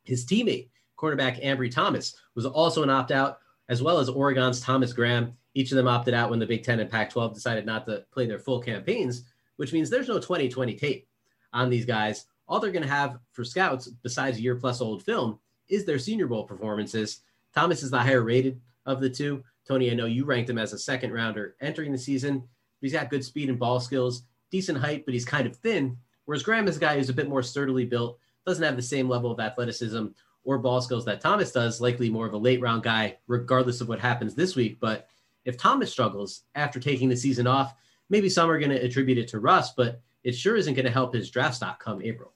His 0.04 0.26
teammate, 0.26 0.70
cornerback 0.98 1.44
Ambry 1.44 1.70
Thomas 1.70 2.16
was 2.34 2.46
also 2.46 2.84
an 2.84 2.90
opt 2.90 3.12
out, 3.12 3.40
as 3.70 3.84
well 3.84 4.00
as 4.00 4.10
Oregon's 4.10 4.62
Thomas 4.62 4.94
Graham. 4.94 5.34
Each 5.54 5.72
of 5.72 5.76
them 5.76 5.88
opted 5.88 6.14
out 6.14 6.30
when 6.30 6.40
the 6.40 6.46
Big 6.46 6.64
Ten 6.64 6.80
and 6.80 6.90
Pac 6.90 7.10
12 7.10 7.34
decided 7.34 7.66
not 7.66 7.86
to 7.86 8.06
play 8.12 8.26
their 8.26 8.40
full 8.40 8.62
campaigns, 8.62 9.24
which 9.58 9.74
means 9.74 9.90
there's 9.90 10.08
no 10.08 10.16
2020 10.16 10.76
tape 10.76 11.08
on 11.54 11.70
these 11.70 11.86
guys. 11.86 12.26
All 12.48 12.60
they're 12.60 12.72
going 12.72 12.84
to 12.84 12.90
have 12.90 13.20
for 13.32 13.44
scouts, 13.44 13.88
besides 14.04 14.38
a 14.38 14.42
year 14.42 14.56
plus 14.56 14.82
old 14.82 15.04
film, 15.04 15.40
is 15.70 15.86
their 15.86 16.00
Senior 16.00 16.28
Bowl 16.28 16.46
performances. 16.46 17.22
Thomas 17.54 17.84
is 17.84 17.92
the 17.92 18.00
higher 18.00 18.24
rated 18.24 18.62
of 18.86 19.02
the 19.02 19.10
two. 19.10 19.44
Tony, 19.68 19.92
I 19.92 19.96
know 19.96 20.06
you 20.06 20.24
ranked 20.24 20.50
him 20.50 20.58
as 20.58 20.72
a 20.72 20.80
second 20.80 21.12
rounder 21.12 21.56
entering 21.60 21.92
the 21.92 21.98
season. 21.98 22.44
He's 22.80 22.94
got 22.94 23.10
good 23.10 23.26
speed 23.26 23.50
and 23.50 23.60
ball 23.60 23.80
skills, 23.80 24.24
decent 24.50 24.78
height, 24.78 25.04
but 25.06 25.14
he's 25.14 25.26
kind 25.26 25.46
of 25.46 25.58
thin. 25.58 25.98
Whereas 26.26 26.44
Graham 26.44 26.68
is 26.68 26.78
a 26.78 26.80
guy 26.80 26.96
who's 26.96 27.10
a 27.10 27.14
bit 27.14 27.30
more 27.30 27.44
sturdily 27.44 27.86
built, 27.86 28.20
doesn't 28.46 28.64
have 28.64 28.76
the 28.76 28.82
same 28.82 29.10
level 29.10 29.32
of 29.32 29.40
athleticism 29.40 30.08
or 30.46 30.58
ball 30.58 30.82
skills 30.82 31.04
that 31.06 31.20
Thomas 31.20 31.52
does, 31.52 31.82
likely 31.82 32.10
more 32.10 32.26
of 32.26 32.34
a 32.34 32.38
late 32.38 32.62
round 32.62 32.84
guy, 32.84 33.18
regardless 33.28 33.82
of 33.82 33.90
what 33.90 34.00
happens 34.00 34.34
this 34.34 34.56
week. 34.56 34.78
But 34.80 35.10
if 35.44 35.58
Thomas 35.58 35.92
struggles 35.92 36.44
after 36.56 36.80
taking 36.80 37.10
the 37.10 37.18
season 37.18 37.48
off, 37.48 37.76
maybe 38.10 38.30
some 38.30 38.50
are 38.50 38.60
going 38.60 38.72
to 38.72 38.84
attribute 38.84 39.18
it 39.18 39.28
to 39.30 39.40
Russ, 39.40 39.74
but 39.74 40.02
it 40.24 40.36
sure 40.36 40.56
isn't 40.56 40.74
going 40.74 40.86
to 40.86 40.92
help 40.92 41.14
his 41.14 41.30
draft 41.30 41.56
stock 41.56 41.84
come 41.84 42.02
April. 42.02 42.34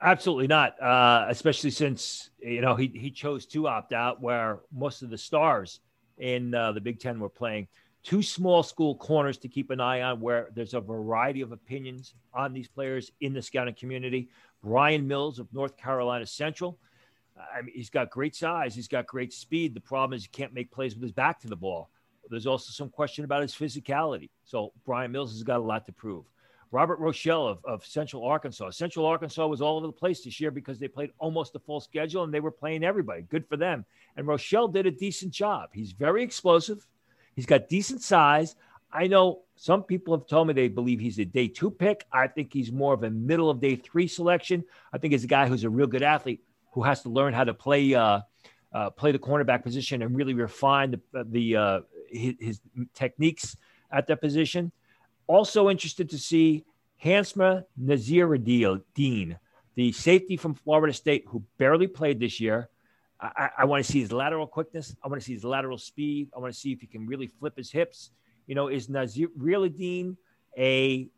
Absolutely 0.00 0.46
not, 0.46 0.80
uh, 0.80 1.26
especially 1.28 1.70
since 1.70 2.30
you 2.40 2.60
know 2.60 2.76
he 2.76 2.86
he 2.86 3.10
chose 3.10 3.46
to 3.46 3.66
opt 3.66 3.92
out, 3.92 4.20
where 4.20 4.60
most 4.72 5.02
of 5.02 5.10
the 5.10 5.18
stars 5.18 5.80
in 6.18 6.54
uh, 6.54 6.72
the 6.72 6.80
Big 6.80 7.00
Ten 7.00 7.18
were 7.18 7.28
playing. 7.28 7.66
Two 8.04 8.22
small 8.22 8.62
school 8.62 8.94
corners 8.94 9.38
to 9.38 9.48
keep 9.48 9.70
an 9.70 9.80
eye 9.80 10.02
on, 10.02 10.20
where 10.20 10.50
there's 10.54 10.74
a 10.74 10.80
variety 10.80 11.40
of 11.40 11.50
opinions 11.50 12.14
on 12.32 12.52
these 12.52 12.68
players 12.68 13.10
in 13.20 13.32
the 13.32 13.42
scouting 13.42 13.74
community. 13.74 14.28
Bryan 14.62 15.06
Mills 15.06 15.38
of 15.40 15.52
North 15.52 15.76
Carolina 15.76 16.26
Central 16.26 16.78
I 17.54 17.62
mean, 17.62 17.74
he's 17.74 17.90
got 17.90 18.10
great 18.10 18.34
size. 18.34 18.74
He's 18.74 18.88
got 18.88 19.06
great 19.06 19.32
speed. 19.32 19.74
The 19.74 19.80
problem 19.80 20.16
is 20.16 20.24
he 20.24 20.28
can't 20.28 20.52
make 20.52 20.70
plays 20.70 20.94
with 20.94 21.02
his 21.02 21.12
back 21.12 21.40
to 21.40 21.48
the 21.48 21.56
ball. 21.56 21.90
There's 22.30 22.46
also 22.46 22.72
some 22.72 22.90
question 22.90 23.24
about 23.24 23.42
his 23.42 23.54
physicality. 23.54 24.30
So 24.44 24.72
Bryan 24.84 25.12
Mills 25.12 25.32
has 25.32 25.42
got 25.42 25.60
a 25.60 25.62
lot 25.62 25.86
to 25.86 25.92
prove. 25.92 26.24
Robert 26.70 26.98
Rochelle 26.98 27.46
of, 27.46 27.64
of 27.64 27.84
Central 27.84 28.24
Arkansas. 28.24 28.70
Central 28.70 29.06
Arkansas 29.06 29.46
was 29.46 29.60
all 29.60 29.78
over 29.78 29.86
the 29.86 29.92
place 29.92 30.22
this 30.22 30.40
year 30.40 30.50
because 30.50 30.78
they 30.78 30.88
played 30.88 31.10
almost 31.18 31.52
the 31.52 31.60
full 31.60 31.80
schedule 31.80 32.24
and 32.24 32.32
they 32.32 32.40
were 32.40 32.50
playing 32.50 32.84
everybody. 32.84 33.22
Good 33.22 33.46
for 33.46 33.56
them. 33.56 33.84
And 34.16 34.26
Rochelle 34.26 34.68
did 34.68 34.86
a 34.86 34.90
decent 34.90 35.32
job. 35.32 35.70
He's 35.72 35.92
very 35.92 36.22
explosive. 36.22 36.86
He's 37.34 37.46
got 37.46 37.68
decent 37.68 38.02
size. 38.02 38.54
I 38.92 39.06
know 39.06 39.42
some 39.56 39.82
people 39.82 40.16
have 40.16 40.26
told 40.26 40.48
me 40.48 40.54
they 40.54 40.68
believe 40.68 41.00
he's 41.00 41.18
a 41.18 41.24
day 41.24 41.48
two 41.48 41.70
pick. 41.70 42.06
I 42.12 42.26
think 42.26 42.52
he's 42.52 42.72
more 42.72 42.94
of 42.94 43.02
a 43.02 43.10
middle 43.10 43.50
of 43.50 43.60
day 43.60 43.76
three 43.76 44.06
selection. 44.06 44.64
I 44.92 44.98
think 44.98 45.12
he's 45.12 45.24
a 45.24 45.28
guy 45.28 45.46
who's 45.46 45.64
a 45.64 45.70
real 45.70 45.86
good 45.86 46.02
athlete 46.02 46.42
who 46.72 46.82
has 46.82 47.02
to 47.02 47.08
learn 47.08 47.34
how 47.34 47.44
to 47.44 47.54
play 47.54 47.94
uh, 47.94 48.20
uh, 48.72 48.90
play 48.90 49.12
the 49.12 49.18
cornerback 49.18 49.62
position 49.62 50.02
and 50.02 50.16
really 50.16 50.34
refine 50.34 50.90
the, 50.90 51.24
the 51.24 51.56
uh, 51.56 51.80
his, 52.10 52.34
his, 52.38 52.60
techniques 52.94 53.56
at 53.90 54.06
that 54.06 54.20
position. 54.20 54.70
Also 55.28 55.70
interested 55.70 56.10
to 56.10 56.18
see 56.18 56.64
Hansma 57.04 57.62
Nazir 57.76 58.36
Dean, 58.38 59.38
the 59.76 59.92
safety 59.92 60.36
from 60.36 60.54
Florida 60.54 60.92
State 60.92 61.24
who 61.28 61.44
barely 61.58 61.86
played 61.86 62.18
this 62.18 62.40
year. 62.40 62.68
I, 63.20 63.50
I 63.58 63.64
want 63.66 63.84
to 63.84 63.92
see 63.92 64.00
his 64.00 64.10
lateral 64.10 64.46
quickness. 64.46 64.96
I 65.04 65.08
want 65.08 65.20
to 65.20 65.24
see 65.24 65.34
his 65.34 65.44
lateral 65.44 65.78
speed. 65.78 66.30
I 66.34 66.40
want 66.40 66.52
to 66.52 66.58
see 66.58 66.72
if 66.72 66.80
he 66.80 66.86
can 66.86 67.06
really 67.06 67.26
flip 67.26 67.56
his 67.56 67.70
hips. 67.70 68.10
You 68.46 68.54
know, 68.54 68.68
is 68.68 68.88
Nasirildeen 68.88 70.16
a 70.56 71.08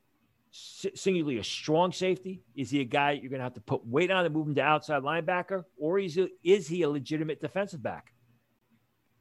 singularly 0.51 1.38
a 1.38 1.44
strong 1.44 1.92
safety? 1.92 2.42
Is 2.57 2.70
he 2.70 2.81
a 2.81 2.85
guy 2.85 3.12
you're 3.12 3.31
going 3.31 3.38
to 3.38 3.44
have 3.44 3.55
to 3.55 3.61
put 3.61 3.87
weight 3.87 4.11
on 4.11 4.25
and 4.25 4.35
move 4.35 4.49
him 4.49 4.55
to 4.57 4.62
outside 4.62 5.03
linebacker, 5.03 5.64
or 5.79 5.99
is 5.99 6.14
he, 6.14 6.29
is 6.42 6.66
he 6.66 6.83
a 6.83 6.90
legitimate 6.90 7.40
defensive 7.40 7.83
back? 7.83 8.12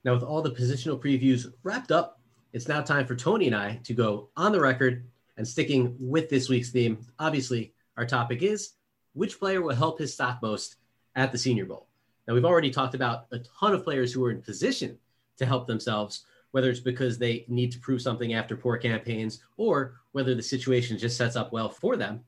Now, 0.04 0.14
with 0.14 0.24
all 0.24 0.42
the 0.42 0.52
positional 0.52 1.00
previews 1.00 1.46
wrapped 1.64 1.92
up, 1.92 2.19
it's 2.54 2.68
now 2.68 2.82
time 2.82 3.06
for 3.06 3.16
Tony 3.16 3.48
and 3.48 3.56
I 3.56 3.80
to 3.84 3.94
go 3.94 4.30
on 4.36 4.52
the 4.52 4.60
record 4.60 5.06
and 5.38 5.48
sticking 5.48 5.96
with 6.00 6.30
this 6.30 6.50
week's 6.50 6.72
theme. 6.72 7.06
Obviously, 7.20 7.74
our 7.98 8.06
topic 8.06 8.42
is 8.42 8.74
which 9.14 9.40
player 9.40 9.62
will 9.62 9.76
help 9.76 10.00
his 10.00 10.14
stock 10.14 10.40
most 10.42 10.76
at 11.16 11.32
the 11.32 11.38
Senior 11.38 11.66
Bowl. 11.66 11.88
Now, 12.28 12.34
we've 12.34 12.46
already 12.46 12.72
talked 12.72 12.96
about 12.96 13.26
a 13.32 13.40
ton 13.40 13.74
of 13.74 13.84
players 13.84 14.14
who 14.14 14.24
are 14.26 14.32
in 14.32 14.42
position 14.42 14.98
to 15.38 15.46
help 15.46 15.68
themselves 15.68 16.26
whether 16.52 16.70
it's 16.70 16.80
because 16.80 17.18
they 17.18 17.46
need 17.48 17.72
to 17.72 17.80
prove 17.80 18.02
something 18.02 18.34
after 18.34 18.56
poor 18.56 18.78
campaigns 18.78 19.40
or 19.58 19.96
whether 20.14 20.34
the 20.34 20.42
situation 20.42 20.98
just 20.98 21.18
sets 21.18 21.36
up 21.36 21.52
well 21.52 21.70
for 21.70 21.96
them. 21.96 22.22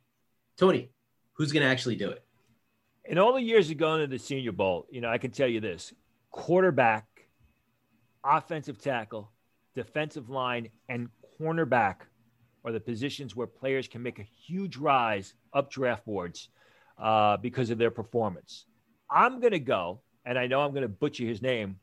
Tony, 0.57 0.91
who's 1.33 1.51
going 1.51 1.63
to 1.63 1.69
actually 1.69 1.95
do 1.95 2.09
it? 2.09 2.23
In 3.05 3.17
all 3.17 3.33
the 3.33 3.41
years 3.41 3.71
of 3.71 3.77
going 3.77 4.01
to 4.01 4.07
the 4.07 4.19
Senior 4.19 4.51
Bowl, 4.51 4.85
you 4.91 5.01
know, 5.01 5.09
I 5.09 5.17
can 5.17 5.31
tell 5.31 5.47
you 5.47 5.59
this 5.59 5.91
quarterback, 6.29 7.05
offensive 8.23 8.79
tackle, 8.79 9.31
defensive 9.75 10.29
line, 10.29 10.69
and 10.89 11.09
cornerback 11.39 11.97
are 12.63 12.71
the 12.71 12.79
positions 12.79 13.35
where 13.35 13.47
players 13.47 13.87
can 13.87 14.03
make 14.03 14.19
a 14.19 14.23
huge 14.23 14.77
rise 14.77 15.33
up 15.53 15.71
draft 15.71 16.05
boards 16.05 16.49
uh, 16.97 17.37
because 17.37 17.69
of 17.69 17.77
their 17.77 17.91
performance. 17.91 18.65
I'm 19.09 19.39
going 19.39 19.51
to 19.53 19.59
go, 19.59 20.01
and 20.25 20.37
I 20.37 20.47
know 20.47 20.61
I'm 20.61 20.71
going 20.71 20.83
to 20.83 20.87
butcher 20.87 21.25
his 21.25 21.41
name, 21.41 21.77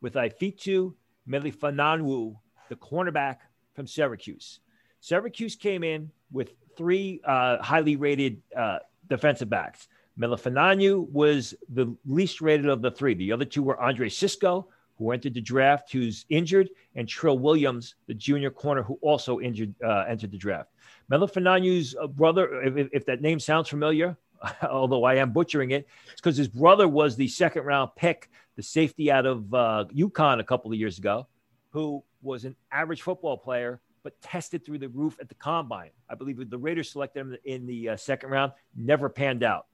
with 0.00 0.14
Ifeatu 0.14 0.94
Melifonanu, 1.28 2.36
the 2.68 2.76
cornerback 2.76 3.36
from 3.74 3.86
Syracuse. 3.86 4.60
Syracuse 5.00 5.56
came 5.56 5.84
in 5.84 6.10
with 6.32 6.52
three 6.76 7.20
uh, 7.24 7.62
highly 7.62 7.96
rated 7.96 8.42
uh, 8.56 8.78
defensive 9.08 9.48
backs. 9.48 9.88
Melifonanu 10.18 11.08
was 11.10 11.54
the 11.72 11.94
least 12.06 12.40
rated 12.40 12.68
of 12.68 12.82
the 12.82 12.90
three. 12.90 13.14
The 13.14 13.32
other 13.32 13.44
two 13.44 13.62
were 13.62 13.80
Andre 13.80 14.08
Cisco, 14.08 14.68
who 14.98 15.10
entered 15.10 15.34
the 15.34 15.40
draft, 15.40 15.92
who's 15.92 16.24
injured, 16.28 16.70
and 16.94 17.08
Trill 17.08 17.38
Williams, 17.38 17.94
the 18.06 18.14
junior 18.14 18.50
corner, 18.50 18.82
who 18.82 18.98
also 19.02 19.40
injured 19.40 19.74
uh, 19.84 20.04
entered 20.08 20.30
the 20.30 20.38
draft. 20.38 20.70
Melo 21.08 21.26
uh, 21.26 22.06
brother, 22.06 22.62
if, 22.62 22.88
if, 22.92 23.06
that 23.06 23.20
name 23.20 23.38
sounds 23.38 23.68
familiar, 23.68 24.16
although 24.62 25.04
I 25.04 25.16
am 25.16 25.32
butchering 25.32 25.72
it, 25.72 25.86
it's 26.10 26.20
because 26.20 26.36
his 26.36 26.48
brother 26.48 26.88
was 26.88 27.16
the 27.16 27.28
second 27.28 27.64
round 27.64 27.90
pick 27.96 28.30
the 28.56 28.62
safety 28.62 29.10
out 29.10 29.26
of 29.26 29.52
uh, 29.52 29.84
UConn 29.94 30.40
a 30.40 30.44
couple 30.44 30.72
of 30.72 30.78
years 30.78 30.98
ago, 30.98 31.26
who 31.70 32.02
was 32.22 32.44
an 32.44 32.56
average 32.70 33.02
football 33.02 33.36
player 33.36 33.80
but 34.04 34.20
tested 34.20 34.64
through 34.64 34.78
the 34.78 34.88
roof 34.90 35.16
at 35.18 35.28
the 35.28 35.34
combine. 35.34 35.90
I 36.08 36.14
believe 36.14 36.38
the 36.50 36.58
Raiders 36.58 36.90
selected 36.90 37.20
him 37.20 37.36
in 37.44 37.66
the 37.66 37.90
uh, 37.90 37.96
second 37.96 38.30
round, 38.30 38.52
never 38.76 39.08
panned 39.08 39.42
out. 39.42 39.66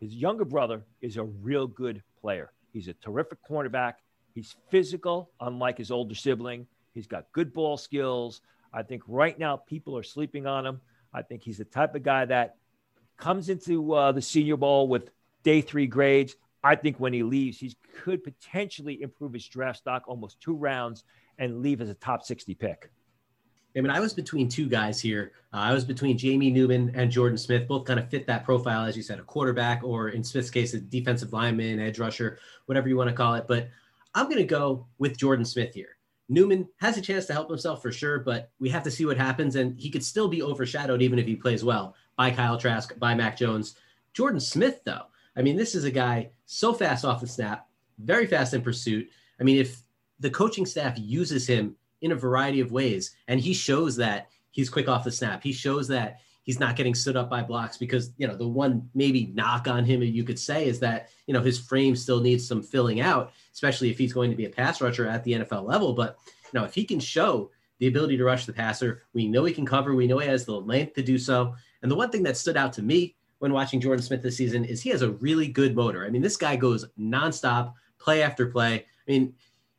His 0.00 0.14
younger 0.14 0.44
brother 0.44 0.84
is 1.00 1.16
a 1.16 1.24
real 1.24 1.66
good 1.68 2.02
player. 2.20 2.52
He's 2.72 2.88
a 2.88 2.94
terrific 2.94 3.38
cornerback. 3.48 3.94
He's 4.40 4.56
physical, 4.70 5.30
unlike 5.38 5.76
his 5.76 5.90
older 5.90 6.14
sibling. 6.14 6.66
He's 6.94 7.06
got 7.06 7.30
good 7.32 7.52
ball 7.52 7.76
skills. 7.76 8.40
I 8.72 8.82
think 8.82 9.02
right 9.06 9.38
now 9.38 9.58
people 9.58 9.98
are 9.98 10.02
sleeping 10.02 10.46
on 10.46 10.64
him. 10.64 10.80
I 11.12 11.20
think 11.20 11.42
he's 11.42 11.58
the 11.58 11.66
type 11.66 11.94
of 11.94 12.02
guy 12.02 12.24
that 12.24 12.56
comes 13.18 13.50
into 13.50 13.92
uh, 13.92 14.12
the 14.12 14.22
Senior 14.22 14.56
Bowl 14.56 14.88
with 14.88 15.10
day 15.42 15.60
three 15.60 15.86
grades. 15.86 16.36
I 16.64 16.74
think 16.74 16.98
when 16.98 17.12
he 17.12 17.22
leaves, 17.22 17.58
he 17.58 17.76
could 18.02 18.24
potentially 18.24 19.02
improve 19.02 19.34
his 19.34 19.46
draft 19.46 19.80
stock 19.80 20.04
almost 20.06 20.40
two 20.40 20.54
rounds 20.54 21.04
and 21.38 21.60
leave 21.60 21.82
as 21.82 21.90
a 21.90 21.94
top 21.94 22.22
60 22.24 22.54
pick. 22.54 22.90
I 23.76 23.82
mean, 23.82 23.90
I 23.90 24.00
was 24.00 24.14
between 24.14 24.48
two 24.48 24.70
guys 24.70 25.02
here. 25.02 25.32
Uh, 25.52 25.58
I 25.58 25.74
was 25.74 25.84
between 25.84 26.16
Jamie 26.16 26.50
Newman 26.50 26.92
and 26.94 27.10
Jordan 27.10 27.36
Smith. 27.36 27.68
Both 27.68 27.84
kind 27.84 28.00
of 28.00 28.08
fit 28.08 28.26
that 28.26 28.46
profile, 28.46 28.86
as 28.86 28.96
you 28.96 29.02
said, 29.02 29.18
a 29.18 29.22
quarterback, 29.22 29.84
or 29.84 30.08
in 30.08 30.24
Smith's 30.24 30.48
case, 30.48 30.72
a 30.72 30.80
defensive 30.80 31.34
lineman, 31.34 31.78
edge 31.78 31.98
rusher, 31.98 32.38
whatever 32.64 32.88
you 32.88 32.96
want 32.96 33.10
to 33.10 33.14
call 33.14 33.34
it. 33.34 33.44
But 33.46 33.68
I'm 34.14 34.26
going 34.26 34.38
to 34.38 34.44
go 34.44 34.86
with 34.98 35.18
Jordan 35.18 35.44
Smith 35.44 35.74
here. 35.74 35.96
Newman 36.28 36.68
has 36.76 36.96
a 36.96 37.02
chance 37.02 37.26
to 37.26 37.32
help 37.32 37.48
himself 37.48 37.82
for 37.82 37.90
sure, 37.90 38.20
but 38.20 38.50
we 38.60 38.68
have 38.68 38.84
to 38.84 38.90
see 38.90 39.04
what 39.04 39.16
happens. 39.16 39.56
And 39.56 39.78
he 39.78 39.90
could 39.90 40.04
still 40.04 40.28
be 40.28 40.42
overshadowed, 40.42 41.02
even 41.02 41.18
if 41.18 41.26
he 41.26 41.34
plays 41.34 41.64
well, 41.64 41.94
by 42.16 42.30
Kyle 42.30 42.56
Trask, 42.56 42.96
by 42.98 43.14
Mac 43.14 43.36
Jones. 43.36 43.74
Jordan 44.12 44.40
Smith, 44.40 44.82
though, 44.84 45.02
I 45.36 45.42
mean, 45.42 45.56
this 45.56 45.74
is 45.74 45.84
a 45.84 45.90
guy 45.90 46.30
so 46.46 46.72
fast 46.72 47.04
off 47.04 47.20
the 47.20 47.26
snap, 47.26 47.68
very 47.98 48.26
fast 48.26 48.54
in 48.54 48.62
pursuit. 48.62 49.08
I 49.40 49.44
mean, 49.44 49.58
if 49.58 49.82
the 50.18 50.30
coaching 50.30 50.66
staff 50.66 50.98
uses 50.98 51.46
him 51.46 51.76
in 52.00 52.12
a 52.12 52.16
variety 52.16 52.60
of 52.60 52.72
ways, 52.72 53.14
and 53.28 53.40
he 53.40 53.54
shows 53.54 53.96
that 53.96 54.28
he's 54.50 54.70
quick 54.70 54.88
off 54.88 55.04
the 55.04 55.12
snap, 55.12 55.42
he 55.42 55.52
shows 55.52 55.88
that 55.88 56.18
he's 56.50 56.58
not 56.58 56.74
getting 56.74 56.96
stood 56.96 57.16
up 57.16 57.30
by 57.30 57.44
blocks 57.44 57.76
because 57.76 58.10
you 58.16 58.26
know 58.26 58.34
the 58.34 58.48
one 58.48 58.90
maybe 58.92 59.30
knock 59.34 59.68
on 59.68 59.84
him 59.84 60.02
you 60.02 60.24
could 60.24 60.36
say 60.36 60.66
is 60.66 60.80
that 60.80 61.10
you 61.28 61.32
know 61.32 61.40
his 61.40 61.60
frame 61.60 61.94
still 61.94 62.18
needs 62.18 62.44
some 62.44 62.60
filling 62.60 63.00
out, 63.00 63.30
especially 63.52 63.88
if 63.88 63.96
he's 63.96 64.12
going 64.12 64.30
to 64.30 64.36
be 64.36 64.46
a 64.46 64.50
pass 64.50 64.80
rusher 64.80 65.06
at 65.06 65.22
the 65.22 65.30
NFL 65.34 65.64
level. 65.64 65.92
But 65.92 66.18
you 66.52 66.58
know 66.58 66.66
if 66.66 66.74
he 66.74 66.84
can 66.84 66.98
show 66.98 67.52
the 67.78 67.86
ability 67.86 68.16
to 68.16 68.24
rush 68.24 68.46
the 68.46 68.52
passer, 68.52 69.04
we 69.12 69.28
know 69.28 69.44
he 69.44 69.54
can 69.54 69.64
cover, 69.64 69.94
we 69.94 70.08
know 70.08 70.18
he 70.18 70.26
has 70.26 70.44
the 70.44 70.60
length 70.60 70.94
to 70.94 71.04
do 71.04 71.18
so. 71.18 71.54
And 71.82 71.90
the 71.90 71.94
one 71.94 72.10
thing 72.10 72.24
that 72.24 72.36
stood 72.36 72.56
out 72.56 72.72
to 72.72 72.82
me 72.82 73.14
when 73.38 73.52
watching 73.52 73.80
Jordan 73.80 74.02
Smith 74.02 74.20
this 74.20 74.36
season 74.36 74.64
is 74.64 74.82
he 74.82 74.90
has 74.90 75.02
a 75.02 75.12
really 75.12 75.46
good 75.46 75.76
motor. 75.76 76.04
I 76.04 76.10
mean, 76.10 76.20
this 76.20 76.36
guy 76.36 76.56
goes 76.56 76.84
nonstop, 76.98 77.74
play 78.00 78.24
after 78.24 78.46
play. 78.46 78.74
I 78.74 79.10
mean, 79.10 79.34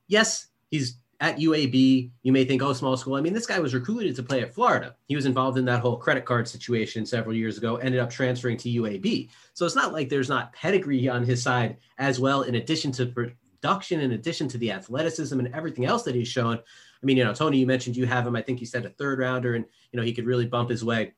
yes, 0.07 0.47
he's 0.69 0.99
at 1.21 1.37
UAB. 1.37 2.09
You 2.23 2.31
may 2.31 2.43
think, 2.43 2.63
oh, 2.63 2.73
small 2.73 2.97
school. 2.97 3.13
I 3.13 3.21
mean, 3.21 3.33
this 3.33 3.45
guy 3.45 3.59
was 3.59 3.75
recruited 3.75 4.15
to 4.15 4.23
play 4.23 4.41
at 4.41 4.53
Florida. 4.53 4.95
He 5.05 5.15
was 5.15 5.27
involved 5.27 5.57
in 5.57 5.65
that 5.65 5.79
whole 5.79 5.95
credit 5.95 6.25
card 6.25 6.47
situation 6.47 7.05
several 7.05 7.35
years 7.35 7.59
ago, 7.59 7.77
ended 7.77 8.01
up 8.01 8.09
transferring 8.09 8.57
to 8.57 8.69
UAB. 8.69 9.29
So 9.53 9.65
it's 9.65 9.75
not 9.75 9.93
like 9.93 10.09
there's 10.09 10.29
not 10.29 10.51
pedigree 10.51 11.07
on 11.07 11.23
his 11.23 11.41
side 11.41 11.77
as 11.99 12.19
well, 12.19 12.41
in 12.41 12.55
addition 12.55 12.91
to 12.93 13.05
production, 13.05 14.01
in 14.01 14.13
addition 14.13 14.47
to 14.49 14.57
the 14.57 14.71
athleticism 14.71 15.39
and 15.39 15.53
everything 15.53 15.85
else 15.85 16.03
that 16.03 16.15
he's 16.15 16.27
shown. 16.27 16.57
I 16.57 17.05
mean, 17.05 17.17
you 17.17 17.23
know, 17.23 17.33
Tony, 17.33 17.59
you 17.59 17.67
mentioned 17.67 17.95
you 17.95 18.07
have 18.07 18.25
him. 18.25 18.35
I 18.35 18.41
think 18.41 18.59
you 18.59 18.65
said 18.65 18.85
a 18.85 18.89
third 18.89 19.19
rounder, 19.19 19.53
and 19.55 19.65
you 19.91 19.97
know 19.97 20.03
he 20.03 20.13
could 20.13 20.25
really 20.25 20.47
bump 20.47 20.71
his 20.71 20.83
way, 20.83 21.13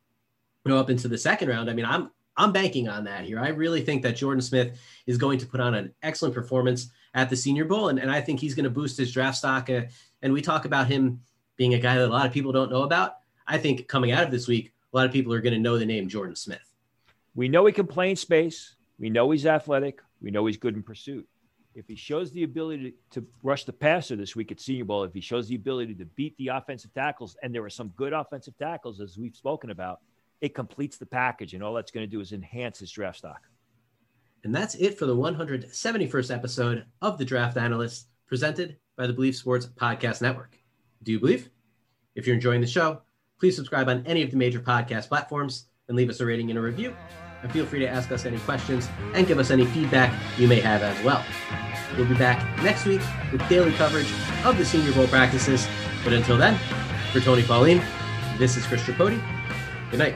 you 0.65 0.71
know, 0.71 0.77
up 0.77 0.89
into 0.89 1.07
the 1.07 1.17
second 1.17 1.47
round. 1.47 1.69
I 1.69 1.73
mean, 1.73 1.85
I'm 1.85 2.11
I'm 2.35 2.51
banking 2.51 2.89
on 2.89 3.05
that 3.05 3.25
here. 3.25 3.39
I 3.39 3.49
really 3.49 3.81
think 3.81 4.01
that 4.03 4.15
Jordan 4.17 4.41
Smith 4.41 4.79
is 5.07 5.17
going 5.17 5.39
to 5.39 5.45
put 5.45 5.59
on 5.59 5.75
an 5.75 5.93
excellent 6.01 6.33
performance 6.33 6.89
at 7.13 7.29
the 7.29 7.35
Senior 7.35 7.65
Bowl, 7.65 7.89
and, 7.89 7.99
and 7.99 8.11
I 8.11 8.21
think 8.21 8.39
he's 8.39 8.55
going 8.55 8.63
to 8.63 8.69
boost 8.69 8.97
his 8.97 9.11
draft 9.11 9.37
stock. 9.37 9.69
Uh, 9.69 9.83
and 10.21 10.33
we 10.33 10.41
talk 10.41 10.65
about 10.65 10.87
him 10.87 11.21
being 11.57 11.75
a 11.75 11.79
guy 11.79 11.95
that 11.95 12.05
a 12.05 12.07
lot 12.07 12.25
of 12.25 12.33
people 12.33 12.51
don't 12.51 12.71
know 12.71 12.83
about. 12.83 13.17
I 13.47 13.57
think 13.57 13.87
coming 13.87 14.11
out 14.11 14.23
of 14.23 14.31
this 14.31 14.47
week, 14.47 14.73
a 14.93 14.97
lot 14.97 15.05
of 15.05 15.11
people 15.11 15.33
are 15.33 15.41
going 15.41 15.53
to 15.53 15.59
know 15.59 15.77
the 15.77 15.85
name 15.85 16.07
Jordan 16.07 16.35
Smith. 16.35 16.73
We 17.35 17.47
know 17.47 17.65
he 17.65 17.73
can 17.73 17.87
play 17.87 18.09
in 18.09 18.15
space. 18.15 18.75
We 18.99 19.09
know 19.09 19.29
he's 19.31 19.45
athletic. 19.45 20.01
We 20.21 20.31
know 20.31 20.45
he's 20.45 20.57
good 20.57 20.75
in 20.75 20.83
pursuit. 20.83 21.27
If 21.75 21.87
he 21.87 21.95
shows 21.95 22.31
the 22.31 22.43
ability 22.43 22.91
to, 23.11 23.19
to 23.21 23.27
rush 23.41 23.63
the 23.65 23.73
passer 23.73 24.15
this 24.15 24.35
week 24.35 24.51
at 24.51 24.59
Senior 24.59 24.85
Bowl, 24.85 25.03
if 25.03 25.13
he 25.13 25.21
shows 25.21 25.47
the 25.47 25.55
ability 25.55 25.95
to 25.95 26.05
beat 26.05 26.37
the 26.37 26.49
offensive 26.49 26.93
tackles, 26.93 27.35
and 27.41 27.53
there 27.53 27.63
are 27.63 27.69
some 27.69 27.89
good 27.89 28.13
offensive 28.13 28.55
tackles 28.57 29.01
as 29.01 29.17
we've 29.17 29.35
spoken 29.35 29.71
about, 29.71 29.99
it 30.41 30.53
completes 30.53 30.97
the 30.97 31.05
package, 31.05 31.53
and 31.53 31.63
all 31.63 31.73
that's 31.73 31.91
going 31.91 32.05
to 32.05 32.11
do 32.11 32.21
is 32.21 32.31
enhance 32.31 32.79
his 32.79 32.91
draft 32.91 33.17
stock. 33.17 33.41
And 34.43 34.53
that's 34.53 34.75
it 34.75 34.97
for 34.99 35.05
the 35.05 35.15
171st 35.15 36.33
episode 36.33 36.85
of 37.01 37.17
The 37.17 37.25
Draft 37.25 37.57
Analyst, 37.57 38.07
presented 38.27 38.77
by 38.97 39.07
the 39.07 39.13
Bleav 39.13 39.35
Sports 39.35 39.67
Podcast 39.67 40.21
Network. 40.21 40.57
Do 41.01 41.11
you 41.11 41.19
believe? 41.19 41.49
If 42.15 42.27
you're 42.27 42.35
enjoying 42.35 42.61
the 42.61 42.67
show, 42.67 43.01
please 43.39 43.55
subscribe 43.55 43.87
on 43.89 44.05
any 44.05 44.21
of 44.21 44.31
the 44.31 44.37
major 44.37 44.59
podcast 44.59 45.07
platforms 45.07 45.67
and 45.87 45.97
leave 45.97 46.09
us 46.09 46.19
a 46.19 46.25
rating 46.25 46.49
and 46.49 46.59
a 46.59 46.61
review. 46.61 46.95
and 47.41 47.51
feel 47.51 47.65
free 47.65 47.79
to 47.79 47.87
ask 47.87 48.09
us 48.11 48.25
any 48.25 48.39
questions 48.39 48.87
and 49.13 49.27
give 49.27 49.37
us 49.37 49.51
any 49.51 49.65
feedback 49.65 50.13
you 50.39 50.47
may 50.47 50.61
have 50.61 50.81
as 50.81 51.03
well. 51.03 51.23
We'll 51.97 52.07
be 52.07 52.15
back 52.15 52.39
next 52.63 52.85
week 52.85 53.01
with 53.31 53.47
daily 53.49 53.73
coverage 53.73 54.09
of 54.45 54.57
the 54.57 54.63
Senior 54.65 54.93
Bowl 54.93 55.07
practices. 55.07 55.67
But 56.05 56.13
until 56.13 56.37
then, 56.37 56.57
for 57.11 57.19
Tony 57.19 57.43
Pauline, 57.43 57.81
this 58.37 58.55
is 58.55 58.65
Chris 58.65 58.81
Tripodi. 58.83 59.21
Good 59.91 59.99
night. 59.99 60.15